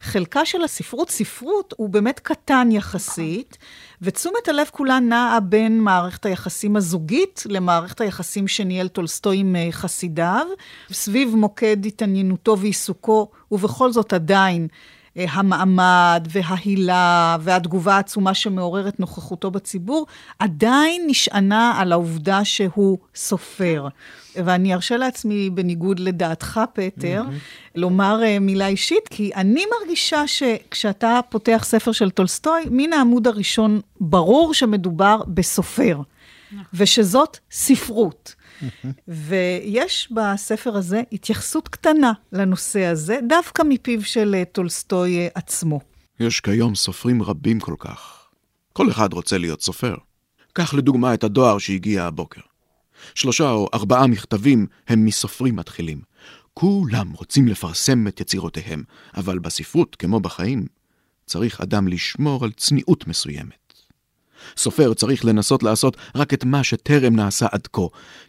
חלקה 0.00 0.44
של 0.44 0.64
הספרות, 0.64 1.10
ספרות, 1.10 1.74
הוא 1.76 1.88
באמת 1.88 2.20
קטן 2.20 2.68
יחסית, 2.72 3.58
ותשומת 4.02 4.48
הלב 4.48 4.66
כולה 4.72 5.00
נעה 5.00 5.40
בין 5.40 5.80
מערכת 5.80 6.26
היחסים 6.26 6.76
הזוגית 6.76 7.42
למערכת 7.46 8.00
היחסים 8.00 8.48
שניהל 8.48 8.88
טולסטוי 8.88 9.38
עם 9.38 9.56
אה, 9.56 9.68
חסידיו, 9.70 10.46
סביב 10.92 11.34
מוקד 11.34 11.86
התעניינותו 11.86 12.58
ועיסוקו, 12.58 13.28
ובכל 13.52 13.92
זאת 13.92 14.12
עדיין 14.12 14.68
המעמד 15.16 16.28
וההילה 16.30 17.36
והתגובה 17.40 17.96
העצומה 17.96 18.34
שמעוררת 18.34 19.00
נוכחותו 19.00 19.50
בציבור, 19.50 20.06
עדיין 20.38 21.02
נשענה 21.06 21.74
על 21.78 21.92
העובדה 21.92 22.44
שהוא 22.44 22.98
סופר. 23.14 23.88
ואני 24.36 24.74
ארשה 24.74 24.96
לעצמי, 24.96 25.50
בניגוד 25.50 26.00
לדעתך, 26.00 26.60
פטר, 26.72 27.22
mm-hmm. 27.26 27.70
לומר 27.74 28.20
uh, 28.22 28.40
מילה 28.40 28.66
אישית, 28.66 29.08
כי 29.10 29.30
אני 29.34 29.64
מרגישה 29.80 30.26
שכשאתה 30.26 31.20
פותח 31.28 31.64
ספר 31.66 31.92
של 31.92 32.10
טולסטוי, 32.10 32.62
מן 32.70 32.92
העמוד 32.92 33.26
הראשון 33.26 33.80
ברור 34.00 34.54
שמדובר 34.54 35.20
בסופר, 35.28 36.00
נכון. 36.52 36.64
ושזאת 36.74 37.38
ספרות. 37.50 38.34
ויש 39.08 40.12
בספר 40.12 40.76
הזה 40.76 41.02
התייחסות 41.12 41.68
קטנה 41.68 42.12
לנושא 42.32 42.84
הזה, 42.84 43.18
דווקא 43.28 43.62
מפיו 43.68 44.02
של 44.02 44.34
אה, 44.34 44.44
טולסטוי 44.44 45.18
אה, 45.18 45.28
עצמו. 45.34 45.80
יש 46.20 46.40
כיום 46.40 46.74
סופרים 46.74 47.22
רבים 47.22 47.60
כל 47.60 47.74
כך. 47.78 48.28
כל 48.72 48.90
אחד 48.90 49.12
רוצה 49.12 49.38
להיות 49.38 49.62
סופר. 49.62 49.94
קח 50.52 50.74
לדוגמה 50.74 51.14
את 51.14 51.24
הדואר 51.24 51.58
שהגיע 51.58 52.04
הבוקר. 52.04 52.40
שלושה 53.14 53.50
או 53.50 53.68
ארבעה 53.74 54.06
מכתבים 54.06 54.66
הם 54.88 55.04
מסופרים 55.04 55.56
מתחילים. 55.56 56.00
כולם 56.54 57.12
רוצים 57.12 57.48
לפרסם 57.48 58.08
את 58.08 58.20
יצירותיהם, 58.20 58.82
אבל 59.16 59.38
בספרות, 59.38 59.96
כמו 59.96 60.20
בחיים, 60.20 60.66
צריך 61.26 61.60
אדם 61.60 61.88
לשמור 61.88 62.44
על 62.44 62.52
צניעות 62.52 63.06
מסוימת. 63.06 63.63
סופר 64.56 64.94
צריך 64.94 65.24
לנסות 65.24 65.62
לעשות 65.62 65.96
רק 66.14 66.34
את 66.34 66.44
מה 66.44 66.64
שטרם 66.64 67.16
נעשה 67.16 67.46
עד 67.52 67.66
כה. 67.72 67.82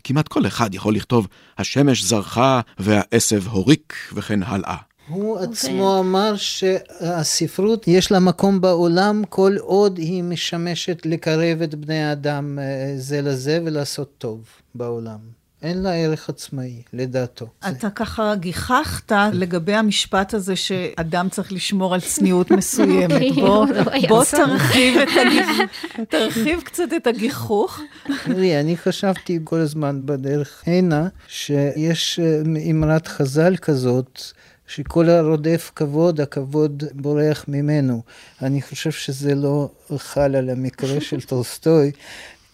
כמעט 0.04 0.28
כל 0.28 0.48
אחד 0.48 0.76
יכול 0.76 0.96
לכתוב, 0.96 1.28
השמש 1.58 2.04
זרחה 2.04 2.62
והעשב 2.80 3.48
הוריק 3.48 3.94
וכן 4.14 4.44
הלאה. 4.44 4.76
הוא 5.08 5.38
okay. 5.38 5.40
אוקיי. 5.40 5.54
עצמו 5.54 6.00
אמר 6.00 6.36
שהספרות 6.36 7.88
יש 7.88 8.12
לה 8.12 8.20
מקום 8.20 8.62
בעולם 8.62 9.24
כל 9.30 9.56
עוד 9.60 9.98
היא 9.98 10.24
משמשת 10.24 11.06
לקרב 11.06 11.62
את 11.62 11.76
בני 11.76 12.04
האדם 12.04 12.60
אה, 12.60 12.94
זה 12.98 13.22
לזה 13.22 13.60
ולעשות 13.66 14.14
טוב 14.18 14.46
בעולם. 14.76 15.45
אין 15.66 15.82
לה 15.82 15.94
ערך 15.94 16.30
עצמאי, 16.30 16.82
לדעתו. 16.94 17.48
אתה 17.70 17.90
ככה 17.90 18.36
גיחכת 18.36 19.12
לגבי 19.34 19.74
המשפט 19.74 20.34
הזה 20.34 20.56
שאדם 20.56 21.30
צריך 21.30 21.52
לשמור 21.52 21.94
על 21.94 22.02
צניעות 22.02 22.52
מסוימת. 22.52 23.22
בוא, 23.36 23.66
לא 23.66 24.08
בוא 24.08 24.24
תרחיב, 24.24 24.98
את 24.98 25.08
הגיח... 25.28 25.48
תרחיב 26.12 26.62
קצת 26.62 26.84
את 26.98 27.08
הגיחוך. 27.08 27.80
תראי, 28.26 28.60
אני 28.60 28.78
חשבתי 28.78 29.40
כל 29.44 29.60
הזמן 29.60 30.02
בדרך 30.06 30.64
הנה, 30.68 31.08
שיש 31.28 32.20
אה, 32.20 32.42
אמרת 32.72 33.08
חז"ל 33.08 33.56
כזאת, 33.56 34.22
שכל 34.68 35.10
הרודף 35.10 35.72
כבוד, 35.76 36.22
הכבוד 36.22 36.84
בורח 36.94 37.46
ממנו. 37.48 38.02
אני 38.42 38.62
חושב 38.62 38.92
שזה 38.92 39.36
לא 39.36 39.70
חל 39.98 40.36
על 40.36 40.50
המקרה 40.50 41.02
של 41.02 41.22
טולסטוי, 41.30 41.92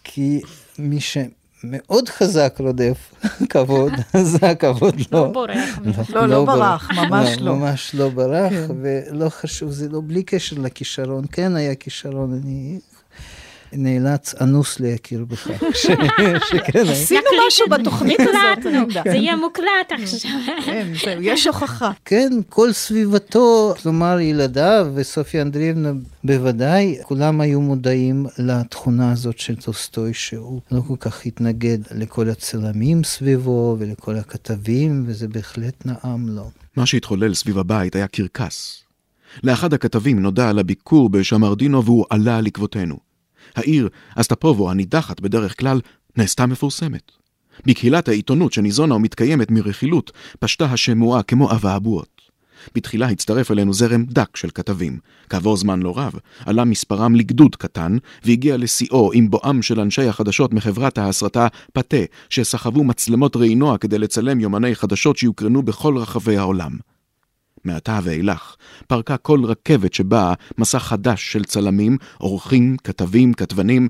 כי 0.04 0.40
מי 0.78 1.00
ש... 1.00 1.18
מאוד 1.64 2.08
חזק 2.08 2.56
רודף 2.58 3.14
כבוד, 3.50 3.92
אז 4.14 4.38
הכבוד 4.42 4.94
לא... 5.12 5.20
לא 5.20 5.32
בורח. 5.32 5.80
לא, 6.10 6.26
לא 6.26 6.44
ברח, 6.44 6.90
ממש 6.90 7.36
לא. 7.40 7.56
ממש 7.56 7.94
לא 7.94 8.08
ברח, 8.08 8.52
כן. 8.52 8.74
ולא 8.82 9.28
חשוב, 9.28 9.70
זה 9.70 9.88
לא 9.88 10.00
בלי 10.06 10.22
קשר 10.22 10.56
לכישרון, 10.58 11.24
כן 11.32 11.56
היה 11.56 11.74
כישרון, 11.74 12.40
אני... 12.42 12.78
נאלץ 13.72 14.34
אנוס 14.40 14.80
להכיר 14.80 15.24
בך. 15.24 15.50
עשינו 16.90 17.20
משהו 17.46 17.68
בתוכנית 17.68 18.20
הזאת. 18.20 19.04
זה 19.04 19.16
יהיה 19.16 19.36
מוקלט 19.36 19.92
עכשיו. 20.02 20.30
כן, 20.64 21.18
יש 21.20 21.46
הוכחה. 21.46 21.90
כן, 22.04 22.30
כל 22.48 22.72
סביבתו, 22.72 23.74
כלומר 23.82 24.20
ילדיו 24.20 24.86
וסופיה 24.94 25.42
אנדריאבנה 25.42 25.92
בוודאי, 26.24 26.98
כולם 27.02 27.40
היו 27.40 27.60
מודעים 27.60 28.26
לתכונה 28.38 29.12
הזאת 29.12 29.38
של 29.38 29.56
טולסטוי, 29.56 30.14
שהוא 30.14 30.60
לא 30.72 30.80
כל 30.80 30.96
כך 31.00 31.26
התנגד 31.26 31.78
לכל 31.94 32.28
הצלמים 32.28 33.04
סביבו 33.04 33.76
ולכל 33.78 34.16
הכתבים, 34.16 35.04
וזה 35.06 35.28
בהחלט 35.28 35.86
נעם 35.86 36.28
לו. 36.28 36.50
מה 36.76 36.86
שהתחולל 36.86 37.34
סביב 37.34 37.58
הבית 37.58 37.96
היה 37.96 38.06
קרקס. 38.06 38.82
לאחד 39.44 39.74
הכתבים 39.74 40.22
נודע 40.22 40.48
על 40.48 40.58
הביקור 40.58 41.08
בשמרדינו 41.08 41.84
והוא 41.84 42.04
עלה 42.10 42.38
על 42.38 42.46
עקבותינו. 42.46 43.11
העיר 43.56 43.88
אסטפובו 44.16 44.70
הנידחת 44.70 45.20
בדרך 45.20 45.60
כלל 45.60 45.80
נעשתה 46.16 46.46
מפורסמת. 46.46 47.12
בקהילת 47.66 48.08
העיתונות 48.08 48.52
שניזונה 48.52 48.94
ומתקיימת 48.94 49.50
מרכילות 49.50 50.12
פשטה 50.40 50.64
השמועה 50.64 51.22
כמו 51.22 51.52
אבעבועות. 51.52 52.22
בתחילה 52.74 53.08
הצטרף 53.08 53.50
אלינו 53.50 53.72
זרם 53.72 54.04
דק 54.04 54.36
של 54.36 54.50
כתבים. 54.50 54.98
כעבור 55.30 55.56
זמן 55.56 55.82
לא 55.82 55.98
רב, 55.98 56.14
עלה 56.44 56.64
מספרם 56.64 57.14
לגדוד 57.14 57.56
קטן, 57.56 57.96
והגיע 58.24 58.56
לשיאו 58.56 59.12
עם 59.12 59.30
בואם 59.30 59.62
של 59.62 59.80
אנשי 59.80 60.08
החדשות 60.08 60.52
מחברת 60.52 60.98
ההסרטה 60.98 61.48
פתה, 61.72 61.96
שסחבו 62.28 62.84
מצלמות 62.84 63.36
ראינוע 63.36 63.78
כדי 63.78 63.98
לצלם 63.98 64.40
יומני 64.40 64.74
חדשות 64.74 65.16
שיוקרנו 65.16 65.62
בכל 65.62 65.96
רחבי 65.96 66.36
העולם. 66.36 66.91
מעתה 67.64 68.00
ואילך, 68.02 68.56
פרקה 68.86 69.16
כל 69.16 69.44
רכבת 69.44 69.94
שבאה 69.94 70.34
מסע 70.58 70.78
חדש 70.78 71.32
של 71.32 71.44
צלמים, 71.44 71.98
עורכים, 72.18 72.76
כתבים, 72.84 73.32
כתבנים. 73.34 73.88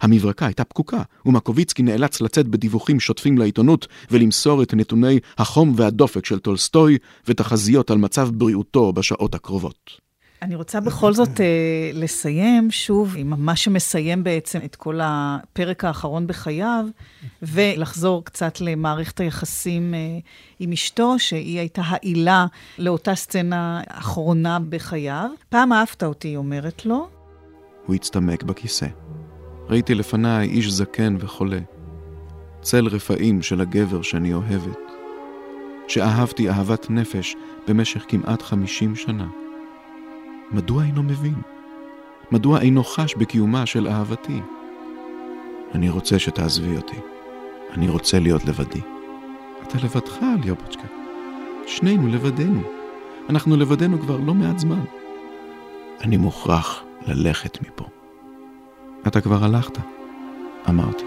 המברקה 0.00 0.46
הייתה 0.46 0.64
פקוקה, 0.64 1.02
ומקוביצקי 1.26 1.82
נאלץ 1.82 2.20
לצאת 2.20 2.48
בדיווחים 2.48 3.00
שוטפים 3.00 3.38
לעיתונות 3.38 3.86
ולמסור 4.10 4.62
את 4.62 4.74
נתוני 4.74 5.18
החום 5.38 5.72
והדופק 5.76 6.26
של 6.26 6.38
טולסטוי 6.38 6.98
ותחזיות 7.26 7.90
על 7.90 7.98
מצב 7.98 8.30
בריאותו 8.32 8.92
בשעות 8.92 9.34
הקרובות. 9.34 10.07
אני 10.42 10.54
רוצה 10.54 10.80
בכל 10.80 11.12
זאת 11.12 11.40
אה, 11.40 11.90
לסיים 11.94 12.70
שוב 12.70 13.14
עם 13.16 13.32
מה 13.36 13.56
שמסיים 13.56 14.24
בעצם 14.24 14.58
את 14.64 14.76
כל 14.76 15.00
הפרק 15.02 15.84
האחרון 15.84 16.26
בחייו, 16.26 16.84
ולחזור 17.42 18.24
קצת 18.24 18.60
למערכת 18.60 19.20
היחסים 19.20 19.94
אה, 19.94 19.98
עם 20.58 20.72
אשתו, 20.72 21.18
שהיא 21.18 21.58
הייתה 21.58 21.82
העילה 21.84 22.46
לאותה 22.78 23.14
סצנה 23.14 23.82
אחרונה 23.88 24.58
בחייו. 24.68 25.30
פעם 25.48 25.72
אהבת 25.72 26.02
אותי, 26.02 26.28
היא 26.28 26.36
אומרת 26.36 26.86
לו. 26.86 27.08
הוא 27.86 27.94
הצטמק 27.94 28.42
בכיסא. 28.42 28.86
ראיתי 29.68 29.94
לפניי 29.94 30.48
איש 30.48 30.70
זקן 30.70 31.16
וחולה, 31.20 31.60
צל 32.62 32.86
רפאים 32.86 33.42
של 33.42 33.60
הגבר 33.60 34.02
שאני 34.02 34.34
אוהבת, 34.34 34.78
שאהבתי 35.88 36.48
אהבת 36.48 36.90
נפש 36.90 37.36
במשך 37.68 38.04
כמעט 38.08 38.42
חמישים 38.42 38.96
שנה. 38.96 39.26
מדוע 40.50 40.84
אינו 40.84 41.02
מבין? 41.02 41.34
מדוע 42.30 42.60
אינו 42.60 42.84
חש 42.84 43.14
בקיומה 43.14 43.66
של 43.66 43.88
אהבתי? 43.88 44.40
אני 45.74 45.88
רוצה 45.88 46.18
שתעזבי 46.18 46.76
אותי. 46.76 46.96
אני 47.70 47.88
רוצה 47.88 48.18
להיות 48.18 48.44
לבדי. 48.44 48.80
אתה 49.62 49.78
לבדך, 49.78 50.16
ליובצ'קה. 50.44 50.88
שנינו 51.66 52.08
לבדנו. 52.08 52.60
אנחנו 53.30 53.56
לבדנו 53.56 54.00
כבר 54.00 54.16
לא 54.16 54.34
מעט 54.34 54.58
זמן. 54.58 54.84
אני 56.00 56.16
מוכרח 56.16 56.84
ללכת 57.06 57.62
מפה. 57.62 57.84
אתה 59.06 59.20
כבר 59.20 59.44
הלכת, 59.44 59.78
אמרתי. 60.68 61.04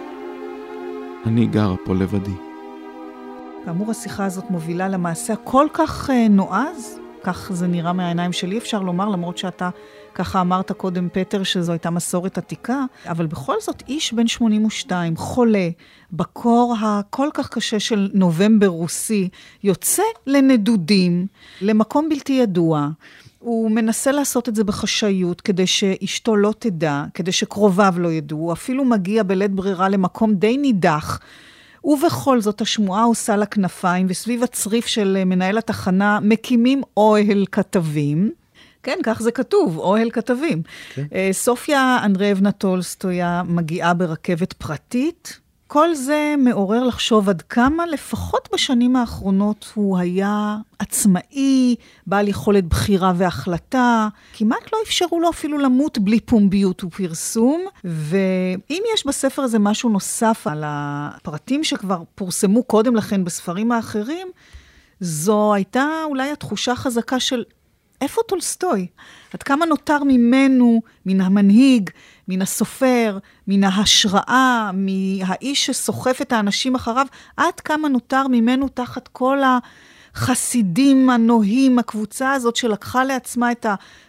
אני 1.26 1.46
גרה 1.46 1.76
פה 1.86 1.94
לבדי. 1.96 2.36
כאמור, 3.66 3.92
השיחה 3.92 4.26
הזאת 4.26 4.50
מובילה 4.50 4.88
למעשה 4.88 5.34
הכל 5.34 5.68
כך 5.74 6.10
uh, 6.10 6.14
נועז, 6.30 7.01
כך 7.24 7.52
זה 7.54 7.68
נראה 7.68 7.94
מהעיניים 7.94 8.34
שלי, 8.34 8.58
אפשר 8.58 8.82
לומר, 8.82 9.10
למרות 9.10 9.38
שאתה 9.38 9.70
ככה 10.16 10.42
אמרת 10.42 10.72
קודם, 10.72 11.08
פטר, 11.14 11.44
שזו 11.44 11.72
הייתה 11.72 11.90
מסורת 11.90 12.38
עתיקה, 12.38 12.86
אבל 13.06 13.26
בכל 13.26 13.56
זאת, 13.62 13.84
איש 13.88 14.14
בן 14.14 14.28
82, 14.28 15.18
חולה, 15.18 15.70
בקור 16.14 16.76
הכל 16.82 17.30
כך 17.34 17.50
קשה 17.50 17.80
של 17.80 18.10
נובמבר 18.14 18.68
רוסי, 18.68 19.30
יוצא 19.64 20.04
לנדודים, 20.28 21.28
למקום 21.62 22.10
בלתי 22.10 22.34
ידוע. 22.34 22.90
הוא 23.40 23.72
מנסה 23.72 24.12
לעשות 24.12 24.50
את 24.50 24.56
זה 24.56 24.64
בחשאיות, 24.64 25.42
כדי 25.42 25.68
שאשתו 25.68 26.36
לא 26.36 26.54
תדע, 26.60 27.04
כדי 27.14 27.32
שקרוביו 27.32 27.94
לא 27.98 28.12
ידעו, 28.12 28.38
הוא 28.38 28.54
אפילו 28.54 28.86
מגיע 28.86 29.24
בלית 29.24 29.52
ברירה 29.52 29.90
למקום 29.90 30.34
די 30.34 30.58
נידח. 30.58 31.20
ובכל 31.84 32.42
זאת 32.42 32.62
השמועה 32.62 33.04
עושה 33.04 33.36
לה 33.36 33.46
כנפיים, 33.46 34.06
וסביב 34.10 34.44
הצריף 34.44 34.86
של 34.88 35.24
מנהל 35.26 35.58
התחנה 35.58 36.20
מקימים 36.22 36.82
אוהל 36.98 37.46
כתבים. 37.52 38.32
כן, 38.84 38.98
כך 39.04 39.22
זה 39.22 39.32
כתוב, 39.32 39.78
אוהל 39.78 40.10
כתבים. 40.10 40.62
כן. 40.94 41.06
סופיה 41.32 42.00
אנדריאבנה 42.06 42.52
טולסטויה 42.52 43.44
מגיעה 43.48 43.94
ברכבת 43.94 44.54
פרטית, 44.54 45.40
כל 45.74 45.96
זה 45.96 46.36
מעורר 46.38 46.84
לחשוב 46.84 47.30
עד 47.30 47.42
כמה, 47.42 47.86
לפחות 47.86 48.50
בשנים 48.54 48.96
האחרונות, 48.96 49.72
הוא 49.74 49.98
היה 49.98 50.58
עצמאי, 50.80 51.76
בעל 52.08 52.28
יכולת 52.28 52.66
בחירה 52.66 53.14
והחלטה. 53.16 54.08
כמעט 54.34 54.74
לא 54.74 54.78
אפשרו 54.84 55.20
לו 55.20 55.30
אפילו 55.30 55.58
למות 55.58 55.98
בלי 55.98 56.20
פומביות 56.20 56.84
ופרסום. 56.84 57.66
ואם 57.84 58.84
יש 58.94 59.08
בספר 59.08 59.42
הזה 59.42 59.60
משהו 59.60 59.90
נוסף 59.90 60.48
על 60.48 60.64
הפרטים 60.66 61.64
שכבר 61.64 62.02
פורסמו 62.16 62.64
קודם 62.64 62.96
לכן 62.96 63.24
בספרים 63.24 63.72
האחרים, 63.72 64.28
זו 65.00 65.54
הייתה 65.54 65.88
אולי 66.06 66.32
התחושה 66.32 66.72
החזקה 66.72 67.20
של 67.20 67.44
איפה 68.02 68.22
טולסטוי? 68.28 68.88
עד 69.34 69.44
כמה 69.44 69.66
נותר 69.66 70.04
ממנו, 70.04 70.82
מן 71.06 71.22
המנהיג, 71.22 71.90
מן 72.28 72.42
הסופר, 72.42 73.18
מן 73.48 73.64
ההשראה, 73.64 74.72
מהאיש 74.74 75.66
שסוחף 75.66 76.22
את 76.22 76.32
האנשים 76.32 76.76
אחריו, 76.76 77.06
עד 77.38 77.60
כמה 77.60 77.88
נותר 77.88 78.28
ממנו 78.28 78.68
תחת 78.68 79.08
כל 79.08 79.38
החסידים 80.16 81.10
הנוהים, 81.10 81.80
הקבוצה 81.80 82.34
הזאת 82.34 82.56
שלקחה 82.56 83.04
לעצמה 83.04 83.52
את 83.52 83.66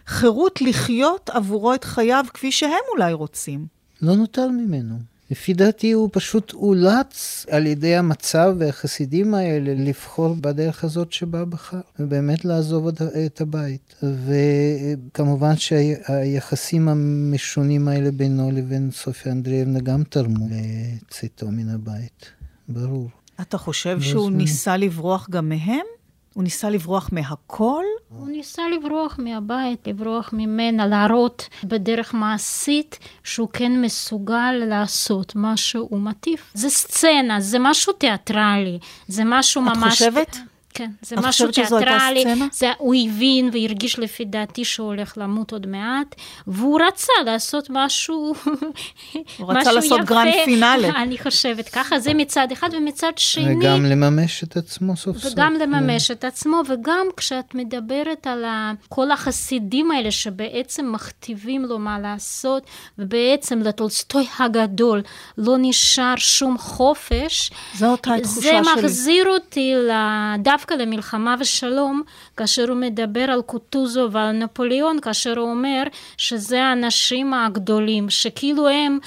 החירות 0.07 0.61
לחיות 0.61 1.29
עבורו 1.29 1.73
את 1.73 1.83
חייו 1.83 2.25
כפי 2.33 2.51
שהם 2.51 2.83
אולי 2.91 3.13
רוצים. 3.13 3.65
לא 4.01 4.15
נותר 4.15 4.47
ממנו. 4.47 5.12
לפי 5.33 5.53
דעתי 5.53 5.91
הוא 5.91 6.09
פשוט 6.11 6.53
אולץ 6.53 7.45
על 7.49 7.65
ידי 7.65 7.95
המצב 7.95 8.55
והחסידים 8.57 9.33
האלה 9.33 9.73
לבחור 9.73 10.35
בדרך 10.41 10.83
הזאת 10.83 11.13
שבה 11.13 11.45
בחר, 11.45 11.81
ובאמת 11.99 12.45
לעזוב 12.45 12.87
את 13.25 13.41
הבית. 13.41 13.95
וכמובן 14.03 15.55
שהיחסים 15.55 16.89
המשונים 16.89 17.87
האלה 17.87 18.11
בינו 18.11 18.51
לבין 18.51 18.91
סופיה 18.91 19.31
אנדריאבנה 19.31 19.79
גם 19.79 20.03
תרמו 20.03 20.47
לצאתו 20.51 21.51
מן 21.51 21.69
הבית, 21.69 22.25
ברור. 22.69 23.09
אתה 23.41 23.57
חושב 23.57 24.01
שהוא 24.01 24.31
ניסה 24.31 24.77
לברוח 24.77 25.29
גם 25.29 25.49
מהם? 25.49 25.85
הוא 26.33 26.43
ניסה 26.43 26.69
לברוח 26.69 27.09
מהכל? 27.11 27.83
הוא 28.09 28.27
ניסה 28.27 28.61
לברוח 28.69 29.19
מהבית, 29.19 29.87
לברוח 29.87 30.29
ממנה, 30.33 30.87
להראות 30.87 31.49
בדרך 31.63 32.13
מעשית 32.13 32.99
שהוא 33.23 33.47
כן 33.53 33.81
מסוגל 33.81 34.51
לעשות 34.51 35.35
מה 35.35 35.57
שהוא 35.57 35.99
מטיף. 35.99 36.51
זה 36.53 36.69
סצנה, 36.69 37.39
זה 37.39 37.57
משהו 37.59 37.93
תיאטרלי, 37.93 38.79
זה 39.07 39.23
משהו 39.25 39.61
את 39.61 39.67
ממש... 39.67 39.83
את 39.83 39.89
חושבת? 39.91 40.37
כן, 40.73 40.89
זה 41.01 41.15
משהו 41.15 41.51
תיאטרלי, 41.51 42.23
זה, 42.51 42.71
הוא 42.77 42.95
הבין 43.05 43.49
והרגיש 43.53 43.99
לפי 43.99 44.25
דעתי 44.25 44.65
שהוא 44.65 44.87
הולך 44.87 45.13
למות 45.17 45.51
עוד 45.51 45.67
מעט, 45.67 46.15
והוא 46.47 46.81
רצה 46.87 47.13
לעשות 47.25 47.67
משהו, 47.69 48.33
הוא 49.37 49.53
רצה 49.53 49.71
לעשות 49.71 49.99
יפה, 49.99 50.03
grand 50.03 50.33
finale. 50.45 50.89
אני 51.03 51.17
חושבת 51.17 51.69
ככה, 51.69 51.99
זה 51.99 52.13
מצד 52.13 52.47
אחד, 52.51 52.69
ומצד 52.73 53.11
שני... 53.17 53.55
וגם 53.55 53.85
לממש 53.85 54.43
את 54.43 54.57
עצמו 54.57 54.97
סוף 54.97 55.17
סוף. 55.17 55.33
וגם 55.33 55.53
לממש 55.53 56.11
את 56.11 56.23
עצמו, 56.23 56.61
וגם 56.67 57.07
כשאת 57.17 57.55
מדברת 57.55 58.27
על 58.27 58.45
כל 58.89 59.11
החסידים 59.11 59.91
האלה 59.91 60.11
שבעצם 60.11 60.91
מכתיבים 60.91 61.65
לו 61.65 61.79
מה 61.79 61.99
לעשות, 61.99 62.63
ובעצם 62.97 63.59
לטולסטוי 63.59 64.27
הגדול 64.39 65.01
לא 65.37 65.55
נשאר 65.59 66.15
שום 66.17 66.57
חופש, 66.57 67.51
זאת 67.73 68.07
התחושה 68.07 68.41
שלי. 68.41 68.63
זה 68.63 68.71
מחזיר 68.75 69.27
אותי 69.29 69.73
לדף 69.75 70.62
דווקא 70.63 70.73
למלחמה 70.73 71.35
ושלום, 71.39 72.01
כאשר 72.37 72.69
הוא 72.69 72.77
מדבר 72.77 73.31
על 73.31 73.41
קוטוזו 73.41 74.09
ועל 74.11 74.31
נפוליאון, 74.31 74.99
כאשר 74.99 75.39
הוא 75.39 75.49
אומר 75.49 75.83
שזה 76.17 76.63
האנשים 76.63 77.33
הגדולים, 77.33 78.09
שכאילו 78.09 78.67
הם 78.67 78.99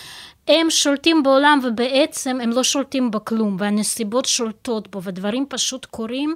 הם 0.48 0.70
שולטים 0.70 1.22
בעולם 1.22 1.60
ובעצם 1.62 2.38
הם 2.42 2.50
לא 2.50 2.62
שולטים 2.62 3.10
בכלום 3.10 3.56
והנסיבות 3.58 4.24
שולטות 4.24 4.90
בו 4.90 5.02
ודברים 5.02 5.46
פשוט 5.48 5.84
קורים 5.84 6.34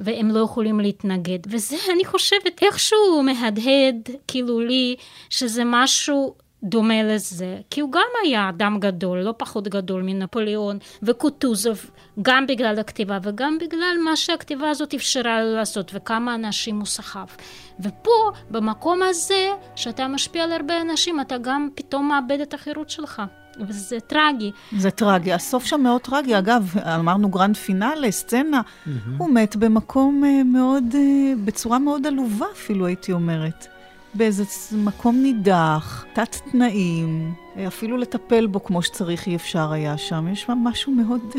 והם 0.00 0.30
לא 0.30 0.40
יכולים 0.40 0.80
להתנגד. 0.80 1.38
וזה 1.46 1.76
אני 1.92 2.04
חושבת 2.04 2.62
איכשהו 2.62 3.22
מהדהד 3.22 4.10
כאילו 4.28 4.60
לי 4.60 4.96
שזה 5.30 5.62
משהו 5.64 6.34
דומה 6.62 7.02
לזה, 7.02 7.58
כי 7.70 7.80
הוא 7.80 7.92
גם 7.92 8.06
היה 8.24 8.48
אדם 8.48 8.78
גדול, 8.80 9.18
לא 9.18 9.34
פחות 9.36 9.68
גדול 9.68 10.02
מנפוליאון 10.02 10.78
וקוטוזוב, 11.02 11.90
גם 12.22 12.46
בגלל 12.46 12.78
הכתיבה 12.78 13.18
וגם 13.22 13.58
בגלל 13.60 13.96
מה 14.04 14.16
שהכתיבה 14.16 14.70
הזאת 14.70 14.94
אפשרה 14.94 15.44
לו 15.44 15.54
לעשות 15.54 15.90
וכמה 15.94 16.34
אנשים 16.34 16.76
הוא 16.76 16.86
סחב. 16.86 17.26
ופה, 17.80 18.30
במקום 18.50 19.02
הזה, 19.02 19.48
שאתה 19.76 20.08
משפיע 20.08 20.44
על 20.44 20.52
הרבה 20.52 20.80
אנשים, 20.80 21.20
אתה 21.20 21.38
גם 21.38 21.68
פתאום 21.74 22.08
מאבד 22.08 22.40
את 22.40 22.54
החירות 22.54 22.90
שלך. 22.90 23.22
וזה 23.60 24.00
טרגי. 24.00 24.52
זה 24.76 24.90
טרגי. 24.90 25.32
הסוף 25.32 25.64
שם 25.64 25.80
מאוד 25.80 26.00
טרגי. 26.00 26.38
אגב, 26.38 26.74
אמרנו 26.94 27.28
grand 27.28 27.56
finale, 27.56 28.10
סצנה. 28.10 28.60
Mm-hmm. 28.60 28.90
הוא 29.18 29.30
מת 29.30 29.56
במקום 29.56 30.24
אה, 30.24 30.44
מאוד, 30.44 30.84
אה, 30.94 31.32
בצורה 31.44 31.78
מאוד 31.78 32.06
עלובה 32.06 32.46
אפילו, 32.52 32.86
הייתי 32.86 33.12
אומרת. 33.12 33.79
באיזה 34.14 34.44
מקום 34.72 35.16
נידח, 35.22 36.04
תת-תנאים, 36.12 37.32
אפילו 37.66 37.96
לטפל 37.96 38.46
בו 38.46 38.64
כמו 38.64 38.82
שצריך 38.82 39.26
אי 39.26 39.36
אפשר 39.36 39.72
היה 39.72 39.98
שם. 39.98 40.28
יש 40.32 40.42
שם 40.42 40.52
משהו 40.52 40.92
מאוד 40.92 41.20
uh, 41.32 41.38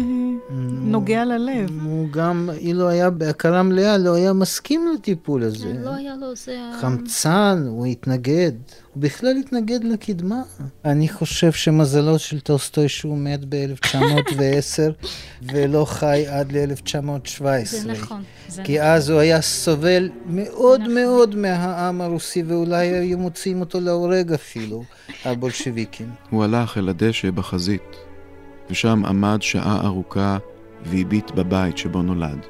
נוגע 0.81 1.25
ללב. 1.25 1.69
הוא 1.83 2.09
גם, 2.09 2.49
אילו 2.57 2.89
היה 2.89 3.09
בהכרה 3.09 3.63
מלאה, 3.63 3.97
לא 3.97 4.13
היה 4.13 4.33
מסכים 4.33 4.87
לטיפול 4.93 5.43
הזה. 5.43 5.73
לא 5.83 5.89
היה 5.89 6.15
לו 6.15 6.35
זה... 6.35 6.57
חמצן, 6.81 7.63
הוא 7.67 7.85
התנגד. 7.85 8.51
הוא 8.93 9.03
בכלל 9.03 9.37
התנגד 9.37 9.83
לקדמה. 9.83 10.41
אני 10.85 11.09
חושב 11.09 11.51
שמזלו 11.51 12.19
של 12.19 12.39
טולסטוי 12.39 12.89
שהוא 12.89 13.17
מת 13.17 13.39
ב-1910 13.49 15.05
ולא 15.53 15.85
חי 15.85 16.23
עד 16.27 16.51
ל-1917. 16.51 17.43
זה 17.65 17.91
נכון. 17.91 18.23
זה 18.47 18.63
כי 18.63 18.77
נכון. 18.77 18.87
אז 18.87 19.09
הוא 19.09 19.19
היה 19.19 19.41
סובל 19.41 20.09
מאוד 20.25 20.81
נכון. 20.81 20.93
מאוד 20.93 21.35
מהעם 21.35 22.01
הרוסי, 22.01 22.43
ואולי 22.43 22.87
היו 22.87 23.17
מוציאים 23.17 23.59
אותו 23.59 23.79
להורג 23.79 24.33
אפילו, 24.33 24.83
הבולשביקים. 26.01 26.29
הוא 26.29 26.43
הלך 26.43 26.77
אל 26.77 26.89
הדשא 26.89 27.31
בחזית, 27.31 27.97
ושם 28.69 29.05
עמד 29.05 29.41
שעה 29.41 29.85
ארוכה 29.85 30.37
והביט 30.85 31.31
בבית 31.31 31.77
שבו 31.77 32.01
נולד. 32.01 32.45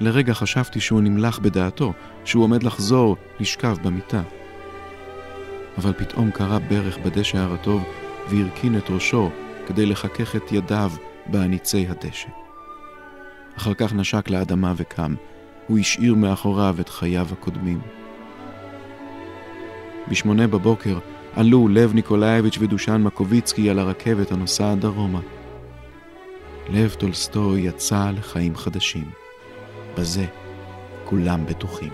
לרגע 0.00 0.34
חשבתי 0.34 0.80
שהוא 0.80 1.00
נמלח 1.00 1.38
בדעתו, 1.38 1.92
שהוא 2.24 2.44
עומד 2.44 2.62
לחזור 2.62 3.16
לשכב 3.40 3.76
במיטה. 3.82 4.22
אבל 5.78 5.92
פתאום 5.92 6.30
קרע 6.30 6.58
ברך 6.58 6.98
בדשא 6.98 7.38
הרטוב 7.38 7.84
והרכין 8.28 8.78
את 8.78 8.90
ראשו 8.90 9.30
כדי 9.66 9.86
לחכך 9.86 10.36
את 10.36 10.52
ידיו 10.52 10.92
בעניצי 11.26 11.86
הדשא. 11.88 12.28
אחר 13.56 13.74
כך 13.74 13.92
נשק 13.92 14.30
לאדמה 14.30 14.72
וקם. 14.76 15.14
הוא 15.66 15.78
השאיר 15.78 16.14
מאחוריו 16.14 16.76
את 16.80 16.88
חייו 16.88 17.26
הקודמים. 17.32 17.80
בשמונה 20.08 20.46
בבוקר 20.46 20.98
עלו 21.36 21.68
לב 21.68 21.94
ניקולאייביץ' 21.94 22.58
ודושן 22.60 23.02
מקוביצקי 23.02 23.70
על 23.70 23.78
הרכבת 23.78 24.32
הנוסעת 24.32 24.78
דרומה. 24.78 25.20
לב 26.70 26.94
טולסטוי 26.98 27.60
יצא 27.60 28.10
לחיים 28.16 28.56
חדשים. 28.56 29.10
בזה 29.98 30.26
כולם 31.04 31.46
בטוחים. 31.46 31.92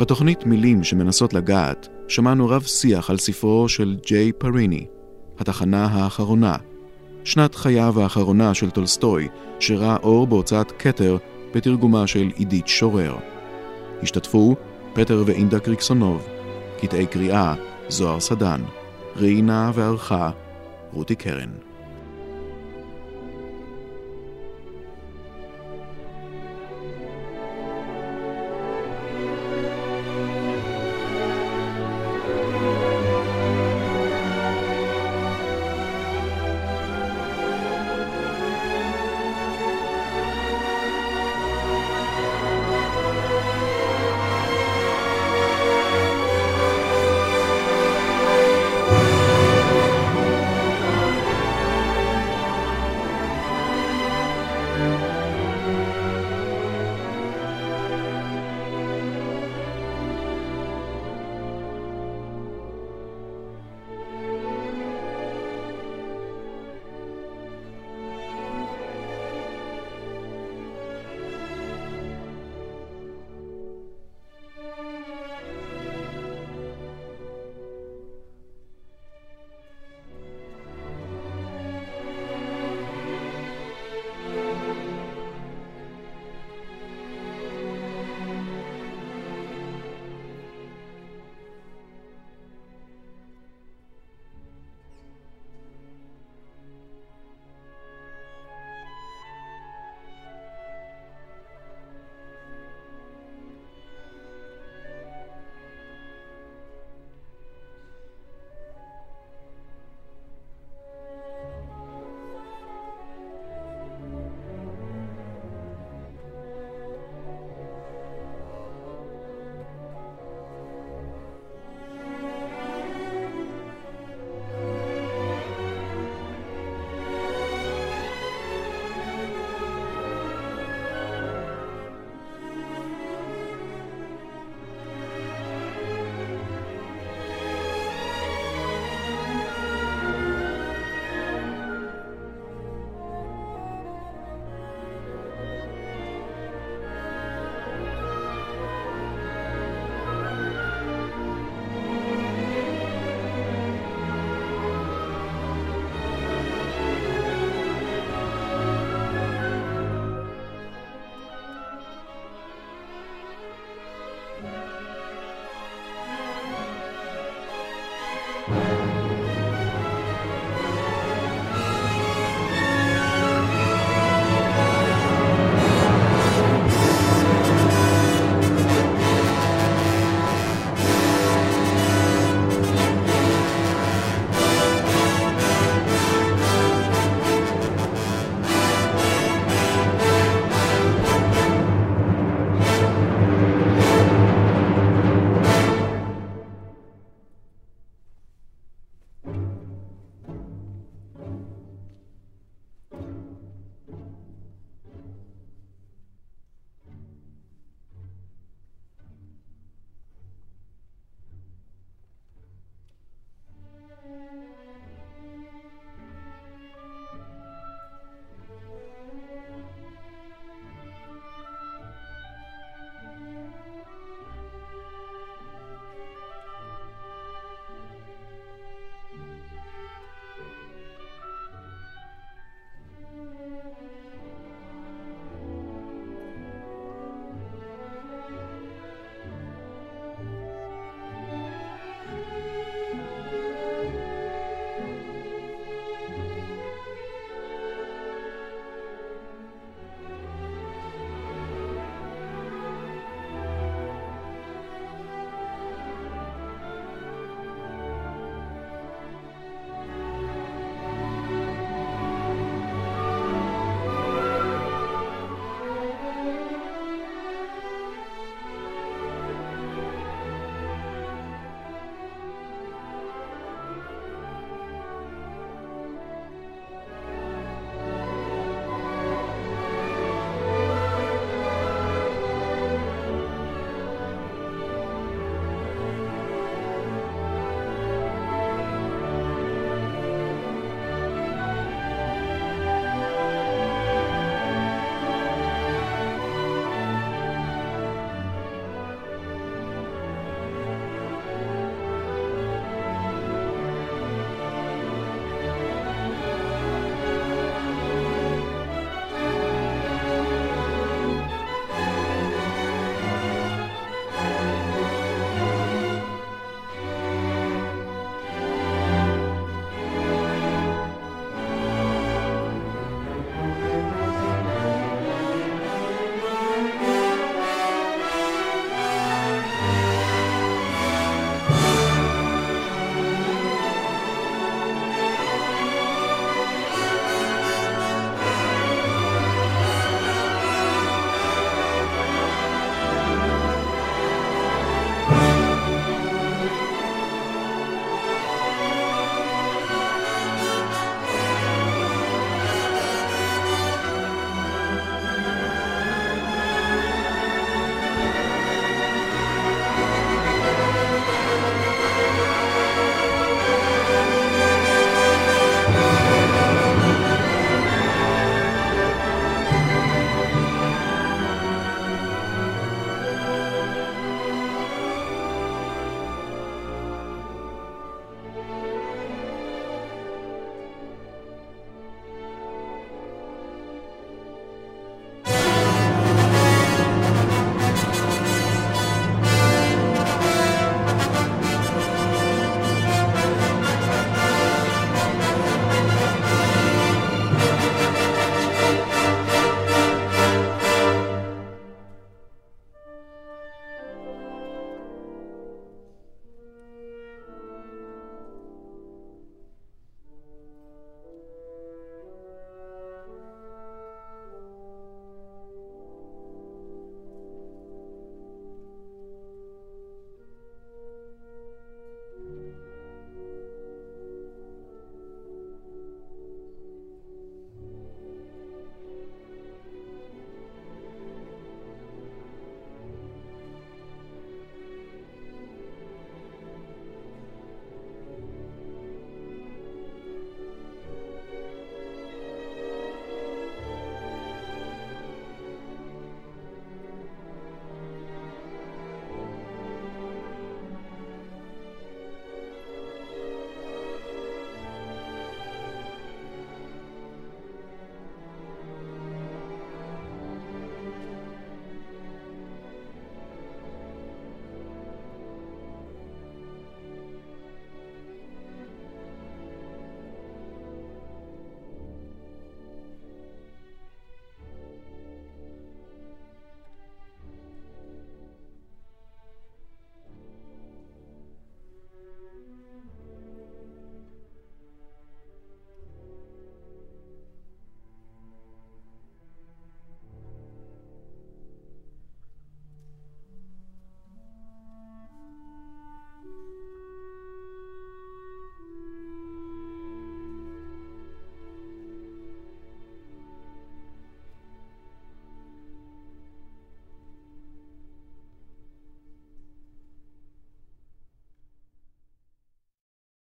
בתוכנית 0.00 0.46
מילים 0.46 0.84
שמנסות 0.84 1.34
לגעת, 1.34 1.88
שמענו 2.08 2.48
רב 2.48 2.62
שיח 2.62 3.10
על 3.10 3.18
ספרו 3.18 3.68
של 3.68 3.96
ג'יי 4.06 4.32
פריני, 4.32 4.86
התחנה 5.38 5.86
האחרונה, 5.86 6.56
שנת 7.24 7.54
חייו 7.54 8.00
האחרונה 8.00 8.54
של 8.54 8.70
טולסטוי, 8.70 9.28
שראה 9.60 9.96
אור 9.96 10.26
בהוצאת 10.26 10.72
כתר 10.78 11.16
בתרגומה 11.54 12.06
של 12.06 12.30
עידית 12.34 12.68
שורר. 12.68 13.16
השתתפו 14.02 14.56
פטר 14.92 15.22
ואינדה 15.26 15.60
קריקסונוב, 15.60 16.26
קטעי 16.80 17.06
קריאה 17.06 17.54
זוהר 17.88 18.20
סדן, 18.20 18.60
ראיינה 19.16 19.70
וערכה 19.74 20.30
רותי 20.92 21.14
קרן. 21.14 21.67